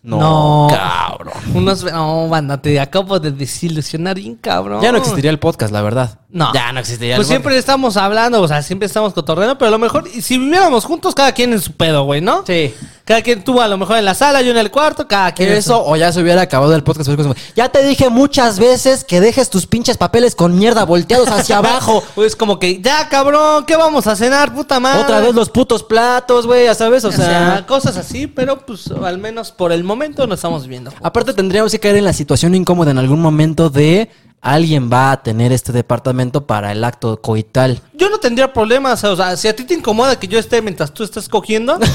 No, 0.03 0.19
No. 0.19 0.67
cabrón. 0.69 1.33
Unos, 1.55 1.83
no, 1.83 2.29
banda, 2.29 2.61
te 2.61 2.79
acabo 2.79 3.19
de 3.19 3.31
desilusionar 3.31 4.15
bien, 4.15 4.35
cabrón. 4.35 4.81
Ya 4.81 4.91
no 4.91 4.99
existiría 4.99 5.31
el 5.31 5.39
podcast, 5.39 5.73
la 5.73 5.81
verdad. 5.81 6.19
No. 6.35 6.51
Ya 6.53 6.73
no 6.73 6.81
existiría 6.81 7.15
Pues 7.15 7.29
el 7.29 7.35
siempre 7.35 7.57
estamos 7.57 7.95
hablando, 7.95 8.41
o 8.41 8.47
sea, 8.49 8.61
siempre 8.61 8.87
estamos 8.87 9.13
cotorreando, 9.13 9.57
pero 9.57 9.69
a 9.69 9.71
lo 9.71 9.79
mejor, 9.79 10.05
si 10.09 10.37
viviéramos 10.37 10.83
juntos, 10.83 11.15
cada 11.15 11.31
quien 11.31 11.53
en 11.53 11.61
su 11.61 11.71
pedo, 11.71 12.03
güey, 12.03 12.19
¿no? 12.19 12.43
Sí. 12.45 12.75
Cada 13.05 13.21
quien 13.21 13.41
tú 13.41 13.61
a 13.61 13.69
lo 13.69 13.77
mejor 13.77 13.99
en 13.99 14.03
la 14.03 14.15
sala, 14.15 14.41
yo 14.41 14.51
en 14.51 14.57
el 14.57 14.69
cuarto, 14.69 15.07
cada 15.07 15.31
quien. 15.33 15.53
Eso, 15.53 15.81
o 15.85 15.95
ya 15.95 16.11
se 16.11 16.21
hubiera 16.21 16.41
acabado 16.41 16.75
el 16.75 16.83
podcast. 16.83 17.09
Ya 17.55 17.69
te 17.69 17.85
dije 17.85 18.09
muchas 18.09 18.59
veces 18.59 19.05
que 19.05 19.21
dejes 19.21 19.49
tus 19.49 19.65
pinches 19.65 19.95
papeles 19.95 20.35
con 20.35 20.59
mierda 20.59 20.83
volteados 20.83 21.29
hacia 21.29 21.59
abajo. 21.59 22.03
Pues 22.15 22.35
como 22.35 22.59
que, 22.59 22.81
ya, 22.81 23.07
cabrón, 23.07 23.65
¿qué 23.65 23.77
vamos 23.77 24.07
a 24.07 24.15
cenar, 24.15 24.53
puta 24.53 24.79
madre? 24.79 25.03
Otra 25.03 25.21
vez 25.21 25.33
los 25.33 25.49
putos 25.49 25.83
platos, 25.83 26.47
güey, 26.47 26.65
ya 26.65 26.75
sabes, 26.75 27.05
o 27.05 27.09
O 27.09 27.11
sea, 27.11 27.25
sea... 27.25 27.65
cosas 27.65 27.95
así, 27.95 28.27
pero 28.27 28.65
pues 28.65 28.89
al 28.91 29.19
menos 29.19 29.51
por 29.51 29.71
el 29.71 29.83
momento 29.83 30.27
no 30.27 30.33
estamos 30.35 30.63
viviendo. 30.63 30.91
Aparte 31.01 31.33
tendríamos 31.33 31.71
que 31.71 31.79
caer 31.79 31.95
en 31.95 32.03
la 32.03 32.13
situación 32.13 32.55
incómoda 32.55 32.91
en 32.91 32.97
algún 32.97 33.21
momento 33.21 33.69
de 33.69 34.09
alguien 34.45 34.91
va 34.93 35.11
a 35.11 35.23
tener 35.23 35.51
este 35.51 35.71
departamento 35.71 36.45
para 36.45 36.71
el 36.71 36.83
acto 36.83 37.19
coital. 37.19 37.81
Yo 37.93 38.09
no 38.09 38.19
tendría 38.19 38.53
problemas, 38.53 39.03
o 39.03 39.15
sea, 39.15 39.35
si 39.37 39.47
a 39.47 39.55
ti 39.55 39.63
te 39.63 39.73
incomoda 39.73 40.19
que 40.19 40.27
yo 40.27 40.37
esté 40.37 40.61
mientras 40.61 40.93
tú 40.93 41.03
estás 41.03 41.27
cogiendo. 41.27 41.79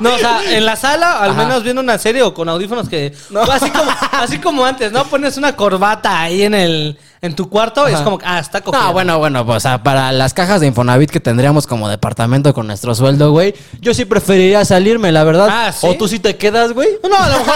No, 0.00 0.12
o 0.12 0.18
sea, 0.18 0.40
en 0.56 0.66
la 0.66 0.74
sala, 0.74 1.20
al 1.20 1.30
Ajá. 1.30 1.44
menos 1.44 1.62
viendo 1.62 1.80
una 1.80 1.98
serie 1.98 2.22
o 2.22 2.34
con 2.34 2.48
audífonos 2.48 2.88
que. 2.88 3.14
Así, 3.52 3.70
como, 3.70 3.90
así 4.12 4.38
como 4.38 4.64
antes, 4.64 4.90
¿no? 4.90 5.04
Pones 5.04 5.36
una 5.36 5.54
corbata 5.54 6.20
ahí 6.20 6.42
en 6.42 6.54
el 6.54 6.98
en 7.22 7.34
tu 7.34 7.48
cuarto 7.48 7.88
y 7.88 7.92
es 7.92 8.00
como, 8.00 8.18
ah, 8.24 8.38
está 8.38 8.60
cogiendo. 8.60 8.88
No, 8.88 8.92
bueno, 8.92 9.18
bueno, 9.18 9.46
pues, 9.46 9.58
o 9.58 9.60
sea, 9.60 9.82
para 9.82 10.12
las 10.12 10.34
cajas 10.34 10.60
de 10.60 10.66
Infonavit 10.66 11.10
que 11.10 11.20
tendríamos 11.20 11.66
como 11.66 11.88
departamento 11.88 12.52
con 12.52 12.66
nuestro 12.66 12.94
sueldo, 12.94 13.30
güey, 13.30 13.54
yo 13.80 13.94
sí 13.94 14.04
preferiría 14.04 14.64
salirme, 14.64 15.12
la 15.12 15.24
verdad. 15.24 15.48
Ah, 15.50 15.72
¿sí? 15.72 15.86
O 15.88 15.94
tú 15.96 16.08
sí 16.08 16.18
te 16.18 16.36
quedas, 16.36 16.72
güey. 16.72 16.88
No, 17.08 17.16
a 17.16 17.28
lo 17.28 17.38
mejor. 17.38 17.54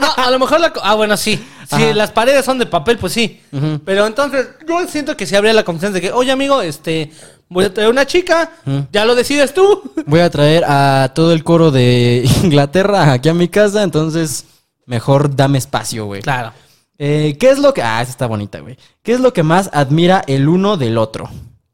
No, 0.00 0.24
a 0.24 0.30
lo 0.30 0.38
mejor 0.38 0.60
la. 0.60 0.72
Ah, 0.82 0.94
bueno, 0.94 1.16
sí. 1.16 1.44
Si 1.76 1.82
Ajá. 1.82 1.94
las 1.94 2.10
paredes 2.12 2.44
son 2.44 2.58
de 2.58 2.66
papel, 2.66 2.98
pues 2.98 3.12
sí. 3.12 3.40
Pero 3.84 4.06
entonces, 4.06 4.48
yo 4.68 4.86
siento 4.88 5.16
que 5.16 5.26
sí 5.26 5.34
habría 5.34 5.52
la 5.52 5.64
confianza 5.64 5.94
de 5.94 6.00
que, 6.00 6.12
oye, 6.12 6.30
amigo, 6.32 6.62
este. 6.62 7.10
Voy 7.48 7.66
a 7.66 7.74
traer 7.74 7.90
una 7.90 8.06
chica, 8.06 8.50
ya 8.90 9.04
lo 9.04 9.14
decides 9.14 9.52
tú. 9.52 9.82
Voy 10.06 10.20
a 10.20 10.30
traer 10.30 10.64
a 10.66 11.12
todo 11.14 11.34
el 11.34 11.44
coro 11.44 11.70
de 11.70 12.24
Inglaterra 12.42 13.12
aquí 13.12 13.28
a 13.28 13.34
mi 13.34 13.48
casa, 13.48 13.82
entonces 13.82 14.46
mejor 14.86 15.36
dame 15.36 15.58
espacio, 15.58 16.06
güey. 16.06 16.22
Claro. 16.22 16.52
Eh, 16.96 17.36
¿Qué 17.38 17.50
es 17.50 17.58
lo 17.58 17.74
que... 17.74 17.82
Ah, 17.82 18.00
esta 18.00 18.10
está 18.12 18.26
bonita, 18.26 18.60
güey. 18.60 18.78
¿Qué 19.02 19.12
es 19.12 19.20
lo 19.20 19.34
que 19.34 19.42
más 19.42 19.68
admira 19.74 20.22
el 20.28 20.48
uno 20.48 20.78
del 20.78 20.96
otro? 20.96 21.28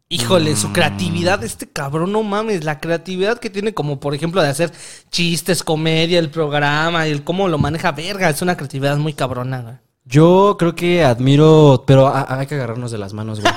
Híjole, 0.09 0.57
su 0.57 0.73
creatividad, 0.73 1.45
este 1.45 1.69
cabrón, 1.69 2.13
no 2.13 2.23
mames, 2.23 2.65
la 2.65 2.81
creatividad 2.81 3.39
que 3.39 3.51
tiene 3.51 3.75
como 3.75 4.01
por 4.01 4.15
ejemplo 4.15 4.41
de 4.43 4.49
hacer 4.49 4.73
chistes, 5.11 5.63
comedia, 5.63 6.19
el 6.19 6.31
programa, 6.31 7.07
el 7.07 7.25
cómo 7.25 7.47
lo 7.47 7.59
maneja 7.59 7.93
verga, 7.93 8.31
es 8.31 8.41
una 8.41 8.57
creatividad 8.57 8.97
muy 8.97 9.13
cabrona, 9.13 9.61
güey. 9.61 9.75
Yo 10.09 10.57
creo 10.59 10.75
que 10.75 11.05
admiro... 11.05 11.85
Pero 11.87 12.11
hay 12.15 12.47
que 12.47 12.55
agarrarnos 12.55 12.91
de 12.91 12.97
las 12.97 13.13
manos, 13.13 13.41
güey. 13.41 13.53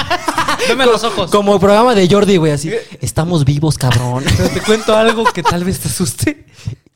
Veme 0.68 0.86
los 0.86 1.04
ojos. 1.04 1.30
Como 1.30 1.60
programa 1.60 1.94
de 1.94 2.08
Jordi, 2.08 2.38
güey, 2.38 2.52
así. 2.52 2.72
Estamos 3.02 3.44
vivos, 3.44 3.76
cabrón. 3.76 4.24
Pero 4.36 4.48
te 4.48 4.60
cuento 4.62 4.96
algo 4.96 5.24
que 5.24 5.42
tal 5.42 5.64
vez 5.64 5.80
te 5.80 5.88
asuste. 5.88 6.46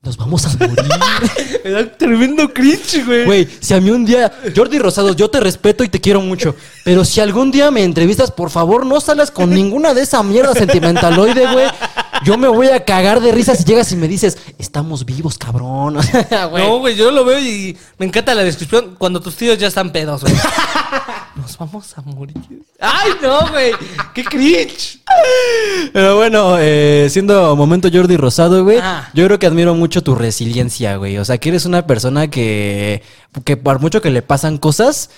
Nos 0.06 0.16
vamos 0.16 0.46
a 0.46 0.50
morir. 0.50 0.76
Me 1.64 1.70
da 1.70 1.84
tremendo 1.96 2.54
cringe, 2.54 3.04
güey. 3.04 3.24
Güey, 3.24 3.48
si 3.58 3.74
a 3.74 3.80
mí 3.80 3.90
un 3.90 4.04
día, 4.04 4.32
Jordi 4.54 4.78
Rosados, 4.78 5.16
yo 5.16 5.28
te 5.28 5.40
respeto 5.40 5.82
y 5.82 5.88
te 5.88 6.00
quiero 6.00 6.20
mucho, 6.20 6.54
pero 6.84 7.04
si 7.04 7.20
algún 7.20 7.50
día 7.50 7.72
me 7.72 7.82
entrevistas, 7.82 8.30
por 8.30 8.50
favor, 8.50 8.86
no 8.86 9.00
salgas 9.00 9.32
con 9.32 9.50
ninguna 9.50 9.94
de 9.94 10.02
esa 10.02 10.22
mierda 10.22 10.54
sentimentaloide, 10.54 11.52
güey. 11.52 11.66
Yo 12.24 12.38
me 12.38 12.46
voy 12.46 12.68
a 12.68 12.84
cagar 12.84 13.20
de 13.20 13.32
risa 13.32 13.56
si 13.56 13.64
llegas 13.64 13.90
y 13.90 13.96
me 13.96 14.06
dices, 14.06 14.38
estamos 14.58 15.04
vivos, 15.04 15.38
cabrón. 15.38 15.96
Güey. 16.50 16.64
No, 16.64 16.78
güey, 16.78 16.94
yo 16.94 17.10
lo 17.10 17.24
veo 17.24 17.38
y 17.40 17.76
me 17.98 18.06
encanta 18.06 18.34
la 18.34 18.44
descripción 18.44 18.94
cuando 18.96 19.20
tus 19.20 19.34
tíos 19.34 19.58
ya 19.58 19.66
están 19.66 19.90
pedos, 19.90 20.22
güey. 20.22 20.34
Nos 21.36 21.58
vamos 21.58 21.96
a 21.98 22.02
morir. 22.02 22.34
¡Ay, 22.80 23.10
no, 23.22 23.48
güey! 23.50 23.72
¡Qué 24.14 24.24
cringe! 24.24 25.00
Pero 25.92 26.16
bueno, 26.16 26.56
eh, 26.58 27.08
siendo 27.10 27.54
momento 27.54 27.88
Jordi 27.92 28.16
Rosado, 28.16 28.64
güey, 28.64 28.78
Ah. 28.82 29.08
yo 29.14 29.26
creo 29.26 29.38
que 29.38 29.46
admiro 29.46 29.74
mucho 29.74 30.02
tu 30.02 30.14
resiliencia, 30.14 30.96
güey. 30.96 31.18
O 31.18 31.24
sea, 31.24 31.38
que 31.38 31.50
eres 31.50 31.66
una 31.66 31.86
persona 31.86 32.28
que, 32.28 33.02
que 33.44 33.56
por 33.56 33.80
mucho 33.80 34.00
que 34.00 34.10
le 34.10 34.22
pasan 34.22 34.56
cosas, 34.58 35.10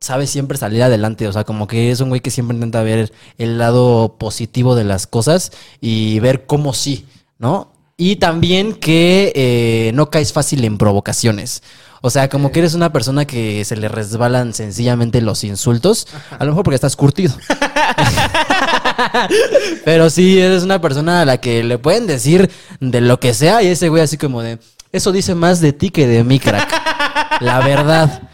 sabe 0.00 0.26
siempre 0.26 0.58
salir 0.58 0.82
adelante. 0.82 1.28
O 1.28 1.32
sea, 1.32 1.44
como 1.44 1.66
que 1.68 1.90
es 1.92 2.00
un 2.00 2.08
güey 2.08 2.20
que 2.20 2.30
siempre 2.30 2.56
intenta 2.56 2.82
ver 2.82 3.12
el 3.38 3.58
lado 3.58 4.16
positivo 4.18 4.74
de 4.74 4.84
las 4.84 5.06
cosas 5.06 5.52
y 5.80 6.18
ver 6.20 6.46
cómo 6.46 6.74
sí, 6.74 7.06
¿no? 7.38 7.72
Y 7.98 8.16
también 8.16 8.74
que 8.74 9.32
eh, 9.34 9.90
no 9.94 10.10
caes 10.10 10.34
fácil 10.34 10.64
en 10.64 10.76
provocaciones. 10.76 11.62
O 12.02 12.10
sea, 12.10 12.28
como 12.28 12.52
que 12.52 12.58
eres 12.58 12.74
una 12.74 12.92
persona 12.92 13.24
que 13.24 13.64
se 13.64 13.74
le 13.74 13.88
resbalan 13.88 14.52
sencillamente 14.52 15.22
los 15.22 15.44
insultos. 15.44 16.06
A 16.30 16.44
lo 16.44 16.50
mejor 16.50 16.64
porque 16.64 16.74
estás 16.74 16.94
curtido. 16.94 17.34
Pero 19.86 20.10
sí, 20.10 20.38
eres 20.38 20.62
una 20.62 20.80
persona 20.80 21.22
a 21.22 21.24
la 21.24 21.38
que 21.38 21.64
le 21.64 21.78
pueden 21.78 22.06
decir 22.06 22.50
de 22.80 23.00
lo 23.00 23.18
que 23.18 23.32
sea 23.32 23.62
y 23.62 23.68
ese 23.68 23.88
güey 23.88 24.02
así 24.02 24.18
como 24.18 24.42
de, 24.42 24.58
eso 24.92 25.10
dice 25.10 25.34
más 25.34 25.62
de 25.62 25.72
ti 25.72 25.88
que 25.88 26.06
de 26.06 26.22
mí, 26.22 26.38
crack. 26.38 27.40
La 27.40 27.60
verdad. 27.60 28.28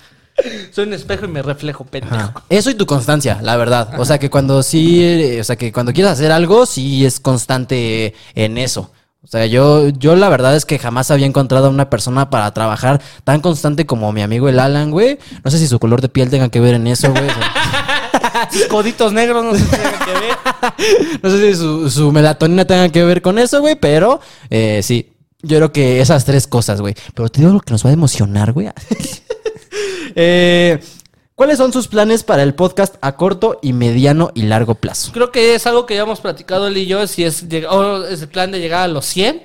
Soy 0.73 0.87
un 0.87 0.95
espejo 0.95 1.27
y 1.27 1.29
me 1.29 1.41
reflejo, 1.41 1.85
pendejo. 1.85 2.17
Ajá. 2.17 2.43
Eso 2.49 2.69
y 2.69 2.75
tu 2.75 2.87
constancia, 2.87 3.39
la 3.43 3.57
verdad. 3.57 4.01
O 4.01 4.05
sea, 4.05 4.19
que 4.19 4.29
cuando 4.29 4.65
sí, 4.65 5.05
eh, 5.05 5.41
o 5.41 5.45
sea, 5.45 5.55
que 5.55 5.73
cuando 5.73 5.93
quieres 5.93 6.13
hacer 6.13 6.33
algo, 6.33 6.67
sí 6.67 7.07
es 7.07 7.21
constante 7.21 8.15
en 8.35 8.59
eso. 8.59 8.91
O 9.25 9.29
sea, 9.29 9.47
yo, 9.47 9.89
yo 9.91 10.17
la 10.17 10.29
verdad 10.29 10.57
es 10.57 10.65
que 10.65 10.81
jamás 10.81 11.11
había 11.13 11.27
encontrado 11.27 11.67
a 11.69 11.71
una 11.71 11.89
persona 11.89 12.29
para 12.29 12.53
trabajar 12.53 13.01
tan 13.23 13.41
constante 13.41 13.87
como 13.87 14.13
mi 14.13 14.21
amigo 14.21 14.49
el 14.49 14.59
Alan, 14.59 14.91
güey. 14.91 15.19
No 15.45 15.51
sé 15.51 15.59
si 15.59 15.69
su 15.69 15.79
color 15.79 16.01
de 16.01 16.09
piel 16.09 16.29
tenga 16.29 16.49
que 16.49 16.59
ver 16.61 16.75
en 16.75 16.89
eso, 16.89 17.11
güey. 17.11 17.25
O 17.25 17.33
sea, 17.33 18.49
Sus 18.51 18.67
coditos 18.67 19.13
negros 19.13 19.45
no 19.45 19.55
se 19.55 19.65
tienen 19.65 19.91
que 20.05 20.13
ver. 20.13 20.37
No 21.23 21.31
sé 21.31 21.53
si 21.53 21.59
su, 21.59 21.91
su 21.91 22.13
melatonina 22.13 22.65
tenga 22.65 22.89
que 22.89 23.05
ver 23.05 23.23
con 23.23 23.39
eso, 23.39 23.61
güey, 23.61 23.77
pero 23.77 24.21
eh, 24.51 24.81
sí. 24.83 25.09
Yo 25.43 25.57
creo 25.57 25.73
que 25.73 26.01
esas 26.01 26.25
tres 26.25 26.47
cosas, 26.47 26.81
güey. 26.81 26.95
Pero 27.15 27.29
te 27.29 27.41
digo 27.41 27.53
lo 27.53 27.61
que 27.61 27.73
nos 27.73 27.85
va 27.85 27.91
a 27.91 27.93
emocionar, 27.93 28.53
güey. 28.53 28.69
Eh, 30.15 30.79
¿Cuáles 31.35 31.59
son 31.59 31.73
sus 31.73 31.89
planes 31.89 32.23
para 32.25 32.43
el 32.43 32.55
podcast 32.55 32.97
a 33.01 33.17
corto 33.17 33.59
y 33.63 33.73
mediano 33.73 34.31
y 34.35 34.43
largo 34.43 34.75
plazo? 34.75 35.13
Creo 35.13 35.33
que 35.33 35.55
es 35.55 35.67
algo 35.67 35.87
que 35.87 35.95
ya 35.97 36.03
hemos 36.03 36.21
platicado 36.21 36.69
él 36.69 36.77
y 36.77 36.87
yo, 36.87 37.07
si 37.07 37.25
es, 37.25 37.43
el 37.51 38.29
plan 38.29 38.53
de 38.53 38.61
llegar 38.61 38.83
a 38.83 38.89
los 38.89 39.07
100 39.07 39.43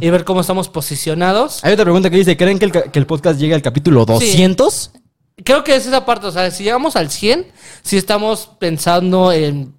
y 0.00 0.10
ver 0.10 0.24
cómo 0.24 0.42
estamos 0.42 0.68
posicionados. 0.68 1.64
Hay 1.64 1.72
otra 1.72 1.84
pregunta 1.84 2.10
que 2.10 2.16
dice, 2.18 2.36
¿creen 2.36 2.58
que 2.58 2.66
el, 2.66 2.72
ca- 2.72 2.82
que 2.82 2.98
el 2.98 3.06
podcast 3.06 3.40
llegue 3.40 3.54
al 3.54 3.62
capítulo 3.62 4.04
200? 4.04 4.92
Creo 5.44 5.64
que 5.64 5.74
es 5.74 5.86
esa 5.86 6.04
parte, 6.04 6.26
o 6.26 6.30
sea, 6.30 6.50
si 6.50 6.62
llegamos 6.64 6.94
al 6.94 7.10
100, 7.10 7.46
si 7.82 7.96
estamos 7.96 8.50
pensando 8.60 9.32
en 9.32 9.74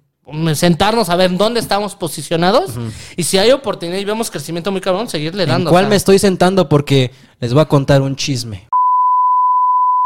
sentarnos 0.54 1.08
a 1.08 1.16
ver 1.16 1.30
en 1.30 1.38
dónde 1.38 1.60
estamos 1.60 1.94
posicionados 1.94 2.72
y 3.16 3.22
si 3.24 3.38
hay 3.38 3.50
oportunidad 3.52 3.98
y 3.98 4.04
vemos 4.04 4.30
crecimiento 4.30 4.72
muy 4.72 4.80
cabrón, 4.80 5.08
seguirle 5.08 5.44
¿En 5.44 5.48
dando. 5.50 5.70
cuál 5.70 5.84
o 5.84 5.86
sea. 5.86 5.90
me 5.90 5.96
estoy 5.96 6.18
sentando? 6.18 6.68
Porque 6.68 7.12
les 7.40 7.52
voy 7.54 7.62
a 7.62 7.66
contar 7.66 8.02
un 8.02 8.16
chisme. 8.16 8.68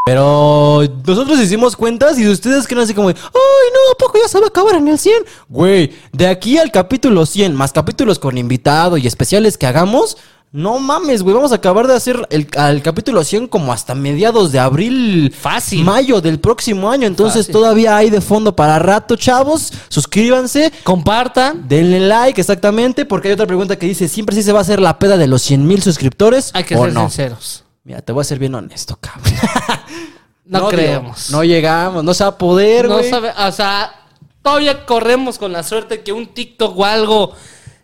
Pero 0.08 0.84
nosotros 1.06 1.38
hicimos 1.38 1.76
cuentas 1.76 2.18
y 2.18 2.26
ustedes 2.26 2.66
creen 2.66 2.82
así 2.82 2.94
como, 2.94 3.08
de, 3.08 3.14
¡ay, 3.14 3.30
no! 3.30 3.92
¿A 3.92 3.98
poco 3.98 4.18
ya 4.18 4.26
se 4.26 4.38
va 4.38 4.46
a 4.46 4.48
acabar 4.48 4.76
en 4.76 4.88
el 4.88 4.98
100? 4.98 5.14
Güey, 5.50 5.92
de 6.14 6.26
aquí 6.28 6.56
al 6.56 6.72
capítulo 6.72 7.26
100, 7.26 7.54
más 7.54 7.74
capítulos 7.74 8.18
con 8.18 8.38
invitado 8.38 8.96
y 8.96 9.06
especiales 9.06 9.58
que 9.58 9.66
hagamos, 9.66 10.16
no 10.50 10.78
mames, 10.78 11.22
güey, 11.22 11.34
vamos 11.34 11.52
a 11.52 11.56
acabar 11.56 11.86
de 11.86 11.94
hacer 11.94 12.26
el, 12.30 12.48
al 12.56 12.80
capítulo 12.80 13.22
100 13.22 13.48
como 13.48 13.70
hasta 13.70 13.94
mediados 13.94 14.50
de 14.50 14.58
abril. 14.58 15.34
Fácil. 15.38 15.84
Mayo 15.84 16.22
del 16.22 16.40
próximo 16.40 16.90
año. 16.90 17.06
Entonces 17.06 17.42
Fácil. 17.42 17.52
todavía 17.52 17.94
hay 17.94 18.08
de 18.08 18.22
fondo 18.22 18.56
para 18.56 18.78
rato, 18.78 19.14
chavos. 19.14 19.74
Suscríbanse. 19.90 20.72
Compartan. 20.84 21.68
Denle 21.68 22.00
like, 22.00 22.40
exactamente, 22.40 23.04
porque 23.04 23.28
hay 23.28 23.34
otra 23.34 23.46
pregunta 23.46 23.76
que 23.76 23.84
dice, 23.84 24.08
¿siempre 24.08 24.34
sí 24.34 24.42
se 24.42 24.52
va 24.52 24.60
a 24.60 24.62
hacer 24.62 24.80
la 24.80 24.98
peda 24.98 25.18
de 25.18 25.26
los 25.26 25.42
100 25.42 25.66
mil 25.66 25.82
suscriptores? 25.82 26.50
Hay 26.54 26.64
que 26.64 26.76
o 26.76 26.84
ser 26.84 26.94
no? 26.94 27.02
sinceros. 27.02 27.67
Mira, 27.88 28.02
te 28.02 28.12
voy 28.12 28.20
a 28.20 28.24
ser 28.24 28.38
bien 28.38 28.54
honesto, 28.54 28.98
cabrón. 29.00 29.32
No, 30.44 30.68
creemos. 30.68 31.30
No 31.30 31.44
llegamos, 31.44 32.02
no 32.04 32.14
se 32.14 32.24
va 32.24 32.30
a 32.30 32.38
poder, 32.38 32.88
No 32.88 32.94
güey. 32.98 33.10
sabe, 33.10 33.30
o 33.36 33.52
sea, 33.52 33.92
todavía 34.42 34.86
corremos 34.86 35.36
con 35.36 35.52
la 35.52 35.62
suerte 35.62 36.00
que 36.00 36.10
un 36.10 36.26
TikTok 36.26 36.78
o 36.78 36.84
algo 36.86 37.34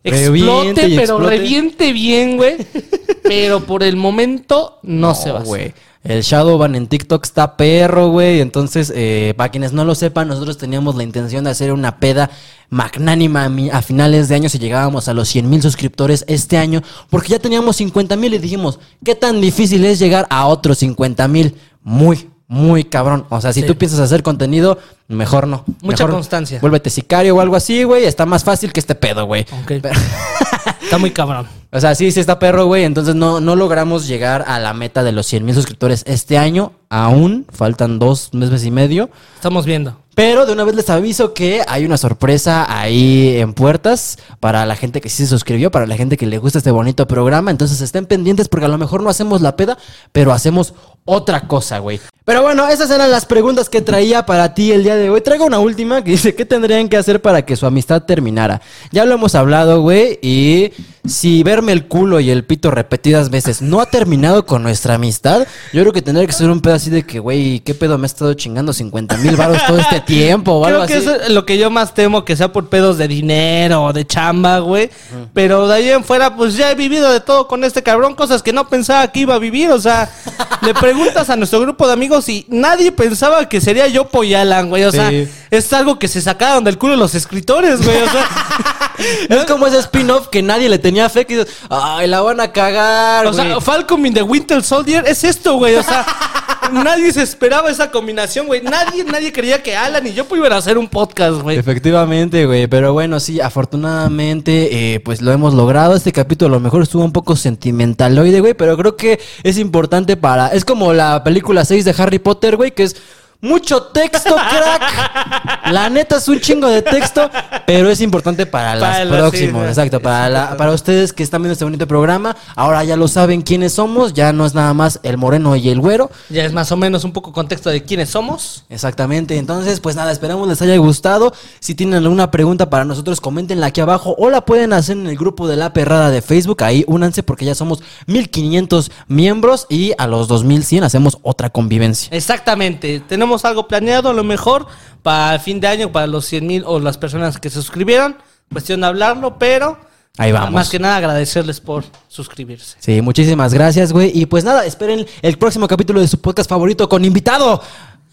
explote, 0.03 0.81
pero 0.89 1.01
explote. 1.01 1.27
reviente 1.27 1.93
bien, 1.93 2.39
güey. 2.39 2.57
pero 3.23 3.61
por 3.61 3.83
el 3.83 3.97
momento 3.97 4.79
no, 4.83 5.15
se 5.15 5.31
va. 5.31 5.41
a 5.41 5.43
hacer. 5.43 5.49
güey. 5.49 5.75
El 6.05 6.23
Shadowban 6.23 6.75
en 6.75 6.87
TikTok 6.87 7.25
está 7.25 7.57
perro, 7.57 8.09
güey. 8.09 8.41
Entonces, 8.41 8.91
eh, 8.95 9.35
para 9.37 9.51
quienes 9.51 9.73
no 9.73 9.85
lo 9.85 9.95
sepan, 9.95 10.29
nosotros 10.29 10.57
teníamos 10.57 10.97
la 10.97 11.03
intención 11.03 11.45
de 11.45 11.51
hacer 11.51 11.71
una 11.73 11.99
peda 11.99 12.31
magnánima 12.71 13.51
a, 13.73 13.83
finales 13.83 14.29
de 14.29 14.35
año 14.35 14.49
si 14.49 14.59
llegábamos 14.59 15.09
a 15.09 15.15
los 15.15 15.29
100 15.29 15.49
mil 15.49 15.63
suscriptores 15.63 16.25
este 16.29 16.57
año, 16.59 16.83
porque 17.11 17.29
ya 17.29 17.39
teníamos 17.39 17.77
50 17.77 18.17
mil 18.17 18.35
y 18.35 18.39
dijimos, 18.39 18.79
¿qué 19.05 19.15
tan 19.15 19.41
difícil 19.41 19.85
es 19.85 19.99
llegar 19.99 20.27
a 20.31 20.47
otros 20.47 20.79
50 20.79 21.27
mil? 21.29 21.55
Muy, 21.83 22.29
muy 22.47 22.85
cabrón. 22.85 23.27
O 23.31 23.41
sea, 23.41 23.53
si 23.53 23.61
Sí. 23.61 23.67
tú 23.67 23.77
piensas 23.77 24.01
hacer 24.01 24.23
contenido, 24.23 24.79
mejor 25.09 25.47
no. 25.47 25.65
Mucha 25.83 26.05
Mejor 26.05 26.17
constancia. 26.17 26.59
Vuélvete 26.61 26.91
sicario 26.91 27.37
o 27.37 27.41
algo 27.41 27.57
así, 27.57 27.85
güey. 27.85 28.05
Está 28.05 28.27
más 28.27 28.45
fácil 28.45 28.73
que 28.73 28.81
este 28.81 28.95
pedo, 28.95 29.27
güey. 29.27 29.47
Ok. 29.63 29.73
Está 30.83 30.99
muy 30.99 31.11
cabrón. 31.11 31.47
O 31.73 31.81
sea, 31.81 31.95
sí, 31.95 32.13
sí 32.13 32.21
está 32.21 32.39
perro, 32.39 32.67
güey. 32.67 32.85
Entonces 32.85 33.15
no, 33.15 33.41
no 33.41 33.57
logramos 33.57 34.07
llegar 34.07 34.45
a 34.47 34.61
la 34.61 34.75
meta 34.75 35.03
de 35.03 35.13
los 35.13 35.27
100 35.27 35.45
mil 35.45 35.55
suscriptores 35.55 36.05
este 36.07 36.39
año. 36.39 36.73
Aún 36.89 37.47
faltan 37.51 37.99
dos 37.99 38.33
meses 38.33 38.65
y 38.65 38.71
medio. 38.71 39.11
Estamos 39.35 39.67
viendo. 39.67 39.97
Pero 40.15 40.47
de 40.47 40.53
una 40.53 40.65
vez 40.65 40.77
les 40.77 40.91
aviso 40.91 41.35
que 41.35 41.63
hay 41.67 41.85
una 41.85 41.97
sorpresa 41.97 42.67
ahí 42.69 43.37
en 43.37 43.53
puertas 43.53 44.19
para 44.39 44.65
la 44.65 44.77
gente 44.77 45.01
que 45.01 45.09
sí 45.09 45.25
se 45.25 45.29
suscribió, 45.29 45.71
para 45.71 45.87
la 45.87 45.97
gente 45.97 46.17
que 46.17 46.27
le 46.27 46.39
gusta 46.39 46.59
este 46.59 46.71
bonito 46.71 47.09
programa. 47.09 47.51
Entonces 47.51 47.81
estén 47.81 48.07
pendientes 48.07 48.49
porque 48.49 48.67
a 48.67 48.69
lo 48.69 48.79
mejor 48.79 49.03
no 49.03 49.11
hacemos 49.11 49.41
la 49.41 49.57
peda, 49.57 49.77
pero 50.13 50.33
hacemos 50.33 50.75
otra 51.05 51.47
cosa, 51.47 51.79
güey. 51.79 52.01
Pero 52.25 52.41
bueno, 52.41 52.67
esas 52.69 52.91
eran 52.91 53.11
las 53.11 53.27
preguntas 53.27 53.69
que 53.69 53.83
traía 53.83 54.25
para 54.25 54.55
ti 54.55 54.73
el 54.73 54.83
día 54.83 54.97
de 54.97 55.11
hoy. 55.11 55.21
Traigo 55.21 55.45
una 55.45 55.59
última 55.59 56.03
que 56.03 56.11
dice, 56.13 56.35
¿qué 56.35 56.47
tendrían 56.47 56.89
que 56.89 56.97
hacer 56.97 57.21
para 57.21 57.45
que 57.45 57.55
su 57.55 57.67
amistad 57.67 58.03
terminara? 58.05 58.63
Ya 58.93 59.05
lo 59.05 59.15
hemos 59.15 59.35
hablado, 59.35 59.83
güey, 59.83 60.19
y 60.23 60.73
si 61.07 61.43
verme 61.43 61.73
el 61.73 61.87
culo 61.87 62.21
y 62.21 62.31
el 62.31 62.45
pito 62.45 62.71
repetidas 62.71 63.29
veces 63.29 63.61
no 63.61 63.81
ha 63.81 63.87
terminado 63.87 64.47
con 64.47 64.63
nuestra 64.63 64.95
amistad, 64.95 65.47
yo 65.75 65.83
creo 65.83 65.93
que 65.93 66.01
tendría 66.01 66.27
que 66.27 66.33
ser 66.33 66.49
un 66.49 66.63
pedo 66.63 66.73
así 66.73 66.89
de 66.89 67.03
que, 67.03 67.19
güey, 67.19 67.61
¿qué 67.61 67.75
pedo 67.75 67.99
me 67.99 68.07
ha 68.07 68.07
estado 68.07 68.33
chingando 68.33 68.73
50 68.73 69.19
mil 69.19 69.37
baros 69.37 69.59
todo 69.67 69.77
este 69.79 70.01
tiempo 70.01 70.53
o 70.53 70.65
algo 70.65 70.79
Creo 70.79 70.89
que 70.89 70.95
así? 70.95 71.07
eso 71.07 71.25
es 71.27 71.29
lo 71.29 71.45
que 71.45 71.59
yo 71.59 71.69
más 71.69 71.93
temo, 71.93 72.25
que 72.25 72.37
sea 72.37 72.51
por 72.51 72.71
pedos 72.71 72.97
de 72.97 73.07
dinero 73.07 73.85
o 73.85 73.93
de 73.93 74.07
chamba, 74.07 74.61
güey. 74.61 74.89
Pero 75.35 75.69
de 75.69 75.75
ahí 75.75 75.91
en 75.91 76.03
fuera, 76.03 76.35
pues 76.37 76.57
ya 76.57 76.71
he 76.71 76.75
vivido 76.75 77.13
de 77.13 77.21
todo 77.21 77.49
con 77.49 77.65
este 77.65 77.83
cabrón, 77.83 78.15
cosas 78.15 78.43
que 78.43 78.55
no 78.55 78.67
pensaba 78.71 79.07
que 79.09 79.21
iba 79.21 79.35
a 79.35 79.39
vivir. 79.39 79.71
O 79.73 79.79
sea, 79.79 80.11
le 80.63 80.73
preguntas 80.95 81.29
a 81.31 81.37
nuestro 81.37 81.61
grupo 81.61 81.87
de 81.87 81.93
amigos 81.93 82.29
y 82.29 82.47
nadie 82.49 82.93
pensaba 82.93 83.49
que 83.49 83.61
sería 83.61 83.87
yo 83.89 84.09
Poyalan, 84.09 84.69
güey. 84.69 84.85
O 84.85 84.93
sea, 84.93 85.11
Sí. 85.11 85.29
es 85.51 85.73
algo 85.73 85.99
que 85.99 86.09
se 86.09 86.21
sacaron 86.21 86.65
del 86.65 86.79
culo 86.79 86.97
los 86.97 87.15
escritores, 87.15 87.85
güey. 87.85 88.01
O 88.03 88.09
sea, 88.11 88.29
Es 89.29 89.45
como 89.47 89.67
ese 89.67 89.79
spin-off 89.81 90.29
que 90.29 90.41
nadie 90.41 90.69
le 90.69 90.79
tenía 90.79 91.09
fe, 91.09 91.27
que 91.27 91.37
dices, 91.39 91.53
ay, 91.69 92.07
la 92.07 92.21
van 92.21 92.39
a 92.41 92.53
cagar, 92.53 93.27
o 93.27 93.33
sea, 93.33 93.45
güey". 93.45 93.61
Falcon 93.61 94.07
in 94.07 94.15
the 94.15 94.23
Winter 94.23 94.63
Soldier 94.63 95.05
es 95.07 95.25
esto, 95.25 95.57
güey. 95.57 95.75
O 95.75 95.83
sea, 95.83 96.07
nadie 96.73 97.13
se 97.13 97.23
esperaba 97.23 97.71
esa 97.71 97.91
combinación, 97.91 98.47
güey. 98.47 98.63
Nadie, 98.63 99.03
nadie 99.03 99.33
creía 99.33 99.61
que 99.65 99.77
Alan 99.77 100.07
y 100.07 100.13
yo 100.13 100.27
pudieran 100.27 100.53
hacer 100.59 100.79
un 100.79 100.87
podcast, 100.89 101.43
güey. 101.43 101.59
Efectivamente, 101.59 102.47
güey. 102.47 102.69
Pero 102.69 102.93
bueno, 102.93 103.19
sí, 103.19 103.41
afortunadamente, 103.41 104.95
eh, 104.95 105.01
pues 105.01 105.21
lo 105.21 105.33
hemos 105.33 105.55
logrado. 105.55 105.97
Este 105.97 106.13
capítulo 106.13 106.55
a 106.55 106.59
lo 106.59 106.61
mejor 106.61 106.83
estuvo 106.85 107.05
un 107.05 107.13
poco 107.13 107.35
sentimentaloide, 107.35 108.39
güey. 108.41 108.55
Pero 108.55 108.77
creo 108.77 108.97
que 108.97 109.21
es 109.43 109.59
importante 109.59 110.17
para. 110.17 110.49
Es 110.49 110.65
como 110.65 110.84
la 110.93 111.23
película 111.25 111.65
6 111.65 111.85
de 111.85 111.95
Harry 111.99 112.19
Potter, 112.19 112.57
güey, 112.57 112.73
que 112.73 112.85
es. 112.85 112.97
Mucho 113.45 113.83
texto, 113.85 114.35
crack. 114.35 115.71
La 115.73 115.89
neta 115.91 116.17
es 116.17 116.29
un 116.29 116.41
chingo 116.41 116.69
de 116.69 116.83
texto, 116.83 117.31
pero 117.67 117.91
es 117.91 118.01
importante 118.01 118.47
para, 118.47 118.79
Para 118.81 119.01
las 119.05 119.09
la- 119.11 119.17
próximas. 119.19 119.63
sí, 119.65 119.69
exacto, 119.69 120.01
para, 120.01 120.29
la- 120.29 120.57
para 120.57 120.73
ustedes 120.73 121.13
que 121.13 121.23
están 121.23 121.43
viendo 121.43 121.53
este 121.53 121.65
bonito 121.65 121.87
programa. 121.87 122.37
Ahora 122.57 122.83
ya 122.85 122.97
lo 122.97 123.07
saben 123.09 123.43
quiénes 123.43 123.75
somos. 123.75 124.15
Ya 124.15 124.33
no 124.33 124.47
es 124.47 124.55
nada 124.55 124.73
más 124.75 125.01
el 125.03 125.19
moreno 125.19 125.57
y 125.57 125.69
el 125.69 125.81
güero. 125.81 126.11
Ya 126.31 126.45
es 126.45 126.53
más 126.53 126.73
o 126.73 126.77
menos 126.77 127.05
un 127.05 127.13
poco 127.13 127.33
contexto 127.33 127.71
de 127.71 127.83
quiénes 127.83 128.11
somos. 128.11 128.65
Exactamente, 128.71 129.37
entonces 129.37 129.81
pues 129.81 129.95
nada, 129.97 130.11
esperamos 130.13 130.49
les 130.49 130.61
haya 130.63 130.77
gustado. 130.79 131.33
Si 131.61 131.75
tienen 131.75 131.97
alguna 131.97 132.31
pregunta 132.31 132.71
para 132.71 132.85
nosotros, 132.85 133.21
coméntenla 133.21 133.67
aquí 133.67 133.81
abajo 133.81 134.15
o 134.19 134.31
la 134.31 134.43
pueden 134.45 134.73
hacer 134.73 134.97
en 134.97 135.07
el 135.07 135.17
grupo 135.17 135.49
de 135.49 135.57
la 135.57 135.73
perrada 135.73 136.11
de 136.11 136.23
Facebook. 136.23 136.63
Ahí 136.63 136.85
únanse 136.87 137.23
porque 137.23 137.45
ya 137.45 137.55
somos 137.55 137.83
1500 138.07 138.91
miembros 139.09 139.67
y 139.69 139.93
a 139.99 140.07
los 140.07 140.29
2100 140.29 140.85
hacemos 140.85 141.19
otra 141.23 141.51
convivencia. 141.51 142.09
Exactamente. 142.17 143.01
Tenemos 143.01 143.34
algo 143.45 143.67
planeado, 143.67 144.11
a 144.11 144.13
lo 144.13 144.23
mejor, 144.23 144.67
para 145.03 145.35
el 145.35 145.41
fin 145.41 145.61
de 145.61 145.67
año, 145.67 145.91
para 145.93 146.07
los 146.07 146.27
100 146.27 146.47
mil 146.47 146.63
o 146.67 146.79
las 146.79 146.99
personas 146.99 147.39
que 147.39 147.49
se 147.49 147.57
suscribieron. 147.57 148.17
Cuestión 148.53 148.83
de 148.83 148.87
hablarlo, 148.87 149.39
pero. 149.39 149.79
Ahí 150.17 150.31
vamos. 150.31 150.53
Más 150.53 150.71
que 150.71 150.79
nada 150.79 150.99
agradecerles 150.99 151.61
por 151.61 151.85
suscribirse. 152.07 152.77
Sí, 152.79 153.01
muchísimas 153.03 153.53
gracias, 153.53 153.93
güey. 153.93 154.13
Y 154.15 154.27
pues 154.27 154.45
nada, 154.45 154.65
esperen 154.65 155.07
el 155.23 155.39
próximo 155.39 155.67
capítulo 155.67 156.01
de 156.01 156.07
su 156.07 156.21
podcast 156.21 156.49
favorito 156.49 156.89
con 156.89 157.05
invitado. 157.05 157.61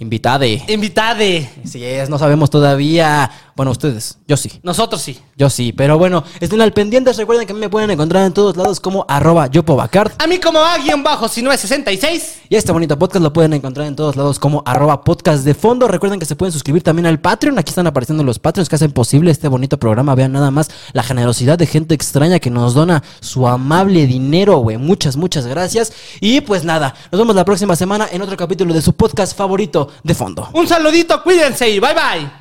Invitade. 0.01 0.63
Invitade. 0.67 1.47
Sí 1.63 1.85
es, 1.85 2.09
no 2.09 2.17
sabemos 2.17 2.49
todavía. 2.49 3.29
Bueno, 3.55 3.69
ustedes, 3.69 4.17
yo 4.27 4.35
sí. 4.35 4.51
Nosotros 4.63 4.99
sí. 4.99 5.19
Yo 5.37 5.47
sí, 5.47 5.73
pero 5.73 5.99
bueno, 5.99 6.23
estén 6.39 6.59
al 6.59 6.73
pendiente. 6.73 7.13
Recuerden 7.13 7.45
que 7.45 7.51
a 7.51 7.55
mí 7.55 7.59
me 7.59 7.69
pueden 7.69 7.91
encontrar 7.91 8.25
en 8.25 8.33
todos 8.33 8.57
lados 8.57 8.79
como 8.79 9.05
arroba 9.07 9.45
yopobacard. 9.45 10.13
A 10.17 10.25
mí 10.25 10.39
como 10.39 10.59
guion 10.83 11.03
bajo 11.03 11.27
si 11.27 11.43
no 11.43 11.51
es 11.51 11.59
66. 11.59 12.39
Y 12.49 12.55
este 12.55 12.71
bonito 12.71 12.97
podcast 12.97 13.21
lo 13.21 13.31
pueden 13.31 13.53
encontrar 13.53 13.85
en 13.85 13.95
todos 13.95 14.15
lados 14.15 14.39
como 14.39 14.63
arroba 14.65 15.03
podcast 15.03 15.45
de 15.45 15.53
fondo. 15.53 15.87
Recuerden 15.87 16.19
que 16.19 16.25
se 16.25 16.35
pueden 16.35 16.51
suscribir 16.51 16.81
también 16.81 17.05
al 17.05 17.19
Patreon. 17.19 17.59
Aquí 17.59 17.69
están 17.69 17.85
apareciendo 17.85 18.23
los 18.23 18.39
Patreons 18.39 18.69
que 18.69 18.77
hacen 18.77 18.93
posible 18.93 19.29
este 19.29 19.49
bonito 19.49 19.77
programa. 19.77 20.15
Vean 20.15 20.31
nada 20.31 20.49
más 20.49 20.71
la 20.93 21.03
generosidad 21.03 21.59
de 21.59 21.67
gente 21.67 21.93
extraña 21.93 22.39
que 22.39 22.49
nos 22.49 22.73
dona 22.73 23.03
su 23.19 23.47
amable 23.47 24.07
dinero, 24.07 24.57
güey. 24.57 24.77
Muchas, 24.77 25.15
muchas 25.15 25.45
gracias. 25.45 25.93
Y 26.19 26.41
pues 26.41 26.63
nada, 26.63 26.95
nos 27.11 27.21
vemos 27.21 27.35
la 27.35 27.45
próxima 27.45 27.75
semana 27.75 28.07
en 28.11 28.23
otro 28.23 28.35
capítulo 28.35 28.73
de 28.73 28.81
su 28.81 28.93
podcast 28.93 29.37
favorito 29.37 29.90
de 30.03 30.13
fondo. 30.15 30.49
Un 30.53 30.67
saludito, 30.67 31.21
cuídense 31.23 31.69
y 31.69 31.79
bye 31.79 31.93
bye. 31.93 32.40